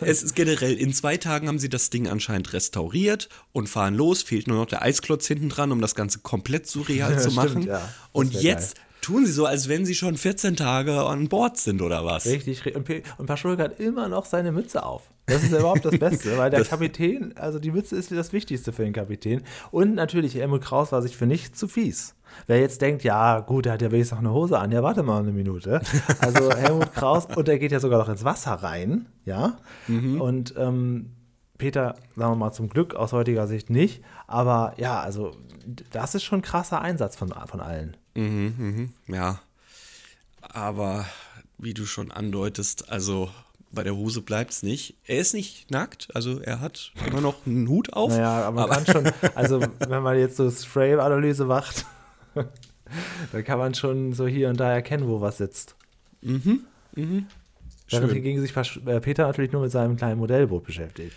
es 0.00 0.22
ist 0.22 0.34
generell, 0.34 0.72
in 0.74 0.92
zwei 0.92 1.16
Tagen 1.16 1.48
haben 1.48 1.58
sie 1.58 1.68
das 1.68 1.90
Ding 1.90 2.08
anscheinend 2.08 2.52
restauriert 2.52 3.28
und 3.52 3.68
fahren 3.68 3.94
los. 3.94 4.22
Fehlt 4.22 4.46
nur 4.46 4.56
noch 4.58 4.66
der 4.66 4.82
Eisklotz 4.82 5.26
hinten 5.26 5.48
dran, 5.48 5.70
um 5.72 5.80
das 5.80 5.94
Ganze 5.94 6.20
komplett 6.20 6.66
surreal 6.66 7.14
zu 7.20 7.30
Stimmt, 7.30 7.36
machen. 7.36 7.62
ja. 7.62 7.78
Das 7.78 7.88
und 8.12 8.32
jetzt 8.34 8.76
tun 9.00 9.24
sie 9.26 9.32
so, 9.32 9.46
als 9.46 9.68
wenn 9.68 9.86
sie 9.86 9.94
schon 9.94 10.16
14 10.16 10.56
Tage 10.56 11.00
an 11.04 11.28
Bord 11.28 11.56
sind 11.56 11.82
oder 11.82 12.04
was. 12.04 12.26
Richtig, 12.26 12.62
ri- 12.62 12.74
und, 12.74 12.84
Pe- 12.84 13.02
und 13.18 13.26
Paschulke 13.26 13.62
hat 13.62 13.78
immer 13.80 14.08
noch 14.08 14.24
seine 14.26 14.50
Mütze 14.52 14.82
auf. 14.84 15.02
Das 15.28 15.42
ist 15.42 15.50
überhaupt 15.52 15.84
das 15.84 15.98
Beste, 16.00 16.36
weil 16.36 16.50
der 16.50 16.64
Kapitän, 16.64 17.36
also 17.36 17.58
die 17.58 17.70
Mütze 17.70 17.96
ist 17.96 18.10
das 18.10 18.32
Wichtigste 18.32 18.72
für 18.72 18.84
den 18.84 18.92
Kapitän. 18.92 19.42
Und 19.70 19.94
natürlich, 19.94 20.34
Helmut 20.34 20.62
Kraus 20.62 20.90
war 20.92 21.02
sich 21.02 21.16
für 21.16 21.26
nichts 21.26 21.58
zu 21.58 21.68
fies. 21.68 22.14
Wer 22.46 22.60
jetzt 22.60 22.82
denkt, 22.82 23.04
ja, 23.04 23.40
gut, 23.40 23.66
der 23.66 23.74
hat 23.74 23.82
ja 23.82 23.90
wenigstens 23.90 24.16
noch 24.16 24.24
eine 24.24 24.32
Hose 24.32 24.58
an, 24.58 24.72
ja, 24.72 24.82
warte 24.82 25.02
mal 25.02 25.20
eine 25.20 25.32
Minute. 25.32 25.80
Also 26.20 26.50
Helmut 26.54 26.92
Kraus, 26.94 27.26
und 27.26 27.48
der 27.48 27.58
geht 27.58 27.72
ja 27.72 27.80
sogar 27.80 27.98
noch 27.98 28.08
ins 28.08 28.24
Wasser 28.24 28.52
rein, 28.52 29.06
ja. 29.24 29.58
Und 30.20 30.54
ähm, 30.56 31.12
Peter, 31.56 31.96
sagen 32.16 32.32
wir 32.32 32.36
mal 32.36 32.52
zum 32.52 32.68
Glück 32.68 32.94
aus 32.94 33.12
heutiger 33.12 33.46
Sicht 33.46 33.70
nicht, 33.70 34.02
aber 34.26 34.74
ja, 34.76 35.00
also 35.00 35.32
das 35.90 36.14
ist 36.14 36.22
schon 36.22 36.40
ein 36.40 36.42
krasser 36.42 36.80
Einsatz 36.80 37.16
von, 37.16 37.34
von 37.46 37.60
allen. 37.60 37.96
Ja. 39.06 39.40
Aber 40.40 41.06
wie 41.58 41.74
du 41.74 41.84
schon 41.84 42.12
andeutest, 42.12 42.90
also 42.90 43.30
bei 43.70 43.82
der 43.82 43.96
Hose 43.96 44.22
bleibt 44.22 44.52
es 44.52 44.62
nicht. 44.62 44.96
Er 45.06 45.18
ist 45.18 45.34
nicht 45.34 45.70
nackt, 45.70 46.08
also 46.14 46.40
er 46.40 46.60
hat 46.60 46.92
immer 47.06 47.20
noch 47.20 47.46
einen 47.46 47.68
Hut 47.68 47.92
auf. 47.92 48.10
Naja, 48.10 48.42
aber 48.42 48.66
man 48.66 48.84
kann 48.84 48.86
schon, 48.86 49.12
also 49.34 49.60
wenn 49.60 50.02
man 50.02 50.18
jetzt 50.18 50.36
so 50.36 50.50
Spray-Analyse 50.50 51.44
macht, 51.44 51.84
dann 53.32 53.44
kann 53.44 53.58
man 53.58 53.74
schon 53.74 54.12
so 54.12 54.26
hier 54.26 54.48
und 54.48 54.58
da 54.58 54.72
erkennen, 54.72 55.08
wo 55.08 55.20
was 55.20 55.38
sitzt. 55.38 55.76
Mhm, 56.22 56.64
mhm. 56.94 57.26
Während 57.90 58.12
hingegen 58.12 58.40
sich 58.40 58.54
äh, 58.86 59.00
Peter 59.00 59.26
natürlich 59.26 59.52
nur 59.52 59.62
mit 59.62 59.70
seinem 59.70 59.96
kleinen 59.96 60.18
Modellboot 60.18 60.64
beschäftigt. 60.64 61.14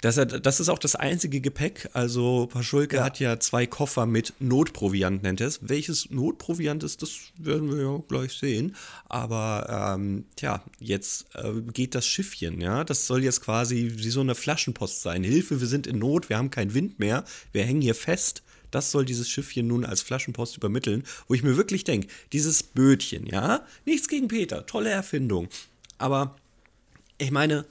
Das, 0.00 0.14
das 0.16 0.60
ist 0.60 0.68
auch 0.70 0.78
das 0.78 0.96
einzige 0.96 1.40
Gepäck. 1.42 1.90
Also 1.92 2.46
Paschulke 2.46 2.96
Ja. 2.96 3.04
hat 3.04 3.20
ja 3.20 3.38
zwei 3.38 3.66
Koffer 3.66 4.06
mit 4.06 4.32
Notproviant, 4.38 5.22
nennt 5.22 5.40
er 5.42 5.48
es. 5.48 5.60
Welches 5.68 6.10
Notproviant 6.10 6.82
ist, 6.82 7.02
das 7.02 7.18
werden 7.36 7.70
wir 7.70 7.82
ja 7.82 8.02
gleich 8.08 8.32
sehen. 8.32 8.76
Aber 9.08 9.94
ähm, 9.94 10.24
tja, 10.36 10.62
jetzt 10.78 11.26
äh, 11.34 11.60
geht 11.72 11.94
das 11.94 12.06
Schiffchen, 12.06 12.60
ja. 12.60 12.82
Das 12.84 13.06
soll 13.06 13.22
jetzt 13.22 13.42
quasi 13.42 13.92
wie 13.96 14.10
so 14.10 14.20
eine 14.20 14.34
Flaschenpost 14.34 15.02
sein. 15.02 15.22
Hilfe, 15.22 15.60
wir 15.60 15.66
sind 15.66 15.86
in 15.86 15.98
Not, 15.98 16.30
wir 16.30 16.38
haben 16.38 16.50
keinen 16.50 16.72
Wind 16.72 16.98
mehr, 16.98 17.24
wir 17.52 17.64
hängen 17.64 17.82
hier 17.82 17.94
fest. 17.94 18.42
Das 18.70 18.92
soll 18.92 19.04
dieses 19.04 19.28
Schiffchen 19.28 19.66
nun 19.66 19.84
als 19.84 20.00
Flaschenpost 20.00 20.56
übermitteln, 20.56 21.02
wo 21.26 21.34
ich 21.34 21.42
mir 21.42 21.56
wirklich 21.56 21.84
denke, 21.84 22.06
dieses 22.32 22.62
Bötchen, 22.62 23.26
ja, 23.26 23.66
nichts 23.84 24.08
gegen 24.08 24.28
Peter, 24.28 24.64
tolle 24.64 24.90
Erfindung. 24.90 25.48
Aber 25.98 26.36
ich 27.18 27.32
meine, 27.32 27.66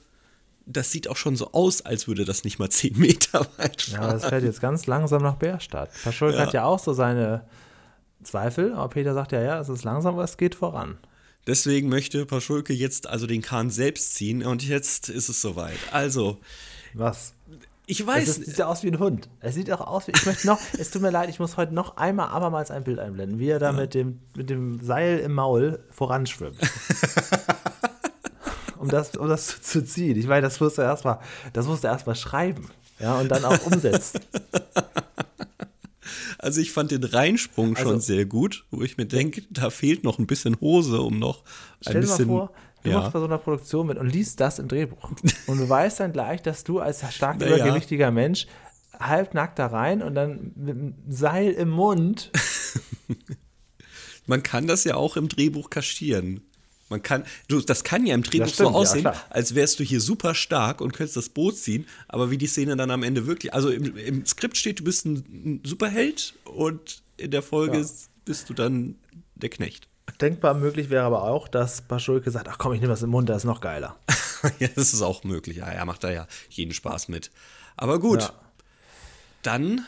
das 0.71 0.91
sieht 0.91 1.08
auch 1.10 1.17
schon 1.17 1.36
so 1.36 1.51
aus, 1.51 1.82
als 1.82 2.08
würde 2.08 2.25
das 2.25 2.43
nicht 2.43 2.60
mal 2.60 2.69
10 2.69 2.97
Meter 2.97 3.47
weit 3.58 3.88
Ja, 3.88 3.97
fahren. 3.99 4.12
das 4.12 4.25
fährt 4.25 4.43
jetzt 4.43 4.62
ganz 4.62 4.86
langsam 4.88 5.21
nach 5.23 5.36
Bärstadt. 5.36 5.89
Paschulke 6.03 6.38
Ja. 6.38 6.43
hat 6.45 6.53
ja 6.53 6.65
auch 6.65 6.79
so 6.79 6.93
seine 6.93 7.45
Zweifel, 8.23 8.73
aber 8.73 8.89
Peter 8.89 9.13
sagt 9.13 9.32
ja, 9.32 9.41
ja, 9.41 9.60
es 9.60 9.69
ist 9.69 9.84
langsam, 9.84 10.13
aber 10.15 10.23
es 10.23 10.38
geht 10.38 10.55
voran. 10.55 10.97
Deswegen 11.47 11.89
möchte 11.89 12.25
Paschulke 12.25 12.73
jetzt 12.73 13.08
also 13.08 13.25
den 13.25 13.41
Kahn 13.41 13.69
selbst 13.69 14.13
ziehen 14.15 14.45
und 14.45 14.63
jetzt 14.67 15.10
ist 15.10 15.29
es 15.29 15.41
soweit. 15.41 15.79
Also, 15.91 16.38
Was? 16.93 17.34
ich 17.88 18.01
Es 18.01 18.08
weiß, 18.08 18.27
ist, 18.27 18.45
sieht 18.45 18.58
ja 18.58 18.67
aus 18.67 18.84
wie 18.84 18.89
ein 18.89 18.99
Hund. 18.99 19.29
Es 19.39 19.55
sieht 19.55 19.71
auch 19.71 19.82
aus 19.82 20.08
wie. 20.08 20.12
Ich 20.15 20.25
möchte 20.27 20.45
noch, 20.45 20.60
es 20.77 20.91
tut 20.91 21.01
mir 21.01 21.10
leid, 21.10 21.29
ich 21.29 21.39
muss 21.39 21.58
heute 21.58 21.73
noch 21.73 21.97
einmal 21.97 22.27
abermals 22.27 22.69
ein 22.69 22.84
Bild 22.84 22.99
einblenden, 22.99 23.39
wie 23.39 23.49
er 23.49 23.58
da 23.58 23.71
mit, 23.71 23.93
dem, 23.95 24.19
mit 24.36 24.49
dem 24.51 24.79
Seil 24.84 25.19
im 25.19 25.34
Maul 25.34 25.79
voranschwimmt. 25.89 26.58
um, 28.80 28.88
das, 28.89 29.15
um 29.15 29.28
das 29.28 29.48
zu, 29.48 29.62
zu 29.62 29.86
ziehen. 29.86 30.18
Ich 30.18 30.28
meine, 30.28 30.42
das 30.42 30.60
musst 30.60 30.78
du 30.78 30.82
erstmal, 30.82 31.20
das 31.54 31.65
musst 31.68 31.84
du 31.84 31.88
erstmal 31.88 32.15
schreiben. 32.15 32.70
Ja, 33.00 33.20
und 33.20 33.30
dann 33.30 33.46
auch 33.46 33.65
umsetzen. 33.65 34.20
also 36.39 36.60
ich 36.62 36.72
fand 36.72 36.92
den 36.92 37.04
Reinsprung 37.04 37.76
schon 37.76 37.88
Also- 37.88 38.00
sehr 38.00 38.26
gut, 38.26 38.65
wo 38.72 38.82
ich 38.82 38.98
mir 38.98 39.06
denke, 39.06 39.44
da 39.50 39.70
fehlt 39.70 40.04
noch 40.04 40.20
ein 40.20 40.28
bisschen 40.28 40.60
Hose, 40.60 41.02
um 41.02 41.20
noch 41.20 41.39
ein 41.39 41.44
Stell 41.82 41.94
dir 41.94 42.00
mal 42.00 42.06
bisschen. 42.08 42.26
vor, 42.28 42.52
du 42.84 42.89
ja. 42.89 42.98
machst 43.00 43.13
bei 43.13 43.20
so 43.20 43.26
einer 43.26 43.38
Produktion 43.38 43.88
mit 43.88 43.98
und 43.98 44.10
liest 44.10 44.39
das 44.39 44.60
im 44.60 44.68
Drehbuch. 44.68 45.12
Und 45.48 45.58
du 45.60 45.70
weißt 45.70 46.00
dann 46.02 46.12
gleich, 46.13 46.42
dass 46.42 46.63
du 46.63 46.80
als 46.80 47.04
stark 47.13 47.39
Naja. 47.39 47.56
übergewichtiger 47.58 48.12
Mensch 48.12 48.48
halbnackt 49.00 49.60
da 49.60 49.68
rein 49.68 50.02
und 50.02 50.15
dann 50.15 50.52
mit 50.56 50.76
einem 50.76 50.94
Seil 51.08 51.52
im 51.52 51.70
Mund. 51.70 52.32
Man 54.26 54.44
kann 54.44 54.68
das 54.68 54.84
ja 54.84 54.96
auch 54.96 55.15
im 55.18 55.30
Drehbuch 55.30 55.70
kaschieren. 55.70 56.42
Man 56.89 57.02
kann, 57.04 57.23
du, 57.47 57.62
das 57.62 57.84
kann 57.84 58.06
ja 58.06 58.15
im 58.15 58.23
Drehbuch 58.23 58.47
so 58.54 58.63
ja, 58.63 58.69
aussehen, 58.71 59.02
klar. 59.02 59.15
als 59.30 59.54
wärst 59.56 59.80
du 59.80 59.84
hier 59.84 60.02
super 60.02 60.34
stark 60.36 60.82
und 60.82 60.91
könntest 60.91 61.17
das 61.17 61.30
Boot 61.30 61.56
ziehen, 61.58 61.86
aber 62.08 62.32
wie 62.32 62.38
die 62.38 62.47
Szene 62.47 62.75
dann 62.75 62.89
am 62.91 63.04
Ende 63.04 63.28
wirklich, 63.28 63.54
also 63.54 63.69
im, 63.69 63.95
im 63.95 64.25
Skript 64.25 64.58
steht, 64.58 64.80
du 64.80 64.84
bist 64.84 65.06
ein, 65.06 65.15
ein 65.17 65.62
Superheld 65.63 66.34
und 66.45 67.02
in 67.17 67.32
der 67.32 67.43
Folge 67.43 67.78
Ja. 67.80 67.86
bist 68.25 68.49
du 68.49 68.54
dann 68.54 68.95
der 69.36 69.49
Knecht. 69.49 69.88
Denkbar 70.19 70.56
möglich 70.56 70.89
wäre 70.89 71.04
aber 71.06 71.23
auch, 71.23 71.47
dass 71.47 71.82
Paschulke 71.84 72.32
sagt, 72.32 72.47
ach 72.47 72.58
komm, 72.58 72.73
ich 72.73 72.82
nehme 72.82 72.91
das 72.91 73.04
im 73.04 73.12
Mund, 73.12 73.30
das 73.30 73.38
ist 73.38 73.43
noch 73.45 73.62
geiler. 73.62 73.95
ja, 74.60 74.67
das 74.75 74.91
ist 74.93 75.02
auch 75.04 75.23
möglich. 75.23 75.58
Ja, 75.58 75.67
er 75.67 75.86
macht 75.86 76.04
da 76.04 76.12
ja 76.12 76.28
jeden 76.49 76.73
Spaß 76.73 77.08
mit. 77.08 77.30
Aber 77.78 77.99
gut, 77.99 78.21
Ja. 78.21 78.34
dann 79.43 79.86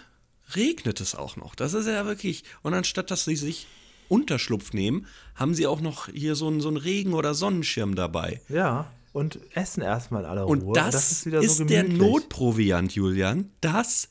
regnet 0.56 1.02
es 1.02 1.16
auch 1.16 1.36
noch. 1.36 1.56
Das 1.56 1.74
ist 1.74 1.88
ja 1.88 2.06
wirklich. 2.06 2.44
Und 2.62 2.74
anstatt 2.74 3.12
dass 3.12 3.26
sie 3.26 3.36
sich 3.36 3.68
Unterschlupf 4.12 4.74
nehmen, 4.74 5.06
haben 5.36 5.54
sie 5.56 5.66
auch 5.68 5.82
noch 5.82 6.08
hier 6.10 6.36
so 6.36 6.48
einen, 6.48 6.60
so 6.62 6.68
einen 6.68 6.78
Regen- 6.78 7.14
oder 7.14 7.34
Sonnenschirm 7.34 7.96
dabei. 7.96 8.42
Ja, 8.50 8.86
und 9.14 9.40
essen 9.56 9.82
erstmal 9.82 10.26
alle 10.26 10.46
Und 10.46 10.62
Ruhe. 10.62 10.74
das, 10.74 11.26
ist, 11.26 11.70
der 11.70 11.84
Notproviant, 11.84 12.94
Julian. 12.94 13.50
Das 13.62 14.10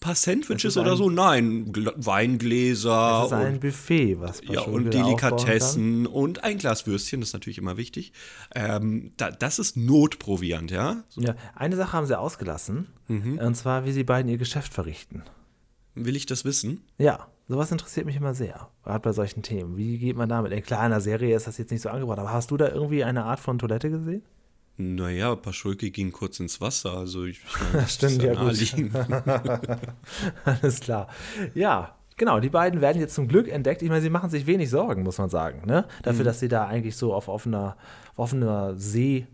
paar 0.00 0.14
Sandwiches 0.14 0.62
Das 0.62 0.72
ist 0.74 0.76
oder 0.76 0.92
ein- 0.92 0.96
so? 0.96 1.10
Nein, 1.10 1.72
Gla- 1.72 1.92
Weingläser 1.96 2.90
Das 3.22 3.26
ist 3.26 3.32
ein 3.32 3.54
und, 3.54 3.60
Buffet, 3.60 4.20
was 4.20 4.40
ja, 4.42 4.46
Paschulke 4.60 4.70
und 4.70 4.94
Delikatessen 4.94 6.06
und 6.06 6.44
ein 6.44 6.58
Glas 6.58 6.86
Würstchen, 6.86 7.20
das 7.20 7.30
ist 7.30 7.32
natürlich 7.32 7.58
immer 7.58 7.76
wichtig. 7.76 8.12
Ähm, 8.54 9.12
da, 9.16 9.30
das 9.32 9.58
ist 9.58 9.76
Notproviant, 9.76 10.70
ja? 10.70 11.02
kann. 11.14 11.24
Ja, 11.24 11.34
eine 11.56 11.74
Sache 11.76 11.92
haben 11.94 12.06
sie 12.06 12.16
ausgelassen, 12.18 12.86
Mhm. 13.08 13.38
und 13.38 13.56
zwar, 13.56 13.84
wie 13.86 13.92
sie 13.92 14.04
beiden 14.04 14.30
ihr 14.30 14.38
Geschäft 14.38 14.72
verrichten. 14.72 15.24
Will 15.96 16.14
ich 16.14 16.26
das 16.26 16.44
wissen? 16.44 16.84
Ja, 16.98 17.26
sowas 17.48 17.72
interessiert 17.72 18.06
mich 18.06 18.16
immer 18.16 18.34
sehr, 18.34 18.68
gerade 18.84 19.00
bei 19.00 19.12
solchen 19.12 19.42
Themen. 19.42 19.76
Wie 19.76 19.98
geht 19.98 20.16
man 20.16 20.28
damit? 20.28 20.52
In 20.52 20.62
kleiner 20.62 21.00
Serie 21.00 21.34
ist 21.36 21.46
das 21.46 21.58
jetzt 21.58 21.70
nicht 21.70 21.82
so 21.82 21.88
angebracht, 21.88 22.18
aber 22.18 22.32
hast 22.32 22.50
du 22.50 22.56
da 22.56 22.68
irgendwie 22.68 23.02
eine 23.04 23.24
Art 23.24 23.40
von 23.40 23.58
Toilette 23.58 23.90
gesehen? 23.90 24.22
Naja, 24.76 25.34
Paschulke 25.34 25.90
ging 25.90 26.12
kurz 26.12 26.38
ins 26.38 26.60
Wasser, 26.60 26.92
also 26.92 27.24
ich, 27.24 27.40
meine, 27.60 27.82
das 27.82 27.94
Stimmt, 27.94 28.22
ja, 28.22 28.32
ja 28.34 28.40
gut. 28.44 28.54
Alles 30.44 30.80
klar. 30.80 31.08
Ja, 31.54 31.96
genau, 32.16 32.38
die 32.40 32.48
beiden 32.50 32.80
werden 32.80 33.00
jetzt 33.00 33.14
zum 33.14 33.26
Glück 33.28 33.48
entdeckt. 33.48 33.82
Ich 33.82 33.88
meine, 33.88 34.02
sie 34.02 34.10
machen 34.10 34.30
sich 34.30 34.46
wenig 34.46 34.70
Sorgen, 34.70 35.02
muss 35.02 35.18
man 35.18 35.30
sagen, 35.30 35.62
ne? 35.66 35.84
Dafür, 36.02 36.24
dass 36.24 36.38
sie 36.40 36.48
da 36.48 36.66
eigentlich 36.66 36.96
so 36.96 37.12
auf 37.14 37.28
offener, 37.28 37.76
auf 38.12 38.18
offener 38.18 38.76
See 38.76 39.26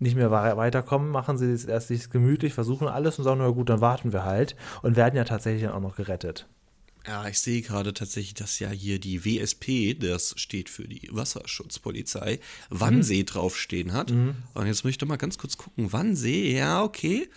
nicht 0.00 0.16
mehr 0.16 0.32
wei- 0.32 0.56
weiterkommen, 0.56 1.10
machen 1.10 1.38
sie 1.38 1.52
es 1.52 1.64
erst 1.64 1.86
sich 1.88 2.10
gemütlich, 2.10 2.52
versuchen 2.54 2.88
alles 2.88 3.18
und 3.18 3.24
sagen, 3.24 3.38
na 3.40 3.48
gut, 3.50 3.68
dann 3.68 3.80
warten 3.80 4.12
wir 4.12 4.24
halt 4.24 4.56
und 4.82 4.96
werden 4.96 5.14
ja 5.16 5.22
tatsächlich 5.22 5.62
dann 5.62 5.72
auch 5.72 5.80
noch 5.80 5.94
gerettet. 5.94 6.48
Ja, 7.06 7.26
ich 7.26 7.38
sehe 7.40 7.62
gerade 7.62 7.92
tatsächlich, 7.94 8.34
dass 8.34 8.58
ja 8.60 8.70
hier 8.70 8.98
die 9.00 9.24
WSP, 9.24 9.94
das 9.94 10.34
steht 10.36 10.68
für 10.68 10.86
die 10.86 11.08
Wasserschutzpolizei, 11.10 12.38
Wannsee 12.70 13.24
draufstehen 13.24 13.92
hat. 13.92 14.10
Und 14.12 14.66
jetzt 14.66 14.84
möchte 14.84 14.90
ich 14.90 14.98
doch 14.98 15.08
mal 15.08 15.16
ganz 15.16 15.36
kurz 15.38 15.56
gucken. 15.56 15.92
Wannsee, 15.92 16.56
ja, 16.56 16.82
okay. 16.82 17.28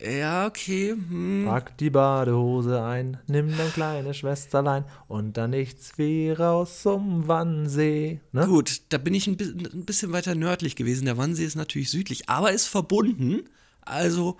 Ja, 0.00 0.46
okay. 0.46 0.90
Hm. 0.90 1.44
Pack 1.46 1.76
die 1.78 1.90
Badehose 1.90 2.82
ein, 2.82 3.16
nimm 3.26 3.56
dein 3.56 3.72
kleines 3.72 4.18
Schwesterlein 4.18 4.84
und 5.08 5.36
dann 5.36 5.50
nichts 5.50 5.96
wie 5.96 6.30
raus 6.30 6.82
zum 6.82 7.26
Wannsee. 7.26 8.20
Ne? 8.32 8.46
Gut, 8.46 8.82
da 8.90 8.98
bin 8.98 9.14
ich 9.14 9.26
ein, 9.26 9.36
bi- 9.36 9.44
ein 9.72 9.84
bisschen 9.84 10.12
weiter 10.12 10.36
nördlich 10.36 10.76
gewesen. 10.76 11.06
Der 11.06 11.16
Wannsee 11.16 11.44
ist 11.46 11.56
natürlich 11.56 11.90
südlich, 11.90 12.28
aber 12.28 12.52
ist 12.52 12.66
verbunden. 12.66 13.48
Also 13.80 14.36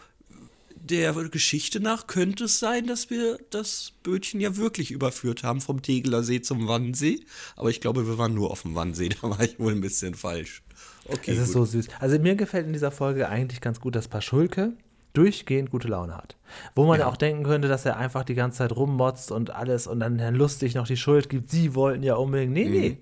der 0.90 1.12
Geschichte 1.12 1.81
nach 1.81 2.07
könnte 2.07 2.44
es 2.44 2.59
sein, 2.59 2.87
dass 2.87 3.11
wir 3.11 3.38
das 3.51 3.92
Bötchen 4.03 4.40
ja 4.40 4.57
wirklich 4.57 4.90
überführt 4.90 5.42
haben 5.42 5.61
vom 5.61 5.83
Tegeler 5.83 6.22
See 6.22 6.40
zum 6.40 6.66
Wannsee. 6.68 7.20
Aber 7.57 7.70
ich 7.70 7.81
glaube, 7.81 8.07
wir 8.07 8.18
waren 8.18 8.35
nur 8.35 8.51
auf 8.51 8.62
dem 8.62 8.74
Wannsee. 8.74 9.11
Da 9.20 9.31
war 9.31 9.40
ich 9.40 9.59
wohl 9.59 9.72
ein 9.72 9.81
bisschen 9.81 10.14
falsch. 10.14 10.62
Okay, 11.07 11.33
Es 11.33 11.38
ist 11.38 11.46
gut. 11.46 11.55
so 11.55 11.64
süß. 11.64 11.88
Also 12.01 12.18
mir 12.18 12.37
gefällt 12.37 12.66
in 12.66 12.72
dieser 12.72 12.90
Folge 12.90 13.29
eigentlich 13.29 13.61
ganz 13.61 13.81
gut, 13.81 13.94
dass 13.94 14.09
Paschulke 14.09 14.72
durchgehend 15.12 15.70
gute 15.70 15.88
Laune 15.88 16.16
hat. 16.16 16.37
Wo 16.74 16.85
man 16.87 17.01
ja. 17.01 17.07
auch 17.07 17.16
denken 17.16 17.44
könnte, 17.44 17.68
dass 17.68 17.85
er 17.85 17.96
einfach 17.96 18.24
die 18.24 18.35
ganze 18.35 18.59
Zeit 18.59 18.72
rummotzt 18.77 19.33
und 19.33 19.51
alles 19.51 19.87
und 19.87 20.01
dann 20.01 20.18
Herrn 20.18 20.35
Lustig 20.35 20.74
noch 20.74 20.87
die 20.87 20.96
Schuld 20.96 21.29
gibt. 21.29 21.51
Sie 21.51 21.74
wollten 21.74 22.03
ja 22.03 22.14
unbedingt. 22.14 22.53
Nee, 22.53 22.68
nee. 22.68 22.98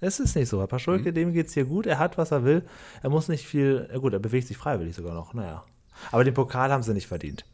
Es 0.00 0.18
ist 0.18 0.34
nicht 0.34 0.48
so. 0.48 0.66
Paschulke, 0.66 1.12
dem 1.12 1.32
geht 1.32 1.48
es 1.48 1.54
hier 1.54 1.66
gut. 1.66 1.86
Er 1.86 1.98
hat, 1.98 2.16
was 2.16 2.30
er 2.30 2.44
will. 2.44 2.64
Er 3.02 3.10
muss 3.10 3.28
nicht 3.28 3.46
viel. 3.46 3.88
Gut, 4.00 4.14
er 4.14 4.18
bewegt 4.18 4.48
sich 4.48 4.56
freiwillig 4.56 4.96
sogar 4.96 5.14
noch. 5.14 5.34
Naja. 5.34 5.64
Aber 6.10 6.24
den 6.24 6.34
Pokal 6.34 6.70
haben 6.72 6.82
sie 6.82 6.92
nicht 6.94 7.06
verdient. 7.06 7.44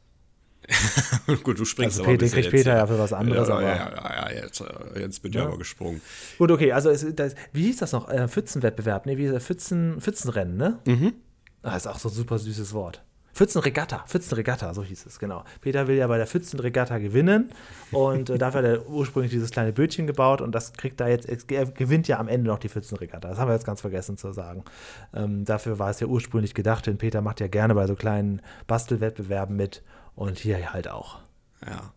gut, 1.45 1.59
du 1.61 1.65
springst 1.65 1.99
Also 1.99 2.03
aber 2.03 2.19
Peter, 2.19 2.27
kriegt 2.33 2.45
jetzt 2.47 2.51
Peter 2.51 2.77
ja 2.77 2.87
für 2.89 2.99
was 2.99 3.13
anderes, 3.13 3.47
Ja, 3.49 3.55
aber- 3.55 3.63
ja, 3.69 3.77
ja, 3.77 4.31
ja, 4.33 4.43
jetzt, 4.43 4.61
äh, 4.61 5.01
jetzt 5.01 5.23
bin 5.23 5.33
ich 5.33 5.39
aber 5.39 5.59
gesprungen. 5.59 6.01
Gut, 6.39 6.51
okay, 6.51 6.73
also 6.73 6.91
es, 6.91 7.07
das, 7.15 7.35
wie 7.53 7.63
hieß 7.67 7.77
das 7.77 7.93
noch? 7.93 8.09
Äh, 8.09 8.27
Pfützenwettbewerb, 8.27 9.07
nee, 9.07 9.17
wie 9.17 9.23
hieß 9.25 9.33
das? 9.33 9.45
Pfützen, 9.45 10.01
Pfützenrennen, 10.01 10.57
ne? 10.57 10.79
Mhm. 10.87 11.15
Ah, 11.63 11.77
ist 11.77 11.87
auch 11.87 11.99
so 12.01 12.09
ein 12.09 12.15
super 12.15 12.39
süßes 12.39 12.73
Wort. 12.73 13.03
Pfützenregatta, 13.37 14.03
Pfützenregatta, 14.07 14.73
so 14.73 14.83
hieß 14.83 15.05
es, 15.05 15.19
genau. 15.19 15.45
Peter 15.61 15.87
will 15.89 15.97
ja 15.97 16.07
bei 16.07 16.17
der 16.17 16.27
Pfützenregatta 16.27 16.97
gewinnen 16.97 17.51
und 17.93 18.31
äh, 18.31 18.39
dafür 18.39 18.63
hat 18.63 18.67
er 18.67 18.89
ursprünglich 18.89 19.31
dieses 19.31 19.51
kleine 19.51 19.75
Bötchen 19.75 20.07
gebaut 20.07 20.41
und 20.41 20.55
das 20.55 20.73
kriegt 20.73 21.03
er 21.03 21.09
jetzt, 21.09 21.29
er 21.53 21.67
gewinnt 21.67 22.09
ja 22.09 22.19
am 22.19 22.29
Ende 22.29 22.49
noch 22.49 22.59
die 22.59 22.71
Pfützenregatta. 22.71 23.29
Das 23.29 23.39
haben 23.39 23.49
wir 23.49 23.53
jetzt 23.53 23.67
ganz 23.67 23.83
vergessen 23.83 24.17
zu 24.17 24.33
sagen. 24.33 24.65
Ähm, 25.13 25.45
dafür 25.45 25.79
war 25.79 25.91
es 25.91 26.01
ja 26.01 26.07
ursprünglich 26.07 26.55
gedacht, 26.55 26.87
denn 26.87 26.97
Peter 26.97 27.21
macht 27.21 27.41
ja 27.41 27.49
gerne 27.49 27.75
bei 27.75 27.87
so 27.87 27.95
kleinen 27.95 28.41
Bastelwettbewerben 28.67 29.55
mit 29.55 29.83
und 30.15 30.39
hier 30.39 30.73
halt 30.73 30.89
auch. 30.89 31.19
Ja. 31.61 31.93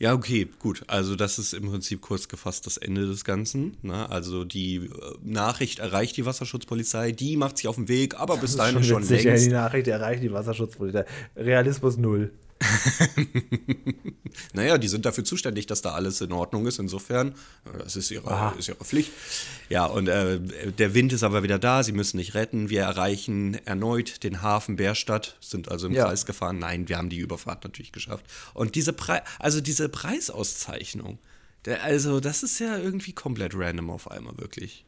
Ja, 0.00 0.14
okay, 0.14 0.48
gut. 0.58 0.82
Also 0.86 1.14
das 1.14 1.38
ist 1.38 1.52
im 1.52 1.68
Prinzip 1.68 2.00
kurz 2.00 2.26
gefasst 2.26 2.64
das 2.64 2.78
Ende 2.78 3.06
des 3.06 3.22
Ganzen. 3.22 3.76
Ne? 3.82 4.08
Also 4.08 4.44
die 4.44 4.76
äh, 4.76 4.88
Nachricht 5.22 5.78
erreicht 5.78 6.16
die 6.16 6.24
Wasserschutzpolizei, 6.24 7.12
die 7.12 7.36
macht 7.36 7.58
sich 7.58 7.68
auf 7.68 7.76
den 7.76 7.86
Weg, 7.88 8.18
aber 8.18 8.38
bis 8.38 8.56
dahin 8.56 8.82
schon, 8.82 9.04
schon 9.04 9.14
ja, 9.14 9.18
die 9.18 9.28
längst. 9.28 9.50
Nachricht 9.50 9.88
erreicht 9.88 10.22
die 10.22 10.32
Wasserschutzpolizei. 10.32 11.04
Realismus 11.36 11.98
null. 11.98 12.32
Naja, 14.52 14.78
die 14.78 14.88
sind 14.88 15.06
dafür 15.06 15.24
zuständig, 15.24 15.66
dass 15.66 15.82
da 15.82 15.92
alles 15.92 16.20
in 16.20 16.32
Ordnung 16.32 16.66
ist. 16.66 16.78
Insofern, 16.78 17.28
äh, 17.64 17.78
das 17.78 17.96
ist 17.96 18.10
ihre, 18.10 18.30
Ah. 18.30 18.54
ist 18.58 18.68
ihre 18.68 18.84
Pflicht. 18.84 19.10
Ja, 19.68 19.86
und 19.86 20.08
äh, 20.08 20.40
der 20.78 20.94
Wind 20.94 21.12
ist 21.12 21.22
aber 21.22 21.42
wieder 21.42 21.58
da, 21.58 21.82
sie 21.82 21.92
müssen 21.92 22.16
nicht 22.16 22.34
retten. 22.34 22.70
Wir 22.70 22.82
erreichen 22.82 23.54
erneut 23.66 24.22
den 24.22 24.42
Hafen 24.42 24.76
Bärstadt, 24.76 25.36
sind 25.40 25.68
also 25.70 25.86
im 25.86 25.94
Ja. 25.94 26.04
Kreis 26.06 26.26
gefahren. 26.26 26.58
Nein, 26.58 26.88
wir 26.88 26.96
haben 26.98 27.08
die 27.10 27.18
Überfahrt 27.18 27.64
natürlich 27.64 27.92
geschafft. 27.92 28.24
Und 28.54 28.74
diese, 28.74 28.92
Pre 28.92 29.22
also 29.38 29.60
diese 29.60 29.88
Preisauszeichnung, 29.88 31.18
der, 31.64 31.82
also 31.82 32.20
das 32.20 32.42
ist 32.42 32.58
ja 32.58 32.78
irgendwie 32.78 33.12
komplett 33.12 33.52
random 33.54 33.90
auf 33.90 34.10
einmal, 34.10 34.36
wirklich. 34.38 34.84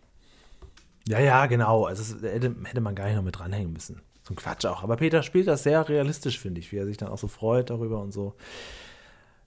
Ja, 1.09 1.19
ja, 1.21 1.47
genau. 1.47 1.85
Also 1.87 2.15
hätte, 2.27 2.55
hätte 2.65 2.81
man 2.81 2.95
gar 2.95 3.07
nicht 3.07 3.17
noch 3.17 3.25
mit 3.25 3.37
dranhängen 3.39 3.73
müssen. 3.73 4.01
So 4.23 4.35
ein 4.35 4.37
Quatsch 4.37 4.65
auch. 4.67 4.83
Aber 4.83 4.97
Peter 4.97 5.23
spielt 5.23 5.49
das 5.49 5.63
sehr 5.63 5.89
realistisch, 5.89 6.39
finde 6.39 6.61
ich, 6.61 6.73
wie 6.73 6.77
er 6.77 6.87
sich 6.87 6.97
dann 6.97 7.09
auch 7.09 7.19
so 7.19 7.29
freut 7.29 7.71
darüber 7.71 8.01
und 8.01 8.13
so. 8.13 8.35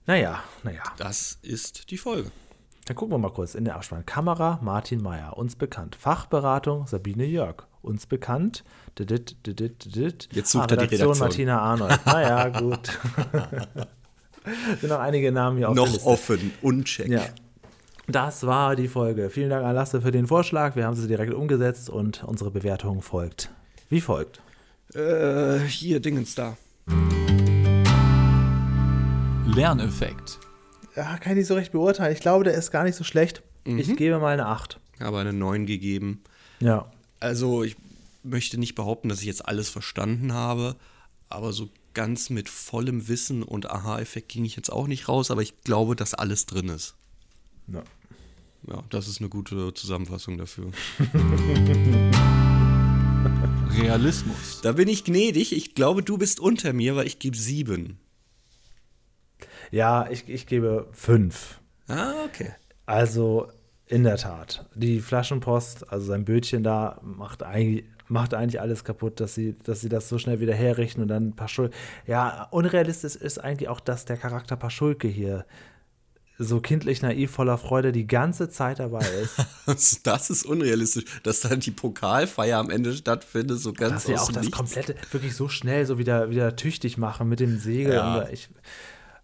Naja, 0.06 0.42
naja. 0.62 0.82
Das 0.98 1.38
ist 1.42 1.90
die 1.90 1.98
Folge. 1.98 2.30
Dann 2.86 2.94
gucken 2.94 3.14
wir 3.14 3.18
mal 3.18 3.32
kurz 3.32 3.56
in 3.56 3.64
der 3.64 3.74
Abspann. 3.74 4.06
Kamera 4.06 4.60
Martin 4.62 5.02
Meyer, 5.02 5.36
uns 5.36 5.56
bekannt. 5.56 5.96
Fachberatung 5.96 6.86
Sabine 6.86 7.24
Jörg, 7.24 7.66
uns 7.82 8.06
bekannt. 8.06 8.62
Didit, 8.96 9.44
didit, 9.44 9.84
didit. 9.84 10.28
Jetzt 10.30 10.52
sucht 10.52 10.70
er 10.70 10.76
die 10.76 10.84
Redaktion. 10.84 11.18
Martina 11.18 11.60
Arnold. 11.60 11.98
Naja, 12.06 12.48
gut. 12.48 12.98
Sind 14.80 14.90
noch 14.90 15.00
einige 15.00 15.32
Namen 15.32 15.56
hier 15.56 15.68
auf 15.68 15.74
Noch 15.74 16.04
offen, 16.04 16.52
uncheck. 16.62 17.08
Ja. 17.08 17.22
Das 18.06 18.46
war 18.46 18.76
die 18.76 18.86
Folge. 18.86 19.30
Vielen 19.30 19.50
Dank 19.50 19.64
an 19.64 19.74
Lasse 19.74 20.00
für 20.00 20.12
den 20.12 20.28
Vorschlag. 20.28 20.76
Wir 20.76 20.86
haben 20.86 20.94
sie 20.94 21.08
direkt 21.08 21.34
umgesetzt 21.34 21.90
und 21.90 22.22
unsere 22.22 22.52
Bewertung 22.52 23.02
folgt. 23.02 23.50
Wie 23.88 24.00
folgt. 24.00 24.40
Äh, 24.94 25.58
hier, 25.66 26.00
Dingens 26.00 26.34
da. 26.34 26.56
Lerneffekt. 29.46 30.38
Ja, 30.94 31.16
kann 31.18 31.32
ich 31.32 31.38
nicht 31.38 31.46
so 31.48 31.54
recht 31.54 31.72
beurteilen. 31.72 32.12
Ich 32.12 32.20
glaube, 32.20 32.44
der 32.44 32.54
ist 32.54 32.70
gar 32.70 32.84
nicht 32.84 32.96
so 32.96 33.04
schlecht. 33.04 33.42
Ich 33.64 33.96
gebe 33.96 34.18
mal 34.18 34.32
eine 34.32 34.46
8. 34.46 34.78
Habe 35.00 35.18
eine 35.18 35.32
9 35.32 35.66
gegeben. 35.66 36.22
Ja. 36.60 36.90
Also, 37.20 37.64
ich 37.64 37.76
möchte 38.22 38.58
nicht 38.58 38.74
behaupten, 38.74 39.08
dass 39.08 39.20
ich 39.20 39.26
jetzt 39.26 39.46
alles 39.46 39.68
verstanden 39.68 40.32
habe, 40.32 40.76
aber 41.28 41.52
so 41.52 41.68
ganz 41.94 42.30
mit 42.30 42.48
vollem 42.48 43.08
Wissen 43.08 43.42
und 43.42 43.70
Aha-Effekt 43.70 44.28
ging 44.28 44.44
ich 44.44 44.56
jetzt 44.56 44.70
auch 44.70 44.86
nicht 44.86 45.08
raus, 45.08 45.30
aber 45.30 45.42
ich 45.42 45.62
glaube, 45.64 45.96
dass 45.96 46.14
alles 46.14 46.46
drin 46.46 46.68
ist. 46.68 46.94
ja. 47.68 47.82
Ja, 48.68 48.82
das 48.90 49.06
ist 49.06 49.20
eine 49.20 49.28
gute 49.28 49.72
Zusammenfassung 49.74 50.38
dafür. 50.38 50.72
Realismus. 53.76 54.60
Da 54.62 54.72
bin 54.72 54.88
ich 54.88 55.04
gnädig. 55.04 55.52
Ich 55.52 55.74
glaube, 55.74 56.02
du 56.02 56.18
bist 56.18 56.40
unter 56.40 56.72
mir, 56.72 56.96
weil 56.96 57.06
ich 57.06 57.18
gebe 57.18 57.36
7. 57.36 57.98
Ja, 59.70 60.08
ich, 60.10 60.28
ich 60.28 60.46
gebe 60.46 60.88
5. 60.92 61.60
Ah, 61.88 62.24
okay. 62.24 62.54
Also, 62.86 63.48
in 63.86 64.04
der 64.04 64.16
Tat. 64.16 64.68
Die 64.74 65.00
Flaschenpost, 65.00 65.92
also 65.92 66.06
sein 66.06 66.24
Bötchen 66.24 66.62
da, 66.62 67.00
macht 67.02 67.42
eigentlich, 67.42 67.84
macht 68.08 68.34
eigentlich 68.34 68.60
alles 68.60 68.84
kaputt, 68.84 69.20
dass 69.20 69.34
sie, 69.34 69.56
dass 69.62 69.80
sie 69.80 69.88
das 69.88 70.08
so 70.08 70.18
schnell 70.18 70.40
wieder 70.40 70.54
herrichten 70.54 71.02
und 71.02 71.08
dann 71.08 71.34
Paschul. 71.34 71.70
Ja, 72.06 72.48
unrealistisch 72.50 73.16
ist 73.16 73.38
eigentlich 73.38 73.68
auch, 73.68 73.80
dass 73.80 74.04
der 74.04 74.16
Charakter 74.16 74.56
Paschulke 74.56 75.08
hier 75.08 75.44
so 76.38 76.60
kindlich 76.60 77.02
naiv 77.02 77.30
voller 77.30 77.56
Freude 77.58 77.92
die 77.92 78.06
ganze 78.06 78.48
Zeit 78.50 78.78
dabei 78.78 79.06
ist. 79.22 79.36
Das, 80.04 80.30
ist 80.30 80.44
unrealistisch, 80.46 81.04
dass 81.22 81.40
dann 81.40 81.60
die 81.60 81.70
Pokalfeier 81.70 82.58
am 82.58 82.70
Ende 82.70 82.92
stattfindet, 82.94 83.58
so 83.58 83.72
ganz 83.72 83.92
dass 83.94 84.04
sie 84.06 84.16
auch 84.16 84.30
das 84.32 84.42
Nichts. 84.42 84.56
komplette 84.56 84.94
wirklich 85.10 85.34
so 85.34 85.48
schnell 85.48 85.86
so 85.86 85.98
wieder, 85.98 86.30
wieder 86.30 86.54
tüchtig 86.56 86.98
machen 86.98 87.28
mit 87.28 87.40
dem 87.40 87.58
Segel. 87.58 87.94
Ja. 87.94 88.18
Und, 88.20 88.32
ich, 88.32 88.48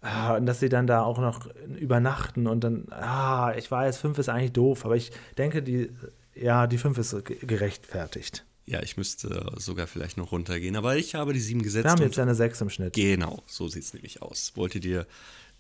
ah, 0.01 0.37
und 0.37 0.47
dass 0.47 0.61
sie 0.61 0.69
dann 0.69 0.87
da 0.87 1.03
auch 1.03 1.19
noch 1.19 1.49
übernachten 1.79 2.47
und 2.47 2.65
dann, 2.65 2.87
ah, 2.91 3.53
ich 3.57 3.71
weiß, 3.71 3.99
fünf 3.99 4.19
ist 4.19 4.29
eigentlich 4.29 4.53
doof, 4.53 4.85
aber 4.85 4.97
ich 4.97 5.13
denke, 5.39 5.63
die, 5.63 5.91
ja, 6.35 6.67
die 6.67 6.79
fünf 6.79 6.99
ist 6.99 7.25
ge- 7.25 7.39
gerechtfertigt. 7.45 8.45
Ja, 8.65 8.81
ich 8.83 8.97
müsste 8.97 9.53
sogar 9.57 9.87
vielleicht 9.87 10.17
noch 10.17 10.31
runtergehen, 10.33 10.77
aber 10.77 10.97
ich 10.97 11.15
habe 11.17 11.33
die 11.33 11.41
7 11.41 11.63
gesetzt. 11.63 11.85
Wir 11.85 11.91
haben 11.91 12.03
jetzt 12.03 12.19
eine 12.19 12.35
sechs 12.37 12.61
im 12.61 12.71
Schnitt. 12.71 12.95
Genau, 12.95 13.43
so 13.47 13.67
sieht 13.69 13.83
es 13.83 13.93
nämlich 13.93 14.23
aus. 14.23 14.53
Wollte 14.55 14.79
dir 14.79 15.05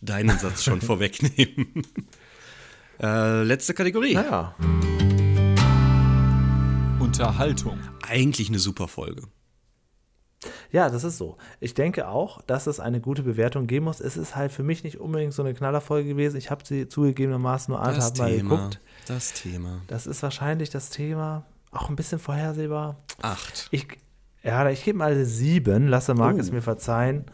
deinen 0.02 0.38
Satz 0.38 0.62
schon 0.64 0.80
vorwegnehmen. 0.82 1.86
Äh, 3.00 3.42
letzte 3.44 3.72
Kategorie. 3.74 4.14
Naja, 4.14 4.54
Unterhaltung. 7.00 7.78
Eigentlich 8.06 8.48
eine 8.48 8.58
super 8.58 8.88
Folge. 8.88 9.22
ja, 10.70 10.88
das 10.88 11.04
ist 11.04 11.18
so. 11.18 11.36
Ich 11.60 11.74
denke 11.74 12.08
auch, 12.08 12.42
dass 12.42 12.66
es 12.66 12.80
eine 12.80 13.00
gute 13.00 13.22
Bewertung 13.22 13.66
geben 13.66 13.84
muss. 13.86 14.00
Es 14.00 14.16
ist 14.16 14.34
halt 14.36 14.52
für 14.52 14.62
mich 14.62 14.82
nicht 14.84 14.98
unbedingt 14.98 15.32
so 15.32 15.42
eine 15.42 15.54
Knallerfolge 15.54 16.08
gewesen. 16.10 16.36
Ich 16.36 16.50
habe 16.50 16.64
sie 16.64 16.88
zugegebenermaßen 16.88 17.72
nur 17.72 17.82
anderthalb 17.82 18.18
Mal 18.18 18.30
Thema. 18.36 18.56
geguckt. 18.56 18.80
Das 19.06 19.32
Thema. 19.32 19.82
Das 19.88 20.06
ist 20.06 20.22
wahrscheinlich 20.22 20.70
das 20.70 20.90
Thema. 20.90 21.44
Auch 21.70 21.88
ein 21.90 21.96
bisschen 21.96 22.18
vorhersehbar. 22.18 22.96
Acht. 23.20 23.68
Ich, 23.70 23.86
ja, 24.42 24.68
ich 24.70 24.84
gebe 24.84 24.98
mal 24.98 25.24
sieben. 25.24 25.88
Lasse 25.88 26.14
mag 26.14 26.36
Oh. 26.36 26.38
es 26.40 26.50
mir 26.52 26.62
verzeihen. 26.62 27.24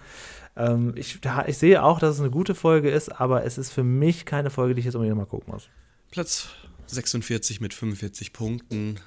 Ähm, 0.58 0.92
ich, 0.96 1.20
ich 1.46 1.58
sehe 1.58 1.82
auch, 1.82 2.00
dass 2.00 2.16
es 2.16 2.20
eine 2.20 2.30
gute 2.30 2.54
Folge 2.54 2.90
ist, 2.90 3.08
aber 3.20 3.44
es 3.44 3.56
ist 3.58 3.70
für 3.70 3.84
mich 3.84 4.26
keine 4.26 4.50
Folge, 4.50 4.74
die 4.74 4.80
ich 4.80 4.84
jetzt 4.86 4.96
unbedingt 4.96 5.16
mal 5.16 5.24
gucken 5.24 5.52
muss. 5.52 5.68
Platz 6.10 6.48
46 6.88 7.60
mit 7.60 7.72
45 7.72 8.32
Punkten. 8.32 8.98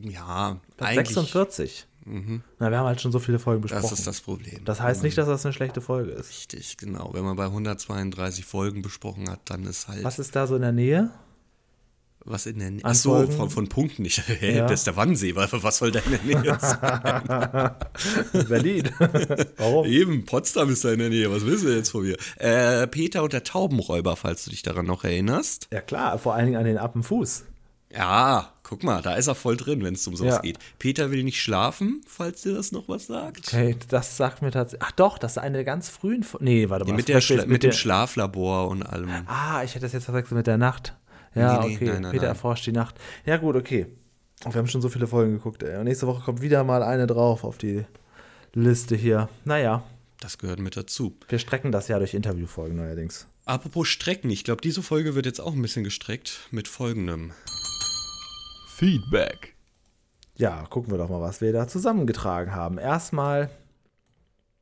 Ja, 0.00 0.60
Platz 0.76 0.90
eigentlich. 0.90 1.14
46. 1.14 1.86
Na, 2.58 2.70
wir 2.70 2.78
haben 2.78 2.86
halt 2.86 3.00
schon 3.00 3.12
so 3.12 3.20
viele 3.20 3.38
Folgen 3.38 3.62
besprochen. 3.62 3.82
Das 3.82 3.92
ist 3.92 4.06
das 4.06 4.20
Problem. 4.20 4.64
Das 4.64 4.80
heißt 4.80 5.04
nicht, 5.04 5.16
dass 5.18 5.28
das 5.28 5.44
eine 5.46 5.52
schlechte 5.52 5.80
Folge 5.80 6.10
ist. 6.10 6.30
Richtig, 6.30 6.76
genau. 6.76 7.10
Wenn 7.12 7.22
man 7.22 7.36
bei 7.36 7.44
132 7.44 8.44
Folgen 8.44 8.82
besprochen 8.82 9.30
hat, 9.30 9.40
dann 9.44 9.64
ist 9.64 9.86
halt. 9.86 10.02
Was 10.02 10.18
ist 10.18 10.34
da 10.34 10.46
so 10.46 10.56
in 10.56 10.62
der 10.62 10.72
Nähe? 10.72 11.10
Was 12.24 12.46
in 12.46 12.58
der 12.60 12.70
Nähe? 12.70 12.84
Achso, 12.84 13.10
Folgen? 13.16 13.32
von, 13.32 13.50
von 13.50 13.68
Punkten 13.68 14.02
nicht. 14.02 14.18
Hä, 14.28 14.56
Ja. 14.58 14.66
Das 14.66 14.80
ist 14.80 14.86
der 14.86 14.96
Wannsee. 14.96 15.34
Was 15.34 15.78
soll 15.78 15.90
da 15.90 16.00
in 16.00 16.10
der 16.12 16.42
Nähe 16.42 16.58
sein? 16.60 17.72
Berlin. 18.48 18.90
Warum? 19.56 19.86
Eben, 19.86 20.24
Potsdam 20.24 20.70
ist 20.70 20.84
da 20.84 20.92
in 20.92 20.98
der 21.00 21.08
Nähe. 21.10 21.30
Was 21.32 21.44
willst 21.44 21.64
du 21.64 21.74
jetzt 21.74 21.90
von 21.90 22.02
mir? 22.04 22.16
Äh, 22.36 22.86
Peter 22.86 23.22
und 23.22 23.32
der 23.32 23.42
Taubenräuber, 23.44 24.16
falls 24.16 24.44
du 24.44 24.50
dich 24.50 24.62
daran 24.62 24.86
noch 24.86 25.04
erinnerst. 25.04 25.68
Ja 25.72 25.80
klar, 25.80 26.18
vor 26.18 26.34
allen 26.34 26.46
Dingen 26.46 26.58
an 26.58 26.64
den 26.64 26.78
Appenfuß. 26.78 27.44
Ja, 27.94 28.52
guck 28.62 28.84
mal, 28.84 29.02
da 29.02 29.16
ist 29.16 29.26
er 29.26 29.34
voll 29.34 29.56
drin, 29.58 29.84
wenn 29.84 29.92
es 29.94 30.06
um 30.06 30.16
sowas 30.16 30.36
Ja. 30.36 30.40
geht. 30.40 30.58
Peter 30.78 31.10
will 31.10 31.24
nicht 31.24 31.42
schlafen, 31.42 32.00
falls 32.06 32.40
dir 32.40 32.54
das 32.54 32.72
noch 32.72 32.88
was 32.88 33.06
sagt. 33.06 33.48
Okay, 33.48 33.76
das 33.88 34.16
sagt 34.16 34.40
mir 34.40 34.50
tatsächlich. 34.50 34.86
Ach 34.88 34.92
doch, 34.92 35.18
das 35.18 35.32
ist 35.32 35.38
eine 35.38 35.56
der 35.58 35.64
ganz 35.64 35.90
frühen. 35.90 36.22
Fo- 36.22 36.38
Nee, 36.40 36.70
warte 36.70 36.86
mal. 36.86 36.92
Nee, 36.92 36.96
mit, 36.96 37.08
das 37.10 37.26
der 37.26 37.40
ich 37.40 37.46
mit 37.46 37.62
dem 37.62 37.72
Schlaflabor 37.72 38.68
und 38.68 38.82
allem. 38.82 39.10
Ah, 39.26 39.62
ich 39.62 39.72
hätte 39.74 39.84
das 39.84 39.92
jetzt 39.92 40.04
verwechselt 40.06 40.36
mit 40.38 40.46
der 40.46 40.56
Nacht. 40.56 40.94
Ja, 41.34 41.60
Nee, 41.62 41.68
nee, 41.68 41.74
okay. 41.76 41.84
nein, 41.86 42.02
nein, 42.02 42.10
Peter 42.12 42.22
nein. 42.24 42.30
erforscht 42.34 42.66
die 42.66 42.72
Nacht. 42.72 42.96
Ja, 43.26 43.36
gut, 43.38 43.56
okay. 43.56 43.86
Wir 44.44 44.54
haben 44.54 44.66
schon 44.66 44.82
so 44.82 44.88
viele 44.88 45.06
Folgen 45.06 45.32
geguckt, 45.34 45.62
ey. 45.62 45.76
Und 45.78 45.84
nächste 45.84 46.06
Woche 46.06 46.22
kommt 46.22 46.40
wieder 46.42 46.64
mal 46.64 46.82
eine 46.82 47.06
drauf 47.06 47.44
auf 47.44 47.58
die 47.58 47.84
Liste 48.54 48.96
hier. 48.96 49.28
Naja, 49.44 49.82
Das 50.20 50.36
gehört 50.38 50.58
mit 50.60 50.76
dazu. 50.76 51.16
wir 51.28 51.38
strecken 51.38 51.70
das 51.72 51.88
ja 51.88 51.98
durch 51.98 52.14
Interviewfolgen 52.14 52.76
neuerdings. 52.76 53.26
Apropos 53.44 53.88
Strecken, 53.88 54.30
ich 54.30 54.44
glaube, 54.44 54.60
diese 54.60 54.82
Folge 54.82 55.14
wird 55.14 55.26
jetzt 55.26 55.40
auch 55.40 55.52
ein 55.52 55.62
bisschen 55.62 55.84
gestreckt 55.84 56.48
mit 56.50 56.68
folgendem. 56.68 57.32
Feedback. 58.68 59.54
Ja, 60.36 60.64
gucken 60.70 60.90
wir 60.90 60.98
doch 60.98 61.08
mal, 61.08 61.20
was 61.20 61.40
wir 61.40 61.52
da 61.52 61.68
zusammengetragen 61.68 62.54
haben. 62.54 62.78
Erstmal 62.78 63.50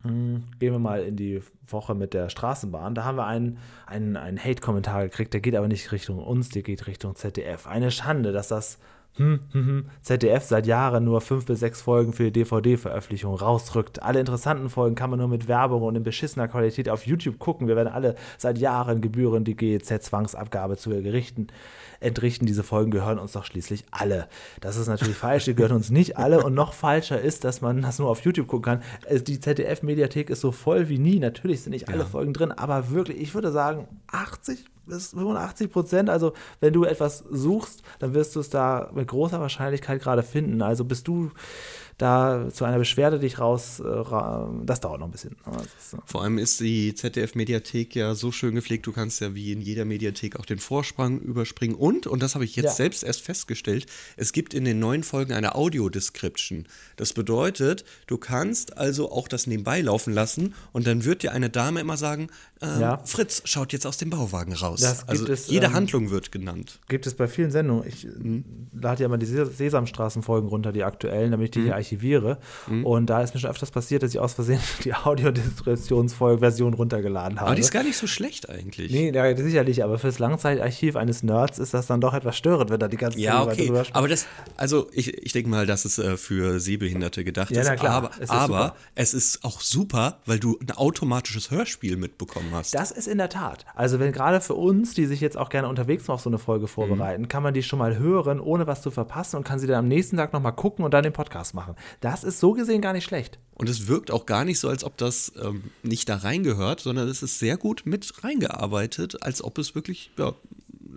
gehen 0.03 0.45
wir 0.59 0.79
mal 0.79 1.03
in 1.03 1.17
die 1.17 1.43
Woche 1.67 1.95
mit 1.95 2.15
der 2.15 2.31
Straßenbahn. 2.31 2.95
Da 2.95 3.05
haben 3.05 3.19
wir 3.19 3.27
einen, 3.27 3.59
einen, 3.87 4.17
einen 4.17 4.43
Hate-Kommentar 4.43 5.05
gekriegt, 5.05 5.35
der 5.35 5.41
geht 5.41 5.55
aber 5.55 5.69
nicht 5.69 5.93
Richtung 5.93 6.19
uns, 6.19 6.49
der 6.49 6.63
geht 6.63 6.87
Richtung 6.87 7.15
ZDF. 7.17 7.67
Eine 7.67 7.91
Schande, 7.91 8.33
dass 8.33 8.49
das 8.49 8.79
hm, 9.17 9.41
hm, 9.53 9.67
hm, 9.67 9.85
ZDF 10.03 10.45
seit 10.45 10.67
Jahren 10.67 11.05
nur 11.05 11.21
fünf 11.21 11.47
bis 11.47 11.61
sechs 11.61 11.83
Folgen 11.83 12.13
für 12.13 12.25
die 12.25 12.33
DVD-Veröffentlichung 12.33 13.35
rausrückt. 13.35 14.03
Alle 14.03 14.21
interessanten 14.21 14.71
Folgen 14.71 14.95
kann 14.95 15.11
man 15.11 15.19
nur 15.19 15.29
mit 15.29 15.49
Werbung 15.49 15.83
und 15.83 15.97
in 15.97 16.03
beschissener 16.03 16.49
Qualität 16.49 16.89
auf 16.89 17.07
YouTube 17.07 17.39
gucken. 17.39 17.69
Wir 17.69 17.77
werden 17.77 17.93
alle 17.93 18.15
seit 18.39 18.59
Jahren 18.59 19.01
Gebühren 19.01 19.45
die 19.45 19.57
GEZ-Zwangsabgabe 19.57 20.77
zu 20.77 20.91
gerichten 20.91 21.49
entrichten. 22.01 22.47
Diese 22.47 22.63
Folgen 22.63 22.91
gehören 22.91 23.19
uns 23.19 23.33
doch 23.33 23.45
schließlich 23.45 23.85
alle. 23.91 24.29
Das 24.61 24.77
ist 24.77 24.89
natürlich 24.89 25.17
falsch, 25.17 25.45
die 25.45 25.55
gehören 25.55 25.77
uns 25.77 25.91
nicht 25.91 26.17
alle. 26.17 26.43
Und 26.43 26.55
noch 26.55 26.73
falscher 26.73 27.21
ist, 27.21 27.45
dass 27.45 27.61
man 27.61 27.83
das 27.83 27.99
nur 27.99 28.09
auf 28.09 28.25
YouTube 28.25 28.49
gucken 28.49 28.81
kann. 28.81 28.83
Also 29.09 29.23
Die 29.23 29.39
ZDF-Mediathek 29.39 30.31
ist 30.31 30.41
so 30.41 30.53
voll 30.53 30.89
wie 30.89 30.99
nie. 30.99 31.19
Natürlich 31.19 31.63
sind 31.63 31.73
nicht 31.73 31.89
alle 31.89 32.07
Folgen 32.07 32.33
drin, 32.33 32.53
aber 32.53 32.91
wirklich, 32.91 33.21
ich 33.21 33.35
würde 33.35 33.53
sagen, 33.53 33.87
80 34.09 34.65
bis 34.91 35.09
85 35.09 35.71
Prozent. 35.73 36.11
Also, 36.11 36.33
wenn 36.61 36.73
du 36.73 36.85
etwas 36.85 37.25
suchst, 37.31 37.83
dann 37.99 38.15
wirst 38.15 38.37
du 38.37 38.41
es 38.41 38.51
da 38.51 38.91
mit 38.95 39.09
großer 39.09 39.41
Wahrscheinlichkeit 39.41 40.03
gerade 40.03 40.23
finden. 40.23 40.61
Also, 40.63 40.85
bist 40.85 41.09
du 41.09 41.31
da 41.99 42.49
zu 42.51 42.65
einer 42.65 42.79
Beschwerde 42.79 43.19
dich 43.19 43.39
raus, 43.41 43.79
äh, 43.81 44.05
das 44.65 44.81
dauert 44.81 45.01
noch 45.01 45.07
ein 45.09 45.11
bisschen. 45.11 45.37
Das 45.45 45.65
ist, 45.65 45.97
Vor 46.07 46.23
allem 46.23 46.39
ist 46.39 46.59
die 46.61 46.95
ZDF-Mediathek 46.95 47.95
ja 47.95 48.15
so 48.15 48.33
schön 48.33 48.55
gepflegt, 48.55 48.87
du 48.87 48.93
kannst 48.93 49.21
ja 49.21 49.35
wie 49.35 49.53
in 49.53 49.61
jeder 49.61 49.85
Mediathek 49.85 50.39
auch 50.41 50.47
den 50.47 50.59
Vorsprung 50.61 51.21
überspringen. 51.21 51.75
Und, 51.75 52.07
und 52.07 52.23
das 52.23 52.35
habe 52.35 52.45
ich 52.47 52.57
jetzt 52.57 52.65
Ja. 52.65 52.73
selbst 52.73 53.05
erst 53.05 53.21
festgestellt, 53.21 53.85
es 54.17 54.33
gibt 54.33 54.55
in 54.55 54.65
den 54.65 54.79
neuen 54.79 55.03
Folgen 55.03 55.35
eine 55.35 55.55
Audio-Description. 55.55 56.67
Das 56.97 57.13
bedeutet, 57.13 57.85
du 58.07 58.17
kannst 58.17 58.79
also 58.79 59.13
auch 59.13 59.29
das 59.29 59.47
nebenbei 59.47 59.83
laufen 59.83 60.15
lassen 60.15 60.55
und 60.73 60.87
dann 60.87 61.05
wird 61.05 61.23
dir 61.23 61.33
eine 61.33 61.51
Dame 61.51 61.81
immer 61.81 61.99
sagen, 61.99 62.29
ähm, 62.63 62.81
Ja. 62.81 63.01
Fritz 63.05 63.43
schaut 63.45 63.73
jetzt 63.73 63.87
aus 63.87 63.97
dem 63.99 64.11
Bauwagen 64.11 64.53
raus. 64.53 64.81
Das 64.81 65.09
also 65.09 65.27
es, 65.27 65.49
jede 65.49 65.67
ähm, 65.67 65.73
Handlung 65.75 66.11
wird 66.11 66.31
genannt. 66.33 66.79
Gibt 66.89 67.07
es 67.07 67.15
bei 67.15 67.27
vielen 67.29 67.51
Sendungen. 67.51 67.87
Ich 67.87 68.05
Mhm. 68.07 68.45
lade 68.73 69.03
ja 69.03 69.09
mal 69.09 69.17
die 69.19 69.27
Ses- 69.27 69.57
Sesamstraßenfolgen 69.59 70.49
runter, 70.49 70.73
die 70.73 70.85
aktuellen, 70.85 71.31
damit 71.31 71.51
ich 71.51 71.57
Mhm. 71.57 71.61
die 71.61 71.67
hier 71.67 71.75
archiviere. 71.77 72.39
Und 72.85 73.07
da 73.07 73.23
ist 73.23 73.35
mir 73.35 73.41
schon 73.41 73.51
öfters 73.51 73.71
passiert, 73.71 74.03
dass 74.03 74.11
ich 74.13 74.19
aus 74.19 74.35
Versehen 74.35 74.61
die 74.85 74.95
Audiodeskriptionsfolge-Version 74.95 76.75
runtergeladen 76.75 77.39
habe. 77.39 77.47
Aber 77.49 77.55
die 77.55 77.61
ist 77.63 77.71
gar 77.73 77.83
nicht 77.83 77.97
so 77.97 78.07
schlecht 78.07 78.49
eigentlich. 78.49 78.91
Nee, 78.93 79.11
ja, 79.13 79.37
sicherlich, 79.37 79.83
aber 79.85 79.99
fürs 79.99 80.19
Langzeitarchiv 80.19 80.97
eines 80.97 81.23
Nerds 81.23 81.59
ist 81.59 81.75
das 81.75 81.87
dann 81.87 82.01
doch 82.01 82.15
etwas 82.15 82.37
störend, 82.37 82.71
wenn 82.71 82.81
da 82.81 82.89
die 82.89 82.97
ganze 82.97 83.19
Ja, 83.19 83.45
Zeit 83.45 83.53
okay. 83.55 83.67
drüber 83.67 83.85
spricht. 83.85 83.97
Aber 83.97 84.09
das, 84.09 84.27
also 84.57 84.89
ich, 84.93 85.15
ich 85.25 85.33
denke 85.33 85.49
mal, 85.51 85.67
dass 85.67 85.85
es 85.85 85.99
äh, 85.99 86.17
für 86.17 86.61
Sehbehinderte 86.61 87.25
gedacht 87.25 87.51
Ja, 87.51 87.61
ist. 87.63 87.69
na 87.69 87.77
klar, 87.77 87.95
aber 87.95 88.11
es 88.17 88.21
ist 88.21 88.31
aber 88.31 88.77
es 88.95 89.15
ist 89.15 89.45
auch 89.45 89.61
super, 89.61 90.21
weil 90.27 90.39
du 90.39 90.59
ein 90.61 90.71
automatisches 90.73 91.51
Hörspiel 91.51 91.97
mitbekommen 92.51 92.61
hast. 92.61 92.75
Das 92.75 92.91
ist 92.91 93.07
in 93.09 93.19
der 93.19 93.29
Tat. 93.29 93.65
Also 93.75 93.99
wenn 94.01 94.13
gerade 94.13 94.41
für 94.41 94.55
uns, 94.55 94.95
die 94.95 95.07
sich 95.07 95.21
jetzt 95.21 95.37
auch 95.37 95.49
gerne 95.49 95.69
unterwegs 95.69 96.07
noch 96.09 96.15
auf 96.17 96.21
so 96.21 96.31
eine 96.31 96.39
Folge 96.39 96.65
Mhm. 96.65 96.69
vorbereiten, 96.69 97.29
kann 97.29 97.43
man 97.43 97.55
die 97.55 97.63
schon 97.63 97.79
mal 97.79 97.99
hören, 97.99 98.41
ohne 98.41 98.67
was 98.67 98.83
zu 98.83 98.91
verpassen 98.91 99.37
und 99.37 99.45
kann 99.45 99.59
sie 99.59 99.67
dann 99.67 99.77
am 99.79 99.89
nächsten 99.89 100.17
Tag 100.17 100.33
nochmal 100.33 100.55
gucken 100.55 100.85
und 100.85 100.93
dann 100.93 101.03
den 101.05 101.13
Podcast 101.13 101.55
machen. 101.55 101.75
Das 102.01 102.25
ist 102.25 102.41
so 102.41 102.53
gesehen 102.53 102.81
gar 102.83 102.93
nicht 102.93 103.05
schlecht. 103.05 103.39
Und 103.55 103.69
es 103.69 103.89
wirkt 103.89 104.11
auch 104.11 104.25
gar 104.27 104.45
nicht 104.45 104.59
so, 104.59 104.69
als 104.69 104.85
ob 104.85 104.97
das 104.97 105.33
ähm, 105.43 105.65
nicht 105.83 106.09
da 106.09 106.17
reingehört, 106.17 106.81
sondern 106.81 107.09
es 107.09 107.23
ist 107.23 107.39
sehr 107.39 107.57
gut 107.59 107.83
mit 107.85 108.11
reingearbeitet, 108.25 109.23
als 109.23 109.45
ob 109.45 109.59
es 109.59 109.75
wirklich 109.75 110.11
ja, 110.19 110.33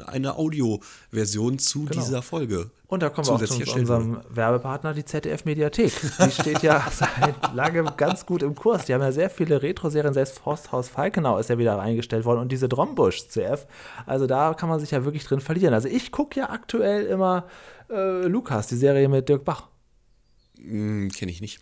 eine 0.05 0.37
Audioversion 0.37 1.59
zu 1.59 1.85
Genau. 1.85 2.01
dieser 2.01 2.21
Folge 2.21 2.71
Und 2.87 3.03
da 3.03 3.09
kommen 3.09 3.27
wir 3.27 3.33
auch 3.33 3.43
zu 3.43 3.73
unserem 3.75 4.19
Werbepartner, 4.29 4.93
die 4.93 5.03
ZDF-Mediathek. 5.05 5.91
Die 6.25 6.31
steht 6.31 6.63
ja 6.63 6.85
seit 6.91 7.53
langem 7.53 7.89
ganz 7.97 8.25
gut 8.25 8.43
im 8.43 8.55
Kurs. 8.55 8.85
Die 8.85 8.93
haben 8.93 9.01
ja 9.01 9.11
sehr 9.11 9.29
viele 9.29 9.61
Retro-Serien, 9.61 10.13
selbst 10.13 10.39
Forsthaus 10.39 10.89
Falkenau 10.89 11.37
ist 11.37 11.49
ja 11.49 11.57
wieder 11.57 11.77
reingestellt 11.77 12.25
worden 12.25 12.39
und 12.39 12.51
diese 12.51 12.69
Drombusch 12.69 13.27
CF. 13.27 13.65
Also 14.05 14.27
da 14.27 14.53
kann 14.53 14.69
man 14.69 14.79
sich 14.79 14.91
ja 14.91 15.05
wirklich 15.05 15.25
drin 15.25 15.39
verlieren. 15.41 15.73
Also 15.73 15.87
ich 15.87 16.11
gucke 16.11 16.39
ja 16.39 16.49
aktuell 16.49 17.05
immer 17.05 17.45
äh, 17.89 18.25
Lukas, 18.27 18.67
die 18.67 18.77
Serie 18.77 19.09
mit 19.09 19.29
Dirk 19.29 19.43
Bach. 19.45 19.67
Hm, 20.57 21.11
Kenne 21.11 21.31
ich 21.31 21.41
nicht. 21.41 21.59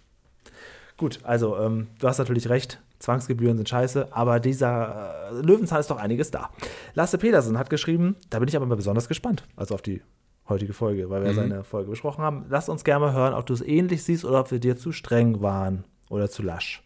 Gut, 0.98 1.20
also 1.24 1.58
ähm, 1.58 1.88
du 2.00 2.08
hast 2.08 2.20
natürlich 2.20 2.50
recht. 2.50 2.80
Zwangsgebühren 3.02 3.58
sind 3.58 3.68
scheiße, 3.68 4.10
aber 4.12 4.40
dieser 4.40 5.32
äh, 5.32 5.42
Löwenzahn 5.42 5.80
ist 5.80 5.90
doch 5.90 5.98
einiges 5.98 6.32
da. 6.32 6.50
Lasse 6.94 7.18
Petersen 7.18 7.58
hat 7.58 7.70
geschrieben, 7.70 8.16
da 8.30 8.40
bin 8.40 8.48
ich 8.48 8.56
aber 8.56 8.66
mal 8.66 8.76
besonders 8.76 9.08
gespannt, 9.08 9.44
also 9.56 9.74
auf 9.74 9.82
die 9.82 10.02
heutige 10.48 10.74
Folge, 10.74 11.10
weil 11.10 11.24
wir 11.24 11.34
seine 11.34 11.64
Folge 11.64 11.90
besprochen 11.90 12.24
haben. 12.24 12.46
Lass 12.50 12.70
uns 12.70 12.84
gerne 12.84 13.06
mal 13.06 13.14
hören, 13.14 13.34
ob 13.34 13.46
du 13.46 13.54
es 13.54 13.62
ähnlich 13.62 14.04
siehst 14.04 14.26
oder 14.26 14.42
ob 14.42 14.52
wir 14.52 14.60
dir 14.60 14.78
zu 14.78 14.92
streng 14.92 15.42
waren 15.42 15.86
oder 16.10 16.30
zu 16.30 16.44
lasch. 16.44 16.84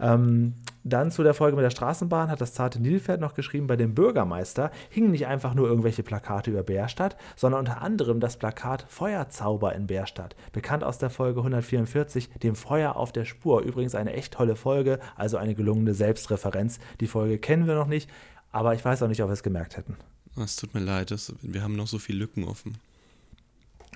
Ähm, 0.00 0.54
dann 0.84 1.10
zu 1.10 1.22
der 1.22 1.34
Folge 1.34 1.56
mit 1.56 1.64
der 1.64 1.70
Straßenbahn 1.70 2.30
hat 2.30 2.40
das 2.40 2.54
zarte 2.54 2.80
Nilpferd 2.80 3.20
noch 3.20 3.34
geschrieben, 3.34 3.68
bei 3.68 3.76
dem 3.76 3.94
Bürgermeister 3.94 4.70
hingen 4.88 5.12
nicht 5.12 5.26
einfach 5.26 5.54
nur 5.54 5.68
irgendwelche 5.68 6.02
Plakate 6.02 6.50
über 6.50 6.62
Bärstadt, 6.62 7.16
sondern 7.36 7.60
unter 7.60 7.82
anderem 7.82 8.18
das 8.18 8.36
Plakat 8.36 8.84
Feuerzauber 8.88 9.74
in 9.74 9.86
Bärstadt, 9.86 10.34
bekannt 10.52 10.82
aus 10.82 10.98
der 10.98 11.10
Folge 11.10 11.40
144, 11.40 12.30
dem 12.42 12.56
Feuer 12.56 12.96
auf 12.96 13.12
der 13.12 13.24
Spur. 13.24 13.62
Übrigens 13.62 13.94
eine 13.94 14.12
echt 14.12 14.34
tolle 14.34 14.56
Folge, 14.56 14.98
also 15.16 15.36
eine 15.36 15.54
gelungene 15.54 15.94
Selbstreferenz. 15.94 16.80
Die 17.00 17.06
Folge 17.06 17.38
kennen 17.38 17.66
wir 17.66 17.74
noch 17.74 17.86
nicht, 17.86 18.10
aber 18.50 18.74
ich 18.74 18.84
weiß 18.84 19.02
auch 19.02 19.08
nicht, 19.08 19.22
ob 19.22 19.28
wir 19.28 19.34
es 19.34 19.42
gemerkt 19.44 19.76
hätten. 19.76 19.96
Es 20.36 20.56
tut 20.56 20.74
mir 20.74 20.80
leid, 20.80 21.10
das, 21.10 21.32
wir 21.42 21.62
haben 21.62 21.76
noch 21.76 21.86
so 21.86 21.98
viele 21.98 22.18
Lücken 22.18 22.44
offen. 22.44 22.78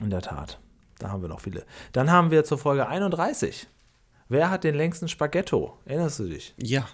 In 0.00 0.10
der 0.10 0.20
Tat, 0.20 0.60
da 0.98 1.10
haben 1.10 1.22
wir 1.22 1.28
noch 1.28 1.40
viele. 1.40 1.64
Dann 1.92 2.10
haben 2.10 2.30
wir 2.30 2.44
zur 2.44 2.58
Folge 2.58 2.86
31. 2.86 3.66
Wer 4.28 4.50
hat 4.50 4.64
den 4.64 4.74
längsten 4.74 5.06
Spaghetto? 5.06 5.78
Erinnerst 5.84 6.18
du 6.18 6.24
dich? 6.24 6.54
Ja, 6.56 6.88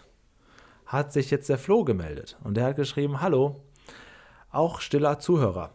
hat 0.84 1.14
sich 1.14 1.30
jetzt 1.30 1.48
der 1.48 1.56
Flo 1.56 1.82
gemeldet 1.82 2.36
und 2.44 2.54
der 2.58 2.66
hat 2.66 2.76
geschrieben, 2.76 3.22
hallo, 3.22 3.62
auch 4.50 4.82
stiller 4.82 5.18
Zuhörer. 5.18 5.72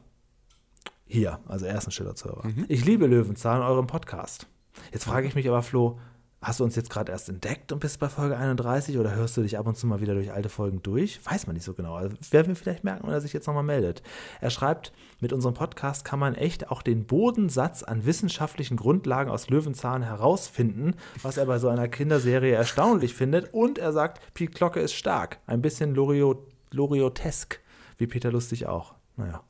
Hier, 1.07 1.39
also 1.47 1.65
er 1.65 1.79
ist 1.79 1.87
ein 1.87 1.91
stiller 1.91 2.13
Zuhörer. 2.13 2.43
Ich 2.67 2.85
liebe 2.85 3.07
Löwenzahn, 3.07 3.63
eurem 3.63 3.87
Podcast. 3.87 4.45
Jetzt 4.91 5.05
frage 5.05 5.27
ich 5.27 5.33
mich 5.33 5.47
aber, 5.47 5.63
Flo, 5.63 5.99
hast 6.41 6.59
du 6.59 6.63
uns 6.63 6.75
jetzt 6.75 6.89
gerade 6.89 7.11
erst 7.11 7.29
entdeckt 7.29 7.71
und 7.71 7.79
bist 7.79 7.99
bei 7.99 8.09
Folge 8.09 8.37
31 8.37 8.97
oder 8.97 9.15
hörst 9.15 9.35
du 9.37 9.41
dich 9.41 9.57
ab 9.57 9.65
und 9.65 9.75
zu 9.75 9.87
mal 9.87 10.01
wieder 10.01 10.13
durch 10.13 10.31
alte 10.31 10.49
Folgen 10.49 10.81
durch? 10.83 11.19
Weiß 11.25 11.47
man 11.47 11.55
nicht 11.55 11.63
so 11.63 11.73
genau. 11.73 11.95
Also 11.95 12.15
werden 12.31 12.49
wir 12.49 12.55
vielleicht 12.55 12.83
merken, 12.83 13.07
wenn 13.07 13.13
er 13.13 13.21
sich 13.21 13.33
jetzt 13.33 13.47
nochmal 13.47 13.63
meldet. 13.63 14.03
Er 14.39 14.51
schreibt, 14.51 14.93
mit 15.19 15.33
unserem 15.33 15.55
Podcast 15.55 16.05
kann 16.05 16.19
man 16.19 16.35
echt 16.35 16.69
auch 16.69 16.83
den 16.83 17.05
Bodensatz 17.05 17.81
an 17.81 18.05
wissenschaftlichen 18.05 18.77
Grundlagen 18.77 19.31
aus 19.31 19.49
Löwenzahn 19.49 20.03
herausfinden, 20.03 20.95
was 21.23 21.37
er 21.37 21.47
bei 21.47 21.57
so 21.57 21.69
einer 21.69 21.87
Kinderserie 21.87 22.53
erstaunlich 22.53 23.15
findet. 23.15 23.53
Und 23.53 23.79
er 23.79 23.91
sagt, 23.91 24.21
Piet 24.35 24.53
Glocke 24.53 24.79
ist 24.79 24.93
stark. 24.93 25.39
Ein 25.47 25.61
bisschen 25.61 25.95
Loriot 25.95 26.45
Loriotesk, 26.71 27.61
wie 27.97 28.07
Peter 28.07 28.31
Lustig 28.31 28.67
auch. 28.67 28.93
Naja, 29.15 29.41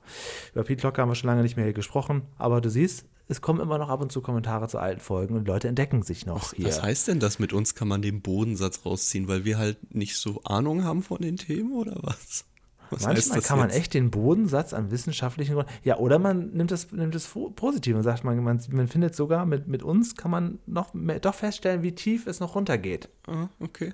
über 0.53 0.63
Piet 0.63 0.79
Glocke 0.79 1.01
haben 1.01 1.09
wir 1.09 1.15
schon 1.15 1.27
lange 1.27 1.41
nicht 1.41 1.57
mehr 1.57 1.73
gesprochen, 1.73 2.21
aber 2.37 2.61
du 2.61 2.69
siehst, 2.69 3.05
es 3.27 3.41
kommen 3.41 3.59
immer 3.59 3.77
noch 3.77 3.89
ab 3.89 4.01
und 4.01 4.11
zu 4.11 4.21
Kommentare 4.21 4.67
zu 4.67 4.77
alten 4.79 5.01
Folgen 5.01 5.35
und 5.35 5.47
Leute 5.47 5.67
entdecken 5.67 6.01
sich 6.03 6.25
noch 6.25 6.53
hier. 6.53 6.67
was 6.67 6.81
heißt 6.81 7.07
denn 7.07 7.19
das? 7.19 7.39
Mit 7.39 7.53
uns 7.53 7.75
kann 7.75 7.87
man 7.87 8.01
den 8.01 8.21
Bodensatz 8.21 8.85
rausziehen, 8.85 9.27
weil 9.27 9.43
wir 9.45 9.57
halt 9.57 9.93
nicht 9.93 10.15
so 10.17 10.41
Ahnung 10.43 10.83
haben 10.83 11.03
von 11.03 11.19
den 11.21 11.37
Themen 11.37 11.73
oder 11.73 11.97
was? 12.01 12.45
Was 12.89 13.03
Manchmal 13.03 13.39
das 13.39 13.47
kann 13.47 13.59
man 13.59 13.67
jetzt? 13.69 13.77
echt 13.79 13.93
den 13.95 14.11
Bodensatz 14.11 14.73
an 14.73 14.91
wissenschaftlichen 14.91 15.55
Gründen. 15.55 15.69
Ja, 15.83 15.97
oder 15.97 16.19
man 16.19 16.51
nimmt 16.51 16.71
es 16.71 16.89
nimmt 16.93 17.15
fu- 17.21 17.49
positiv 17.51 17.97
und 17.97 18.03
sagt, 18.03 18.23
man, 18.23 18.41
man, 18.41 18.61
man 18.71 18.87
findet 18.87 19.13
sogar, 19.13 19.45
mit, 19.45 19.67
mit 19.67 19.83
uns 19.83 20.15
kann 20.15 20.31
man 20.31 20.59
noch 20.65 20.93
mehr, 20.93 21.19
doch 21.19 21.35
feststellen, 21.35 21.83
wie 21.83 21.91
tief 21.93 22.27
es 22.27 22.39
noch 22.39 22.55
runtergeht. 22.55 23.09
Ah, 23.27 23.49
okay. 23.59 23.93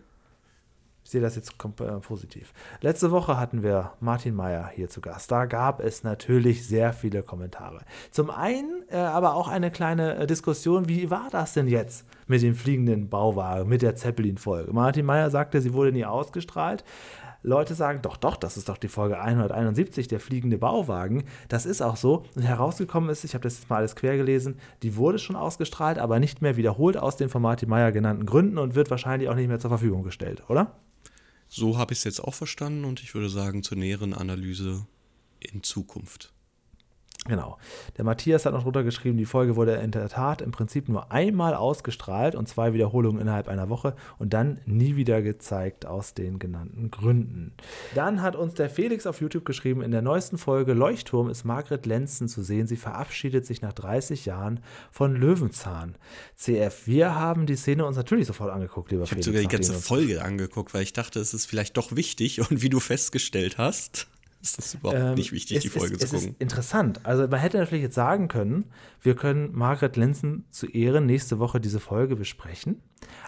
Sehe 1.13 1.21
das 1.21 1.35
jetzt 1.35 1.53
äh, 1.79 1.83
positiv. 1.99 2.53
Letzte 2.81 3.11
Woche 3.11 3.39
hatten 3.39 3.61
wir 3.61 3.91
Martin 3.99 4.33
Meyer 4.33 4.67
hier 4.73 4.89
zu 4.89 4.99
Gast. 4.99 5.29
Da 5.29 5.45
gab 5.45 5.79
es 5.79 6.03
natürlich 6.03 6.67
sehr 6.67 6.91
viele 6.91 7.21
Kommentare. 7.21 7.81
Zum 8.09 8.31
einen 8.31 8.83
äh, 8.89 8.95
aber 8.95 9.35
auch 9.35 9.47
eine 9.47 9.69
kleine 9.69 10.15
äh, 10.15 10.25
Diskussion, 10.25 10.89
wie 10.89 11.11
war 11.11 11.27
das 11.29 11.53
denn 11.53 11.67
jetzt 11.67 12.07
mit 12.25 12.41
dem 12.41 12.55
fliegenden 12.55 13.09
Bauwagen, 13.09 13.69
mit 13.69 13.83
der 13.83 13.95
Zeppelin-Folge? 13.95 14.73
Martin 14.73 15.05
Meyer 15.05 15.29
sagte, 15.29 15.61
sie 15.61 15.73
wurde 15.73 15.91
nie 15.91 16.03
ausgestrahlt. 16.03 16.83
Leute 17.43 17.75
sagen, 17.75 17.99
doch, 18.01 18.17
doch, 18.17 18.35
das 18.35 18.57
ist 18.57 18.67
doch 18.67 18.77
die 18.77 18.87
Folge 18.87 19.19
171, 19.19 20.07
der 20.07 20.19
fliegende 20.19 20.57
Bauwagen. 20.57 21.25
Das 21.47 21.67
ist 21.67 21.83
auch 21.83 21.97
so. 21.97 22.23
Und 22.35 22.41
herausgekommen 22.41 23.11
ist, 23.11 23.23
ich 23.23 23.35
habe 23.35 23.43
das 23.43 23.59
jetzt 23.59 23.69
mal 23.69 23.75
alles 23.75 23.95
quer 23.95 24.17
gelesen, 24.17 24.57
die 24.81 24.95
wurde 24.95 25.19
schon 25.19 25.35
ausgestrahlt, 25.35 25.99
aber 25.99 26.19
nicht 26.19 26.41
mehr 26.41 26.57
wiederholt 26.57 26.97
aus 26.97 27.17
den 27.17 27.29
von 27.29 27.43
Martin 27.43 27.69
Meyer 27.69 27.91
genannten 27.91 28.25
Gründen 28.25 28.57
und 28.57 28.73
wird 28.73 28.89
wahrscheinlich 28.89 29.29
auch 29.29 29.35
nicht 29.35 29.47
mehr 29.47 29.59
zur 29.59 29.69
Verfügung 29.69 30.01
gestellt, 30.01 30.41
oder? 30.49 30.71
So 31.55 31.77
habe 31.77 31.93
ich 31.93 31.99
es 31.99 32.03
jetzt 32.03 32.19
auch 32.19 32.33
verstanden 32.33 32.83
und 32.83 33.03
ich 33.03 33.13
würde 33.13 33.29
sagen, 33.29 33.61
zur 33.61 33.77
näheren 33.77 34.15
Analyse 34.15 34.87
in 35.39 35.61
Zukunft. 35.61 36.32
Genau. 37.25 37.57
Der 37.97 38.03
Matthias 38.03 38.45
hat 38.45 38.53
noch 38.53 38.63
drunter 38.63 38.83
geschrieben, 38.83 39.17
die 39.17 39.25
Folge 39.25 39.55
wurde 39.55 39.75
in 39.75 39.91
der 39.91 40.09
Tat 40.09 40.41
im 40.41 40.51
Prinzip 40.51 40.89
nur 40.89 41.11
einmal 41.11 41.55
ausgestrahlt 41.55 42.35
und 42.35 42.47
zwei 42.49 42.73
Wiederholungen 42.73 43.21
innerhalb 43.21 43.47
einer 43.47 43.69
Woche 43.69 43.95
und 44.19 44.33
dann 44.33 44.59
nie 44.65 44.95
wieder 44.95 45.21
gezeigt 45.21 45.85
aus 45.85 46.13
den 46.13 46.37
genannten 46.37 46.91
Gründen. 46.91 47.53
Dann 47.95 48.21
hat 48.21 48.35
uns 48.35 48.55
der 48.55 48.69
Felix 48.69 49.07
auf 49.07 49.21
YouTube 49.21 49.45
geschrieben, 49.45 49.81
in 49.81 49.91
der 49.91 50.01
neuesten 50.01 50.37
Folge 50.37 50.73
Leuchtturm 50.73 51.29
ist 51.29 51.45
Margret 51.45 51.85
Lenzen 51.85 52.27
zu 52.27 52.43
sehen. 52.43 52.67
Sie 52.67 52.75
verabschiedet 52.77 53.45
sich 53.45 53.61
nach 53.61 53.73
30 53.73 54.25
Jahren 54.25 54.59
von 54.91 55.15
Löwenzahn. 55.15 55.95
CF, 56.35 56.87
wir 56.87 57.15
haben 57.15 57.45
die 57.45 57.55
Szene 57.55 57.85
uns 57.85 57.95
natürlich 57.95 58.27
sofort 58.27 58.51
angeguckt, 58.51 58.91
lieber 58.91 59.03
Ich 59.03 59.11
habe 59.11 59.23
Felix. 59.23 59.25
sogar 59.25 59.41
die 59.41 59.47
ganze 59.47 59.73
Folge 59.81 60.21
angeguckt, 60.23 60.73
weil 60.73 60.83
ich 60.83 60.93
dachte, 60.93 61.19
es 61.19 61.33
ist 61.33 61.45
vielleicht 61.45 61.77
doch 61.77 61.95
wichtig 61.95 62.41
und 62.49 62.61
wie 62.61 62.69
du 62.69 62.79
festgestellt 62.79 63.57
hast, 63.57 64.07
ist 64.43 64.57
das 64.57 64.73
überhaupt 64.75 64.99
Ähm, 64.99 65.13
nicht 65.15 65.31
wichtig, 65.31 65.59
die 65.59 65.69
Folge 65.69 65.95
ist, 65.95 66.01
zu 66.01 66.05
es 66.05 66.11
gucken. 66.11 66.35
ist 66.35 66.41
interessant. 66.41 66.99
Also 67.03 67.27
man 67.27 67.39
hätte 67.39 67.57
natürlich 67.57 67.83
jetzt 67.83 67.95
sagen 67.95 68.27
können, 68.27 68.65
wir 69.01 69.15
können 69.15 69.51
Margret 69.53 69.95
Lenzen 69.95 70.45
zu 70.49 70.67
Ehren 70.67 71.05
nächste 71.05 71.39
Woche 71.39 71.59
diese 71.59 71.79
Folge 71.79 72.15
besprechen. 72.15 72.81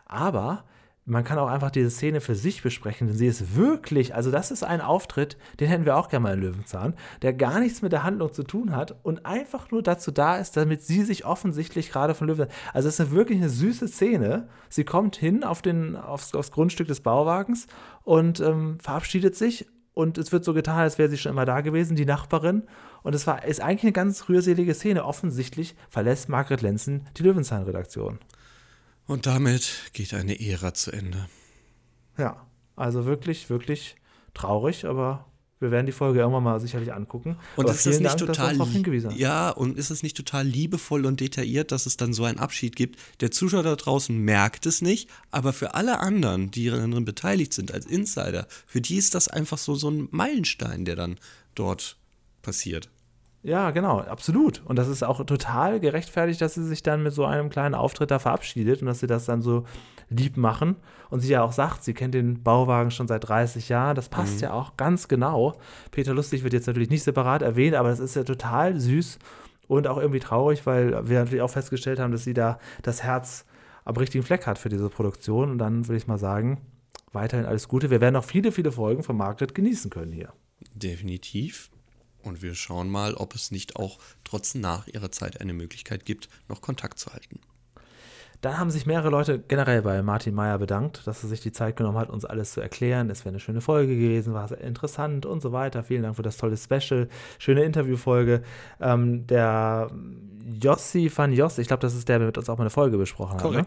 Aber 0.06 0.66
man 1.08 1.24
kann 1.24 1.38
auch 1.38 1.48
einfach 1.48 1.70
diese 1.70 1.92
Szene 1.92 2.20
für 2.20 2.36
sich 2.36 2.64
besprechen, 2.64 3.08
denn 3.08 3.16
sie 3.16 3.28
ist 3.28 3.56
wirklich, 3.56 4.16
also 4.16 4.32
das 4.32 4.50
ist 4.50 4.64
ein 4.64 4.82
Auftritt, 4.82 5.38
den 5.60 5.68
hätten 5.68 5.86
wir 5.86 5.98
auch 5.98 6.10
gerne 6.10 6.24
mal 6.24 6.34
in 6.34 6.42
Löwenzahn, 6.42 6.96
der 7.22 7.32
gar 7.34 7.60
nichts 7.60 7.84
mit 7.84 7.92
der 7.92 8.04
Handlung 8.04 8.34
zu 8.34 8.42
tun 8.42 8.76
hat 8.76 8.96
und 9.04 9.26
einfach 9.26 9.70
nur 9.70 9.84
dazu 9.84 10.10
da 10.10 10.38
ist, 10.38 10.58
damit 10.58 10.82
sie 10.82 11.04
sich 11.04 11.24
offensichtlich 11.24 11.92
gerade 11.92 12.16
von 12.16 12.28
Löwenzahn, 12.28 12.58
also 12.74 12.90
es 12.90 13.00
ist 13.00 13.12
wirklich 13.12 13.38
eine 13.38 13.50
süße 13.50 13.88
Szene. 13.88 14.50
Sie 14.68 14.84
kommt 14.84 15.16
hin 15.16 15.44
auf 15.44 15.62
den, 15.62 15.96
aufs, 15.96 16.34
aufs 16.34 16.52
Grundstück 16.52 16.88
des 16.88 17.02
Bauwagens 17.02 17.68
und 18.04 18.40
ähm, 18.40 18.80
verabschiedet 18.80 19.36
sich 19.36 19.68
und 19.96 20.18
es 20.18 20.32
wird 20.34 20.44
so 20.44 20.54
getan, 20.54 20.80
als 20.80 20.98
wäre 20.98 21.10
sie 21.10 21.18
schon 21.18 21.32
immer 21.32 21.46
da 21.46 21.62
gewesen, 21.62 21.96
die 21.96 22.06
Nachbarin. 22.06 22.64
Und 23.02 23.16
es 23.16 23.26
war, 23.26 23.46
ist 23.46 23.62
eigentlich 23.62 23.84
eine 23.84 23.92
ganz 23.94 24.28
rührselige 24.28 24.74
Szene. 24.76 25.06
Offensichtlich 25.06 25.74
verlässt 25.90 26.28
Margret 26.28 26.62
Lenzen 26.62 27.08
die 27.18 27.24
Löwenzahn-Redaktion. 27.24 28.20
Und 29.08 29.26
damit 29.26 29.90
geht 29.94 30.14
eine 30.14 30.38
Ära 30.40 30.74
zu 30.74 30.92
Ende. 30.92 31.28
Ja, 32.18 32.46
also 32.76 33.06
wirklich, 33.06 33.50
wirklich 33.50 33.96
traurig, 34.34 34.86
aber 34.86 35.26
wir 35.60 35.72
werden 35.72 35.86
die 35.86 35.92
Folge 35.92 36.20
irgendwann 36.20 36.44
mal 36.44 36.60
sicherlich 36.60 36.94
angucken. 36.94 37.38
Und 37.56 37.66
aber 37.66 37.74
ist 37.74 37.86
das 37.86 38.00
nicht 38.00 38.12
uns 38.12 38.22
total 38.22 38.58
ja 39.16 39.50
und 39.50 39.78
ist 39.78 39.90
es 39.90 40.04
nicht 40.04 40.18
total 40.18 40.46
liebevoll 40.46 41.06
und 41.06 41.20
detailliert, 41.20 41.72
dass 41.72 41.86
es 41.86 41.98
dann 41.98 42.14
so 42.14 42.26
einen 42.26 42.40
Abschied 42.40 42.76
gibt? 42.76 43.00
Der 43.22 43.32
Zuschauer 43.32 43.64
da 43.64 43.76
draußen 43.76 44.18
merkt 44.18 44.66
es 44.66 44.82
nicht, 44.82 45.10
aber 45.32 45.54
für 45.54 45.74
alle 45.74 46.00
anderen, 46.00 46.52
die 46.52 46.70
daran 46.70 47.06
beteiligt 47.06 47.54
sind 47.54 47.74
als 47.74 47.86
Insider, 47.86 48.48
für 48.66 48.82
die 48.82 48.98
ist 48.98 49.16
das 49.16 49.28
einfach 49.28 49.58
so 49.58 49.76
so 49.76 49.90
ein 49.90 50.08
Meilenstein, 50.12 50.86
der 50.86 50.96
dann 50.96 51.18
dort 51.56 51.98
passiert. 52.42 52.90
Ja, 53.46 53.70
genau, 53.70 54.00
absolut. 54.00 54.64
Und 54.66 54.80
das 54.80 54.88
ist 54.88 55.04
auch 55.04 55.24
total 55.24 55.80
gerechtfertigt, 55.80 56.42
dass 56.42 56.56
sie 56.56 56.64
sich 56.64 56.82
dann 56.82 57.04
mit 57.04 57.14
so 57.14 57.26
einem 57.26 57.52
kleinen 57.52 57.76
Auftritt 57.76 58.10
da 58.10 58.18
verabschiedet 58.18 58.82
und 58.82 58.88
dass 58.88 59.02
sie 59.02 59.08
das 59.08 59.26
dann 59.26 59.44
so 59.44 59.66
lieb 60.10 60.36
machen. 60.36 60.78
Und 61.12 61.20
sie 61.20 61.30
ja 61.30 61.44
auch 61.44 61.52
sagt, 61.52 61.84
sie 61.84 61.94
kennt 61.94 62.16
den 62.16 62.42
Bauwagen 62.42 62.90
schon 62.90 63.08
seit 63.08 63.28
30 63.28 63.70
Jahren. 63.70 63.96
Das 63.96 64.10
passt 64.10 64.42
ja 64.42 64.52
auch 64.52 64.78
ganz 64.78 65.08
genau. 65.08 65.54
Peter 65.92 66.16
Lustig 66.16 66.44
wird 66.44 66.54
jetzt 66.54 66.66
natürlich 66.66 66.90
nicht 66.90 67.04
separat 67.04 67.44
erwähnt, 67.44 67.76
aber 67.76 67.90
das 67.90 68.00
ist 68.00 68.16
ja 68.16 68.24
total 68.24 68.80
süß 68.80 69.20
und 69.68 69.86
auch 69.86 69.98
irgendwie 69.98 70.22
traurig, 70.22 70.66
weil 70.66 71.08
wir 71.08 71.20
natürlich 71.20 71.44
auch 71.44 71.52
festgestellt 71.52 72.00
haben, 72.00 72.12
dass 72.12 72.24
sie 72.24 72.34
da 72.34 72.58
das 72.82 73.04
Herz 73.04 73.46
am 73.84 73.96
richtigen 73.96 74.24
Fleck 74.24 74.48
hat 74.48 74.58
für 74.58 74.70
diese 74.70 74.90
Produktion. 74.90 75.52
Und 75.52 75.60
dann 75.60 75.88
würde 75.88 75.98
ich 75.98 76.08
mal 76.08 76.18
sagen, 76.18 76.62
weiterhin 77.14 77.46
alles 77.46 77.68
Gute. 77.68 77.92
Wir 77.92 78.02
werden 78.02 78.16
noch 78.16 78.26
viele, 78.26 78.52
viele 78.52 78.72
Folgen 78.72 79.04
von 79.04 79.16
Margaret 79.16 79.54
genießen 79.54 79.92
können 79.92 80.14
hier. 80.14 80.34
Definitiv. 80.74 81.70
Und 82.26 82.42
wir 82.42 82.56
schauen 82.56 82.90
mal, 82.90 83.14
ob 83.14 83.36
es 83.36 83.52
nicht 83.52 83.76
auch 83.76 84.00
trotz 84.24 84.56
nach 84.56 84.88
ihrer 84.88 85.12
Zeit 85.12 85.40
eine 85.42 85.54
Möglichkeit 85.54 86.06
gibt, 86.06 86.28
noch 86.50 86.62
Kontakt 86.62 87.00
zu 87.00 87.14
halten. 87.14 87.40
Dann 88.42 88.58
haben 88.60 88.70
sich 88.70 88.86
mehrere 88.86 89.10
Leute 89.10 89.40
generell 89.40 89.82
bei 89.82 90.02
Martin 90.02 90.36
Meyer 90.36 90.60
bedankt, 90.60 91.08
dass 91.08 91.24
er 91.24 91.30
sich 91.30 91.42
die 91.42 91.52
Zeit 91.52 91.78
genommen 91.78 91.98
hat, 91.98 92.10
uns 92.10 92.26
alles 92.26 92.52
zu 92.52 92.62
erklären. 92.62 93.10
Es 93.10 93.22
wäre 93.22 93.30
eine 93.30 93.40
schöne 93.40 93.62
Folge 93.62 93.96
gewesen, 93.96 94.34
war 94.34 94.48
sehr 94.48 94.62
interessant 94.62 95.26
und 95.26 95.42
so 95.42 95.52
weiter. 95.52 95.84
Vielen 95.84 96.04
Dank 96.04 96.16
für 96.16 96.22
das 96.22 96.38
tolle 96.38 96.58
Special, 96.58 97.08
schöne 97.40 97.64
Interviewfolge. 97.64 98.44
Ähm, 98.80 99.26
der 99.28 99.90
Jossi 100.62 101.12
van 101.16 101.32
Joss, 101.34 101.58
ich 101.58 101.68
glaube, 101.68 101.82
das 101.82 101.96
ist 101.96 102.08
der, 102.08 102.20
der 102.20 102.28
mit 102.28 102.38
uns 102.38 102.50
auch 102.50 102.58
mal 102.58 102.64
eine 102.64 102.70
Folge 102.70 102.98
besprochen 102.98 103.40
hat. 103.40 103.52
Ne? 103.52 103.66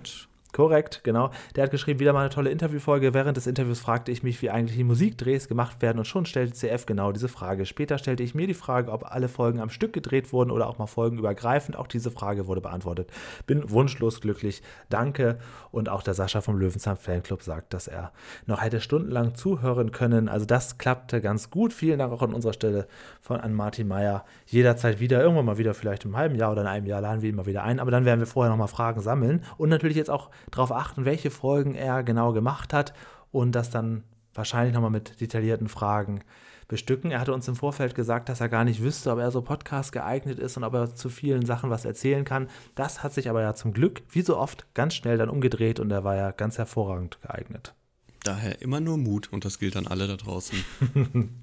Korrekt. 0.53 1.03
Genau. 1.05 1.31
Der 1.57 1.65
hat 1.65 1.71
geschrieben, 1.71 2.01
wieder 2.01 2.15
mal 2.15 2.21
eine 2.21 2.31
tolle 2.31 2.51
Interviewfolge. 2.51 3.13
Während 3.13 3.37
des 3.37 3.47
Interviews 3.47 3.81
fragte 3.81 4.11
ich 4.11 4.23
mich, 4.23 4.41
wie 4.41 4.49
eigentlich 4.49 4.77
die 4.77 4.85
Musikdrehs 4.85 5.47
gemacht 5.47 5.83
werden 5.83 5.99
und 5.99 6.07
schon 6.07 6.25
stellte 6.25 6.55
CF 6.55 6.87
genau 6.87 7.13
diese 7.13 7.29
Frage. 7.29 7.67
Später 7.67 7.99
stellte 7.99 8.23
ich 8.23 8.35
mir 8.35 8.47
die 8.47 8.55
Frage, 8.55 8.91
ob 8.91 9.05
alle 9.05 9.29
Folgen 9.29 9.61
am 9.61 9.69
Stück 9.69 9.93
gedreht 9.93 10.33
wurden 10.33 10.51
oder 10.51 10.67
auch 10.67 10.79
mal 10.79 10.87
folgenübergreifend. 10.87 11.77
Auch 11.77 11.87
diese 11.87 12.11
Frage 12.11 12.47
wurde 12.47 12.63
beantwortet. 12.63 13.11
Bin 13.47 13.71
wunschlos 13.71 14.23
glücklich. 14.23 14.63
Danke. 14.89 15.39
Und 15.71 15.91
auch 15.91 16.03
der 16.03 16.15
Sascha 16.15 16.41
vom 16.41 16.59
Löwenzahn 16.59 16.97
Fanclub 16.97 17.43
sagt, 17.43 17.75
dass 17.75 17.87
er 17.87 18.13
noch 18.47 18.63
hätte 18.63 18.81
stundenlang 18.81 19.35
zuhören 19.35 19.93
können. 19.93 20.31
Also 20.31 20.47
das 20.47 20.79
klappte 20.79 21.21
ganz 21.21 21.51
gut. 21.51 21.75
Vielen 21.75 21.99
Dank 21.99 22.11
auch 22.11 22.23
an 22.23 22.33
unserer 22.33 22.55
Stelle 22.55 22.89
von 23.21 23.39
an 23.39 23.53
Martin 23.53 23.87
Meyer. 23.87 24.25
Jederzeit 24.47 24.99
wieder, 24.99 25.21
irgendwann 25.21 25.45
mal 25.45 25.59
wieder, 25.59 25.75
vielleicht 25.75 26.07
im 26.07 26.17
halben 26.17 26.37
Jahr 26.37 26.53
oder 26.53 26.63
in 26.63 26.69
einem 26.69 26.87
Jahr 26.87 27.03
laden 27.03 27.21
wir 27.21 27.29
ihn 27.29 27.37
mal 27.37 27.47
wieder 27.47 27.65
ein. 27.65 27.81
Aber 27.81 27.91
dann 27.91 28.07
werden 28.07 28.21
wir 28.21 28.27
vorher 28.27 28.51
nochmal 28.51 28.69
Fragen 28.69 29.03
sammeln 29.03 29.45
und 29.59 29.69
natürlich 29.69 29.97
jetzt 29.97 30.11
auch 30.11 30.31
darauf 30.51 30.73
achten, 30.73 31.05
welche 31.05 31.31
Folgen 31.31 31.75
er 31.75 32.03
genau 32.03 32.33
gemacht 32.33 32.73
hat 32.73 32.93
und 33.31 33.53
das 33.53 33.71
dann 33.71 34.05
wahrscheinlich 34.35 34.75
nochmal 34.75 34.91
mit 34.91 35.21
detaillierten 35.21 35.69
Fragen 35.69 36.21
bestücken. 36.69 37.11
Er 37.11 37.21
hatte 37.21 37.33
uns 37.33 37.49
im 37.49 37.57
Vorfeld 37.57 37.95
gesagt, 37.95 38.29
dass 38.29 38.41
er 38.41 38.49
gar 38.49 38.65
nicht 38.65 38.83
wüsste, 38.83 39.11
ob 39.11 39.19
er 39.19 39.31
so 39.31 39.41
Podcast 39.43 39.91
geeignet 39.93 40.39
ist 40.39 40.57
und 40.57 40.65
ob 40.65 40.75
er 40.75 40.95
zu 40.95 41.09
vielen 41.09 41.47
Sachen 41.47 41.71
was 41.71 41.85
erzählen 41.87 42.25
kann. 42.25 42.49
Das 42.75 43.03
hat 43.03 43.15
sich 43.15 43.31
aber 43.31 43.41
ja 43.43 43.55
zum 43.55 43.73
Glück, 43.73 44.03
wie 44.11 44.21
so 44.23 44.37
oft, 44.37 44.67
ganz 44.75 44.95
schnell 44.95 45.17
dann 45.17 45.31
umgedreht 45.31 45.81
und 45.81 45.91
er 45.91 46.05
war 46.05 46.15
ja 46.15 46.31
ganz 46.31 46.59
hervorragend 46.59 47.21
geeignet. 47.23 47.75
Daher 48.23 48.61
immer 48.61 48.81
nur 48.81 48.99
Mut 48.99 49.33
und 49.33 49.45
das 49.45 49.59
gilt 49.59 49.77
an 49.77 49.87
alle 49.87 50.07
da 50.09 50.17
draußen. 50.17 50.63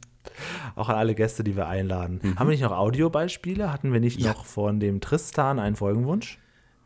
Auch 0.76 0.90
an 0.90 0.96
alle 0.96 1.16
Gäste, 1.16 1.44
die 1.44 1.56
wir 1.56 1.68
einladen. 1.68 2.20
Haben 2.38 2.48
wir 2.48 2.52
nicht 2.54 2.62
noch 2.64 2.72
Audiobeispiele? 2.72 3.72
Hatten 3.72 3.94
wir 3.94 4.00
nicht 4.00 4.20
Ja. 4.20 4.32
noch 4.34 4.46
von 4.46 4.80
dem 4.80 5.00
Tristan 5.02 5.60
einen 5.60 5.76
Folgenwunsch? 5.76 6.40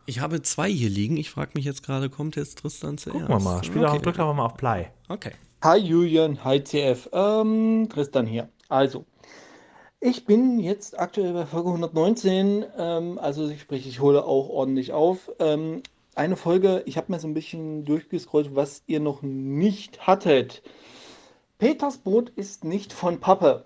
Ich 0.09 0.21
habe 0.21 0.41
zwei 0.41 0.71
hier 0.71 0.89
liegen. 0.89 1.17
Ich 1.17 1.29
frage 1.29 1.51
mich 1.53 1.65
jetzt 1.65 1.83
gerade, 1.83 2.09
kommt 2.09 2.35
jetzt 2.35 2.57
Tristan 2.57 2.97
zuerst? 2.97 3.19
Gucken 3.19 3.35
wir 3.35 3.39
mal. 3.39 3.63
Spiel 3.63 3.83
doch, 3.83 3.93
okay. 3.93 4.01
drück 4.01 4.17
doch 4.17 4.33
mal 4.33 4.45
auf 4.45 4.57
Play. 4.57 4.87
okay. 5.07 5.33
Hi 5.63 5.77
Julian, 5.77 6.43
hi 6.43 6.63
CF. 6.63 7.09
Ähm, 7.13 7.87
Tristan 7.93 8.25
hier. 8.25 8.49
Also, 8.69 9.05
ich 9.99 10.25
bin 10.25 10.59
jetzt 10.59 10.97
aktuell 10.97 11.33
bei 11.33 11.45
Folge 11.45 11.69
119, 11.69 12.65
ähm, 12.75 13.19
also 13.19 13.55
sprich, 13.55 13.85
ich 13.85 13.99
hole 13.99 14.25
auch 14.25 14.49
ordentlich 14.49 14.93
auf. 14.93 15.29
Ähm, 15.37 15.83
eine 16.15 16.37
Folge, 16.37 16.81
ich 16.87 16.97
habe 16.97 17.11
mir 17.11 17.19
so 17.19 17.27
ein 17.27 17.35
bisschen 17.35 17.85
durchgescrollt, 17.85 18.55
was 18.55 18.81
ihr 18.87 18.99
noch 18.99 19.21
nicht 19.21 20.07
hattet. 20.07 20.63
Peters 21.59 21.99
Boot 21.99 22.31
ist 22.31 22.63
nicht 22.63 22.93
von 22.93 23.19
Pappe. 23.19 23.65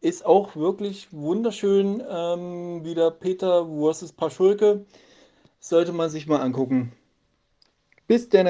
Ist 0.00 0.24
auch 0.24 0.56
wirklich 0.56 1.08
wunderschön. 1.12 2.02
Ähm, 2.08 2.82
wieder 2.82 3.10
Peter 3.10 3.66
versus 3.66 4.12
Paschulke. 4.12 4.86
Sollte 5.68 5.92
man 5.92 6.10
sich 6.10 6.28
mal 6.28 6.38
angucken. 6.40 6.92
Bis 8.06 8.28
denn. 8.28 8.46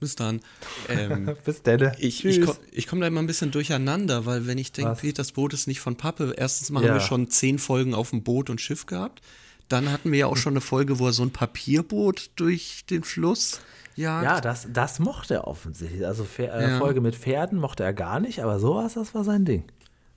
Bis 0.00 0.16
dann. 0.16 0.40
Ähm, 0.88 1.36
Bis 1.44 1.62
dann. 1.62 1.92
ich 1.98 2.24
ich 2.24 2.40
komme 2.40 2.56
komm 2.88 3.00
da 3.00 3.06
immer 3.06 3.20
ein 3.20 3.26
bisschen 3.26 3.50
durcheinander, 3.50 4.24
weil 4.26 4.46
wenn 4.46 4.58
ich 4.58 4.72
denke? 4.72 4.94
Peters 5.00 5.32
Boot 5.32 5.52
ist 5.54 5.66
nicht 5.68 5.80
von 5.80 5.96
Pappe, 5.96 6.34
erstens 6.36 6.70
mal 6.70 6.82
Ja. 6.82 6.88
haben 6.88 6.96
wir 6.96 7.00
schon 7.00 7.30
zehn 7.30 7.58
Folgen 7.58 7.94
auf 7.94 8.10
dem 8.10 8.22
Boot 8.24 8.48
und 8.50 8.60
Schiff 8.60 8.86
gehabt. 8.86 9.20
Dann 9.68 9.92
hatten 9.92 10.10
wir 10.10 10.18
ja 10.20 10.26
auch 10.26 10.36
schon 10.36 10.54
eine 10.54 10.60
Folge, 10.62 10.98
wo 10.98 11.06
er 11.06 11.12
so 11.12 11.22
ein 11.22 11.30
Papierboot 11.30 12.30
durch 12.36 12.84
den 12.90 13.04
Fluss 13.04 13.60
jagt. 13.94 14.24
Ja, 14.24 14.40
das, 14.40 14.66
das 14.72 14.98
mochte 14.98 15.34
er 15.34 15.46
offensichtlich. 15.46 16.04
Also 16.06 16.24
Pfer- 16.24 16.50
äh, 16.52 16.70
Ja. 16.72 16.78
Folge 16.78 17.00
mit 17.02 17.14
Pferden 17.14 17.58
mochte 17.58 17.84
er 17.84 17.92
gar 17.92 18.20
nicht, 18.20 18.40
aber 18.42 18.58
sowas, 18.58 18.94
das 18.94 19.14
war 19.14 19.22
sein 19.24 19.44
Ding. 19.44 19.64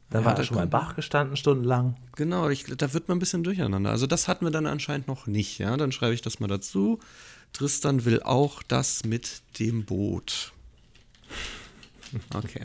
Dann 0.10 0.22
Ja, 0.22 0.26
war 0.26 0.36
da 0.36 0.41
er 0.41 0.45
schon 0.45 0.58
mal 0.58 0.64
im 0.64 0.70
Bach 0.70 0.95
gestanden, 0.95 1.36
stundenlang. 1.36 1.95
Genau, 2.16 2.49
ich, 2.49 2.64
da 2.66 2.93
wird 2.93 3.08
man 3.08 3.18
ein 3.18 3.20
bisschen 3.20 3.43
durcheinander. 3.43 3.89
Also 3.89 4.08
das 4.08 4.28
hatten 4.28 4.45
wir 4.45 4.51
dann 4.51 4.68
anscheinend 4.68 5.08
noch 5.08 5.28
nicht, 5.28 5.58
ja. 5.60 5.76
Dann 5.78 5.91
schreibe 5.91 6.14
ich 6.14 6.22
das 6.22 6.39
mal 6.39 6.47
dazu. 6.47 6.99
Tristan 7.53 8.06
will 8.06 8.22
auch 8.22 8.62
das 8.64 9.03
mit 9.06 9.41
dem 9.60 9.86
Boot. 9.86 10.51
Okay. 12.34 12.62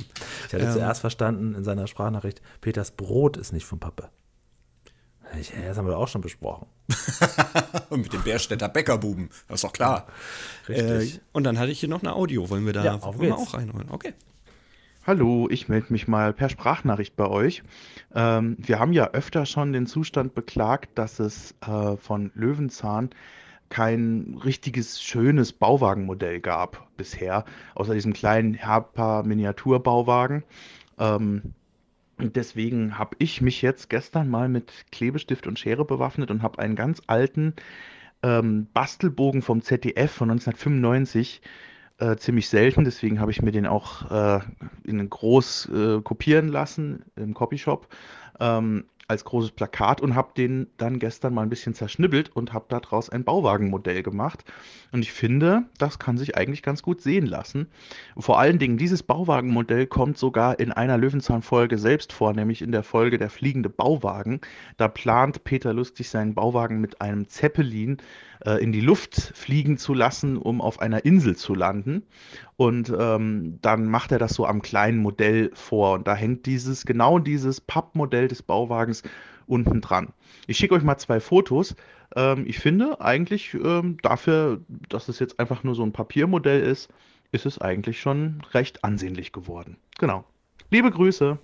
Ich 0.48 0.52
hatte 0.54 0.64
Ähm. 0.64 0.72
zuerst 0.72 1.00
verstanden 1.00 1.54
in 1.54 1.64
seiner 1.64 1.86
Sprachnachricht, 1.86 2.40
Peters 2.60 2.90
Brot 2.92 3.36
ist 3.36 3.52
nicht 3.52 3.64
von 3.64 3.80
Pappe. 3.80 4.10
Ich, 5.40 5.50
ja, 5.50 5.68
das 5.68 5.78
haben 5.78 5.86
wir 5.86 5.96
auch 5.96 6.08
schon 6.08 6.20
besprochen. 6.22 6.66
Und 7.88 8.00
mit 8.02 8.12
dem 8.12 8.22
Bärstädter 8.22 8.68
Bäckerbuben, 8.68 9.30
das 9.48 9.56
ist 9.56 9.64
doch 9.64 9.72
klar. 9.72 10.06
Richtig. 10.68 11.16
Äh, 11.16 11.20
und 11.32 11.44
dann 11.44 11.56
hatte 11.58 11.70
ich 11.70 11.78
hier 11.80 11.88
noch 11.88 12.02
eine 12.02 12.12
Audio. 12.14 12.50
Wollen 12.50 12.66
wir 12.66 12.72
da 12.72 12.84
Ja, 12.84 12.92
geht's. 12.94 13.32
auch 13.38 13.54
reinholen? 13.54 13.88
Okay. 13.90 14.12
Hallo, 15.06 15.48
ich 15.50 15.66
melde 15.70 15.94
mich 15.94 16.08
mal 16.08 16.34
per 16.34 16.50
Sprachnachricht 16.50 17.16
bei 17.16 17.26
euch. 17.26 17.62
Ähm, 18.14 18.56
wir 18.58 18.78
haben 18.78 18.92
ja 18.92 19.12
öfter 19.12 19.46
schon 19.46 19.72
den 19.72 19.86
Zustand 19.86 20.34
beklagt, 20.34 20.90
dass 20.98 21.20
es 21.20 21.54
äh, 21.62 21.96
von 21.96 22.30
Löwenzahn 22.34 23.08
kein 23.70 24.38
richtiges 24.44 25.00
schönes 25.02 25.54
Bauwagenmodell 25.54 26.40
gab 26.40 26.86
bisher, 26.98 27.46
außer 27.74 27.94
diesem 27.94 28.12
kleinen 28.12 28.52
Herpa 28.52 29.22
Miniaturbauwagen. 29.22 30.44
Ähm, 30.98 31.54
deswegen 32.18 32.98
habe 32.98 33.16
ich 33.18 33.40
mich 33.40 33.62
jetzt 33.62 33.88
gestern 33.88 34.28
mal 34.28 34.50
mit 34.50 34.84
Klebestift 34.92 35.46
und 35.46 35.58
Schere 35.58 35.86
bewaffnet 35.86 36.30
und 36.30 36.42
habe 36.42 36.58
einen 36.58 36.76
ganz 36.76 37.00
alten 37.06 37.54
ähm, 38.22 38.66
Bastelbogen 38.74 39.40
vom 39.40 39.62
ZDF 39.62 40.10
von 40.12 40.30
1995 40.30 41.40
äh, 42.00 42.16
ziemlich 42.16 42.48
selten, 42.48 42.84
deswegen 42.84 43.20
habe 43.20 43.30
ich 43.30 43.42
mir 43.42 43.52
den 43.52 43.66
auch 43.66 44.10
äh, 44.10 44.40
in 44.84 45.08
groß 45.08 45.68
äh, 45.68 46.00
kopieren 46.02 46.48
lassen 46.48 47.04
im 47.16 47.34
Copyshop. 47.34 47.88
Ähm, 48.40 48.86
als 49.10 49.24
großes 49.24 49.50
Plakat 49.50 50.00
und 50.00 50.14
habe 50.14 50.30
den 50.36 50.68
dann 50.78 51.00
gestern 51.00 51.34
mal 51.34 51.42
ein 51.42 51.50
bisschen 51.50 51.74
zerschnibbelt 51.74 52.30
und 52.34 52.52
habe 52.52 52.66
daraus 52.68 53.10
ein 53.10 53.24
Bauwagenmodell 53.24 54.02
gemacht. 54.02 54.44
Und 54.92 55.02
ich 55.02 55.12
finde, 55.12 55.64
das 55.78 55.98
kann 55.98 56.16
sich 56.16 56.36
eigentlich 56.36 56.62
ganz 56.62 56.82
gut 56.82 57.02
sehen 57.02 57.26
lassen. 57.26 57.66
Vor 58.16 58.38
allen 58.38 58.58
Dingen, 58.58 58.78
dieses 58.78 59.02
Bauwagenmodell 59.02 59.86
kommt 59.86 60.16
sogar 60.16 60.60
in 60.60 60.70
einer 60.70 60.96
Löwenzahn-Folge 60.96 61.76
selbst 61.76 62.12
vor, 62.12 62.32
nämlich 62.32 62.62
in 62.62 62.72
der 62.72 62.84
Folge 62.84 63.18
Der 63.18 63.30
fliegende 63.30 63.68
Bauwagen. 63.68 64.40
Da 64.76 64.88
plant 64.88 65.42
Peter 65.44 65.74
Lustig 65.74 66.08
seinen 66.08 66.34
Bauwagen 66.34 66.80
mit 66.80 67.00
einem 67.00 67.28
Zeppelin 67.28 67.98
äh, 68.44 68.62
in 68.62 68.72
die 68.72 68.80
Luft 68.80 69.32
fliegen 69.34 69.76
zu 69.76 69.92
lassen, 69.92 70.36
um 70.36 70.60
auf 70.60 70.80
einer 70.80 71.04
Insel 71.04 71.36
zu 71.36 71.54
landen. 71.54 72.04
Und 72.60 72.92
ähm, 72.94 73.58
dann 73.62 73.86
macht 73.86 74.12
er 74.12 74.18
das 74.18 74.34
so 74.34 74.44
am 74.44 74.60
kleinen 74.60 74.98
Modell 74.98 75.50
vor. 75.54 75.94
Und 75.94 76.06
da 76.06 76.14
hängt 76.14 76.44
dieses, 76.44 76.84
genau 76.84 77.18
dieses 77.18 77.58
Pappmodell 77.58 78.28
des 78.28 78.42
Bauwagens 78.42 79.02
unten 79.46 79.80
dran. 79.80 80.08
Ich 80.46 80.58
schicke 80.58 80.74
euch 80.74 80.82
mal 80.82 80.98
zwei 80.98 81.20
Fotos. 81.20 81.74
Ähm, 82.14 82.44
ich 82.46 82.58
finde 82.58 83.00
eigentlich 83.00 83.54
ähm, 83.54 83.96
dafür, 84.02 84.60
dass 84.90 85.08
es 85.08 85.20
jetzt 85.20 85.40
einfach 85.40 85.64
nur 85.64 85.74
so 85.74 85.82
ein 85.82 85.92
Papiermodell 85.92 86.60
ist, 86.60 86.90
ist 87.32 87.46
es 87.46 87.58
eigentlich 87.58 87.98
schon 87.98 88.42
recht 88.52 88.84
ansehnlich 88.84 89.32
geworden. 89.32 89.78
Genau. 89.98 90.26
Liebe 90.68 90.90
Grüße. 90.90 91.38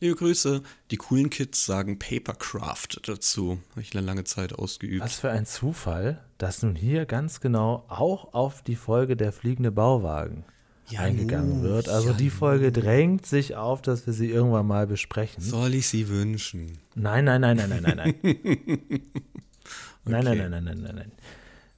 Liebe 0.00 0.16
Grüße. 0.16 0.62
Die 0.90 0.96
coolen 0.96 1.28
Kids 1.28 1.66
sagen 1.66 1.98
Papercraft 1.98 3.02
dazu. 3.04 3.58
Habe 3.72 3.82
ich 3.82 3.94
eine 3.94 4.06
lange 4.06 4.24
Zeit 4.24 4.54
ausgeübt. 4.54 5.04
Was 5.04 5.20
für 5.20 5.30
ein 5.30 5.44
Zufall, 5.44 6.24
dass 6.38 6.62
nun 6.62 6.76
hier 6.76 7.04
ganz 7.04 7.42
genau 7.42 7.84
auch 7.88 8.32
auf 8.32 8.62
die 8.62 8.76
Folge 8.76 9.18
der 9.18 9.32
fliegende 9.32 9.70
Bauwagen 9.70 10.46
Ja, 10.88 11.00
eingegangen 11.00 11.62
nu, 11.62 11.62
wird. 11.62 11.88
Also 11.88 12.10
ja, 12.10 12.16
die 12.16 12.30
Folge 12.30 12.70
drängt 12.72 13.24
sich 13.24 13.56
auf, 13.56 13.80
dass 13.82 14.06
wir 14.06 14.12
sie 14.12 14.30
irgendwann 14.30 14.66
mal 14.66 14.86
besprechen. 14.86 15.42
Soll 15.42 15.74
ich 15.74 15.88
sie 15.88 16.08
wünschen? 16.08 16.78
Nein, 16.94 17.24
nein, 17.24 17.40
nein, 17.40 17.56
nein, 17.56 17.68
nein, 17.70 17.82
nein, 17.82 17.96
nein. 17.96 18.14
Nein, 20.04 20.24
nein, 20.24 20.32
Okay. 20.32 20.48
nein, 20.48 20.50
nein, 20.50 20.64
nein, 20.64 20.82
nein, 20.82 20.94
nein. 20.96 21.12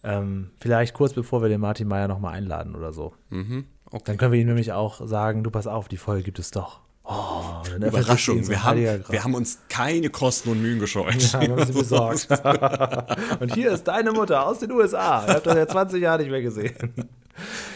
Ähm, 0.02 0.50
vielleicht 0.58 0.94
kurz 0.94 1.12
bevor 1.12 1.42
wir 1.42 1.50
den 1.50 1.60
Martin 1.60 1.88
Meyer 1.88 2.08
nochmal 2.08 2.34
einladen 2.34 2.74
oder 2.74 2.92
so. 2.92 3.12
Mhm. 3.28 3.64
Okay. 3.90 4.02
Dann 4.06 4.16
können 4.16 4.32
wir 4.32 4.40
ihm 4.40 4.46
nämlich 4.46 4.72
auch 4.72 5.06
sagen, 5.06 5.44
du 5.44 5.50
pass 5.50 5.66
auf, 5.66 5.88
die 5.88 5.98
Folge 5.98 6.22
gibt 6.22 6.38
es 6.38 6.50
doch. 6.50 6.80
Oh, 7.06 7.62
Überraschung, 7.76 8.48
wir 8.48 8.64
haben, 8.64 8.80
wir 8.80 9.24
haben 9.24 9.34
uns 9.34 9.58
keine 9.68 10.08
Kosten 10.08 10.48
und 10.48 10.62
Mühen 10.62 10.78
gescheut. 10.78 11.14
Ja, 11.32 11.40
wir 11.42 11.50
haben 11.50 11.66
sie 11.66 11.72
besorgt. 11.74 12.28
Und 13.40 13.54
hier 13.54 13.72
ist 13.72 13.84
deine 13.84 14.10
Mutter 14.12 14.46
aus 14.46 14.60
den 14.60 14.70
USA. 14.72 15.26
Ihr 15.26 15.34
habt 15.34 15.46
das 15.46 15.54
ja 15.54 15.68
20 15.68 16.00
Jahre 16.00 16.22
nicht 16.22 16.30
mehr 16.30 16.40
gesehen. 16.40 16.74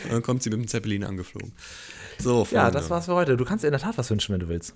Und 0.04 0.12
dann 0.12 0.22
kommt 0.22 0.42
sie 0.42 0.50
mit 0.50 0.58
dem 0.58 0.68
Zeppelin 0.68 1.04
angeflogen. 1.04 1.52
So, 2.18 2.46
Ja, 2.50 2.70
das 2.70 2.90
war's 2.90 3.06
für 3.06 3.14
heute. 3.14 3.36
Du 3.36 3.44
kannst 3.44 3.62
dir 3.64 3.68
in 3.68 3.72
der 3.72 3.80
Tat 3.80 3.96
was 3.98 4.10
wünschen, 4.10 4.32
wenn 4.32 4.40
du 4.40 4.48
willst. 4.48 4.74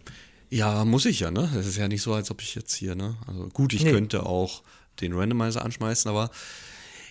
Ja, 0.51 0.85
muss 0.85 1.07
ich 1.07 1.20
ja, 1.20 1.30
ne? 1.30 1.51
Das 1.55 1.66
ist 1.66 1.76
ja 1.76 1.89
nicht 1.89 2.03
so, 2.03 2.12
als 2.14 2.30
ob 2.30 2.43
ich 2.43 2.55
jetzt 2.55 2.74
hier, 2.74 2.95
ne? 2.95 3.16
Also 3.26 3.49
gut, 3.49 3.72
ich 3.72 3.85
Nee. 3.85 3.93
könnte 3.93 4.26
auch 4.26 4.62
den 5.01 5.14
Randomizer 5.14 5.64
anschmeißen, 5.64 6.11
aber 6.11 6.30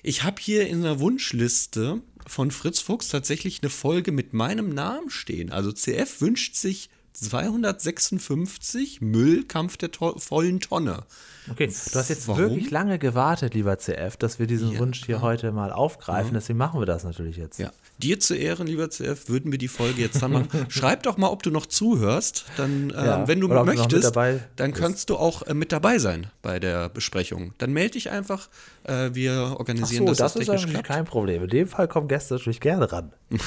ich 0.03 0.23
habe 0.23 0.39
hier 0.41 0.67
in 0.67 0.83
der 0.83 0.99
Wunschliste 0.99 2.01
von 2.27 2.51
Fritz 2.51 2.79
Fuchs 2.79 3.07
tatsächlich 3.09 3.61
eine 3.61 3.69
Folge 3.71 4.11
mit 4.11 4.33
meinem 4.33 4.69
Namen 4.69 5.09
stehen. 5.09 5.51
Also 5.51 5.71
CF 5.71 6.21
wünscht 6.21 6.55
sich 6.55 6.89
256 7.13 9.01
Müllkampf 9.01 9.77
der 9.77 9.91
to 9.91 10.17
vollen 10.19 10.59
Tonne. 10.59 11.03
Okay, 11.49 11.67
du 11.67 11.99
hast 11.99 12.09
jetzt 12.09 12.27
Warum? 12.27 12.41
wirklich 12.41 12.69
lange 12.69 12.99
gewartet, 12.99 13.55
lieber 13.55 13.77
CF, 13.77 14.15
dass 14.17 14.37
wir 14.37 14.45
diesen 14.45 14.73
Ja. 14.73 14.79
Wunsch 14.79 15.03
hier 15.05 15.21
heute 15.21 15.51
mal 15.51 15.71
aufgreifen. 15.71 16.33
Deswegen 16.35 16.59
machen 16.59 16.79
wir 16.79 16.85
das 16.85 17.03
natürlich 17.03 17.35
jetzt. 17.37 17.57
Ja. 17.57 17.71
Dir 17.97 18.19
zu 18.19 18.35
Ehren, 18.35 18.67
lieber 18.67 18.89
CF, 18.89 19.27
würden 19.27 19.51
wir 19.51 19.57
die 19.57 19.67
Folge 19.67 20.01
jetzt 20.01 20.21
dann 20.21 20.33
machen. 20.33 20.47
Schreib 20.69 21.01
doch 21.03 21.17
mal, 21.17 21.29
ob 21.29 21.41
du 21.41 21.49
noch 21.49 21.65
zuhörst. 21.65 22.45
Dann, 22.57 22.89
ähm, 22.89 23.05
Ja, 23.05 23.27
wenn 23.27 23.39
du 23.39 23.47
du 23.47 23.63
möchtest, 23.63 24.05
dabei 24.05 24.39
dann 24.55 24.73
kannst 24.73 25.09
du 25.09 25.17
auch 25.17 25.41
äh, 25.43 25.53
mit 25.55 25.71
dabei 25.71 25.97
sein 25.97 26.27
bei 26.43 26.59
der 26.59 26.89
Besprechung. 26.89 27.53
Dann 27.57 27.73
melde 27.73 27.93
dich 27.93 28.11
einfach. 28.11 28.49
Äh, 28.83 29.09
wir 29.13 29.51
Ach 29.53 29.59
organisieren, 29.59 30.03
so, 30.05 30.09
dass 30.11 30.17
das 30.19 30.33
das 30.33 30.41
ist 30.41 30.45
technisch 30.47 30.63
eigentlich 30.63 30.73
klappt. 30.73 30.87
kein 30.87 31.05
Problem. 31.05 31.43
In 31.43 31.49
dem 31.49 31.67
Fall 31.67 31.87
kommen 31.87 32.07
Gäste 32.07 32.35
natürlich 32.35 32.59
gerne 32.59 32.91
ran. 32.91 33.13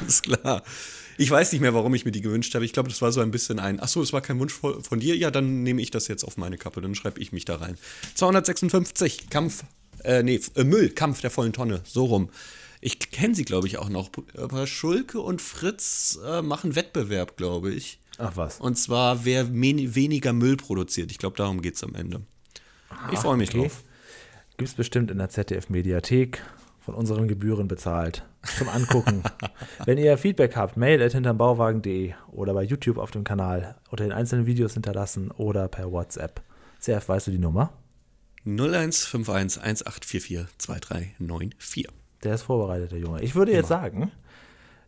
Alles 0.00 0.22
klar. 0.22 0.62
Ich 1.20 1.30
weiß 1.30 1.52
nicht 1.52 1.60
mehr, 1.60 1.74
warum 1.74 1.92
ich 1.92 2.06
mir 2.06 2.12
die 2.12 2.22
gewünscht 2.22 2.54
habe. 2.54 2.64
Ich 2.64 2.72
glaube, 2.72 2.88
das 2.88 3.02
war 3.02 3.12
so 3.12 3.20
ein 3.20 3.30
bisschen 3.30 3.58
ein, 3.58 3.78
ach 3.78 3.88
so, 3.88 4.00
es 4.00 4.14
war 4.14 4.22
kein 4.22 4.40
Wunsch 4.40 4.54
von 4.54 5.00
dir. 5.00 5.14
Ja, 5.18 5.30
dann 5.30 5.62
nehme 5.62 5.82
ich 5.82 5.90
das 5.90 6.08
jetzt 6.08 6.24
auf 6.24 6.38
meine 6.38 6.56
Kappe. 6.56 6.80
Dann 6.80 6.94
schreibe 6.94 7.20
ich 7.20 7.30
mich 7.30 7.44
da 7.44 7.56
rein. 7.56 7.76
256, 8.14 9.28
Kampf, 9.28 9.64
äh, 10.02 10.22
nee, 10.22 10.40
äh, 10.54 10.64
Müll, 10.64 10.88
Kampf 10.88 11.20
der 11.20 11.30
vollen 11.30 11.52
Tonne. 11.52 11.82
So 11.84 12.06
rum. 12.06 12.30
Ich 12.80 12.98
kenne 12.98 13.34
sie, 13.34 13.44
glaube 13.44 13.66
ich, 13.66 13.76
auch 13.76 13.90
noch. 13.90 14.08
Aber 14.34 14.66
Schulke 14.66 15.20
und 15.20 15.42
Fritz 15.42 16.18
äh, 16.24 16.40
machen 16.40 16.74
Wettbewerb, 16.74 17.36
glaube 17.36 17.70
ich. 17.70 17.98
Ach 18.16 18.38
was. 18.38 18.58
Und 18.58 18.76
zwar, 18.76 19.26
wer 19.26 19.52
weniger 19.52 20.32
Müll 20.32 20.56
produziert. 20.56 21.10
Ich 21.10 21.18
glaube, 21.18 21.36
darum 21.36 21.60
geht 21.60 21.74
es 21.74 21.84
am 21.84 21.94
Ende. 21.94 22.22
Ich 23.12 23.18
freue 23.18 23.36
mich 23.36 23.50
drauf. 23.50 23.84
Gibt 24.56 24.70
es 24.70 24.74
bestimmt 24.74 25.10
in 25.10 25.18
der 25.18 25.28
ZDF-Mediathek 25.28 26.42
von 26.80 26.94
unseren 26.94 27.28
Gebühren 27.28 27.68
bezahlt 27.68 28.24
zum 28.42 28.68
Angucken. 28.68 29.22
Wenn 29.84 29.98
ihr 29.98 30.16
Feedback 30.18 30.56
habt, 30.56 30.76
mail 30.76 31.02
at 31.02 31.12
hintermbauwagen.de 31.12 32.14
oder 32.32 32.54
bei 32.54 32.62
YouTube 32.62 32.98
auf 32.98 33.10
dem 33.10 33.24
Kanal 33.24 33.76
unter 33.90 34.04
den 34.04 34.12
einzelnen 34.12 34.46
Videos 34.46 34.74
hinterlassen 34.74 35.30
oder 35.30 35.68
per 35.68 35.92
WhatsApp. 35.92 36.42
CF, 36.80 37.08
weißt 37.08 37.26
du 37.26 37.30
die 37.32 37.38
Nummer? 37.38 37.72
0151 38.44 39.62
1844 39.62 40.46
2394. 40.58 41.88
Der 42.24 42.34
ist 42.34 42.42
vorbereitet, 42.42 42.92
der 42.92 42.98
Junge. 42.98 43.22
Ich 43.22 43.34
würde 43.34 43.52
jetzt 43.52 43.68
sagen, 43.68 44.10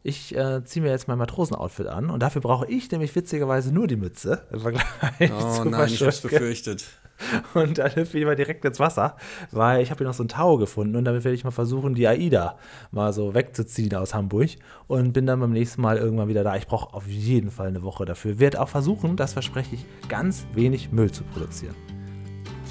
ich 0.03 0.34
äh, 0.34 0.64
ziehe 0.64 0.82
mir 0.82 0.90
jetzt 0.90 1.07
mein 1.07 1.18
Matrosenoutfit 1.18 1.86
an 1.86 2.11
und 2.11 2.20
dafür 2.20 2.40
brauche 2.40 2.66
ich 2.66 2.90
nämlich 2.90 3.14
witzigerweise 3.14 3.72
nur 3.72 3.86
die 3.86 3.96
Mütze 3.96 4.46
im 4.50 4.61
Vergleich 4.61 4.84
Oh 5.20 5.53
zu 5.62 5.64
nein, 5.64 5.88
ich 5.88 6.03
hab's 6.03 6.20
befürchtet. 6.20 6.86
Und 7.54 7.78
dann 7.78 7.94
hüpfe 7.94 8.18
ich 8.18 8.24
mal 8.24 8.36
direkt 8.36 8.64
ins 8.64 8.80
Wasser, 8.80 9.16
weil 9.50 9.82
ich 9.82 9.90
habe 9.90 9.98
hier 9.98 10.06
noch 10.06 10.14
so 10.14 10.24
ein 10.24 10.28
Tau 10.28 10.56
gefunden 10.56 10.96
und 10.96 11.04
damit 11.04 11.24
werde 11.24 11.34
ich 11.34 11.44
mal 11.44 11.50
versuchen, 11.50 11.94
die 11.94 12.06
AIDA 12.06 12.56
mal 12.90 13.12
so 13.12 13.34
wegzuziehen 13.34 13.94
aus 13.94 14.14
Hamburg 14.14 14.50
und 14.86 15.12
bin 15.12 15.26
dann 15.26 15.40
beim 15.40 15.52
nächsten 15.52 15.82
Mal 15.82 15.98
irgendwann 15.98 16.28
wieder 16.28 16.44
da. 16.44 16.56
Ich 16.56 16.66
brauche 16.66 16.94
auf 16.94 17.06
jeden 17.06 17.50
Fall 17.50 17.68
eine 17.68 17.82
Woche 17.82 18.04
dafür. 18.04 18.38
Werde 18.38 18.60
auch 18.60 18.68
versuchen, 18.68 19.16
das 19.16 19.32
verspreche 19.32 19.74
ich, 19.74 19.84
ganz 20.08 20.46
wenig 20.54 20.92
Müll 20.92 21.10
zu 21.10 21.24
produzieren. 21.24 21.74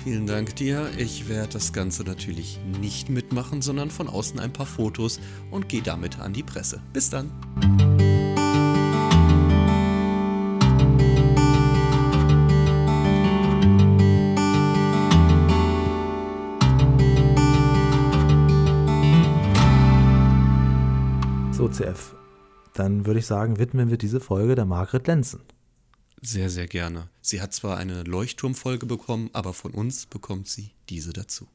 Vielen 0.04 0.26
Dank 0.26 0.56
dir. 0.56 0.90
Ich 0.98 1.30
werde 1.30 1.54
das 1.54 1.74
Ganze 1.74 2.04
natürlich 2.04 2.60
nicht 2.80 3.10
mitmachen, 3.10 3.62
sondern 3.62 3.92
von 3.92 4.08
außen 4.08 4.40
ein 4.40 4.52
paar 4.52 4.66
Fotos 4.66 5.20
und 5.52 5.70
gehe 5.70 5.84
damit 5.84 6.20
an 6.20 6.34
die 6.34 6.44
Presse. 6.44 6.82
Bis 6.92 7.12
dann. 7.12 7.32
So, 21.72 21.84
CF, 21.84 22.16
dann 22.74 23.06
würde 23.06 23.20
ich 23.20 23.26
sagen, 23.26 23.58
widmen 23.58 23.90
wir 23.90 23.98
diese 23.98 24.20
Folge 24.20 24.56
der 24.56 24.66
Margret 24.66 25.08
Lenzen. 25.08 25.42
Sehr, 26.22 26.50
sehr 26.50 26.68
gerne. 26.68 27.10
Sie 27.22 27.42
hat 27.42 27.54
zwar 27.54 27.78
eine 27.78 28.04
Leuchtturmfolge 28.04 28.86
bekommen, 28.86 29.30
aber 29.34 29.54
von 29.54 29.72
uns 29.72 30.06
bekommt 30.06 30.48
sie 30.48 30.72
diese 30.90 31.14
dazu. 31.14 31.48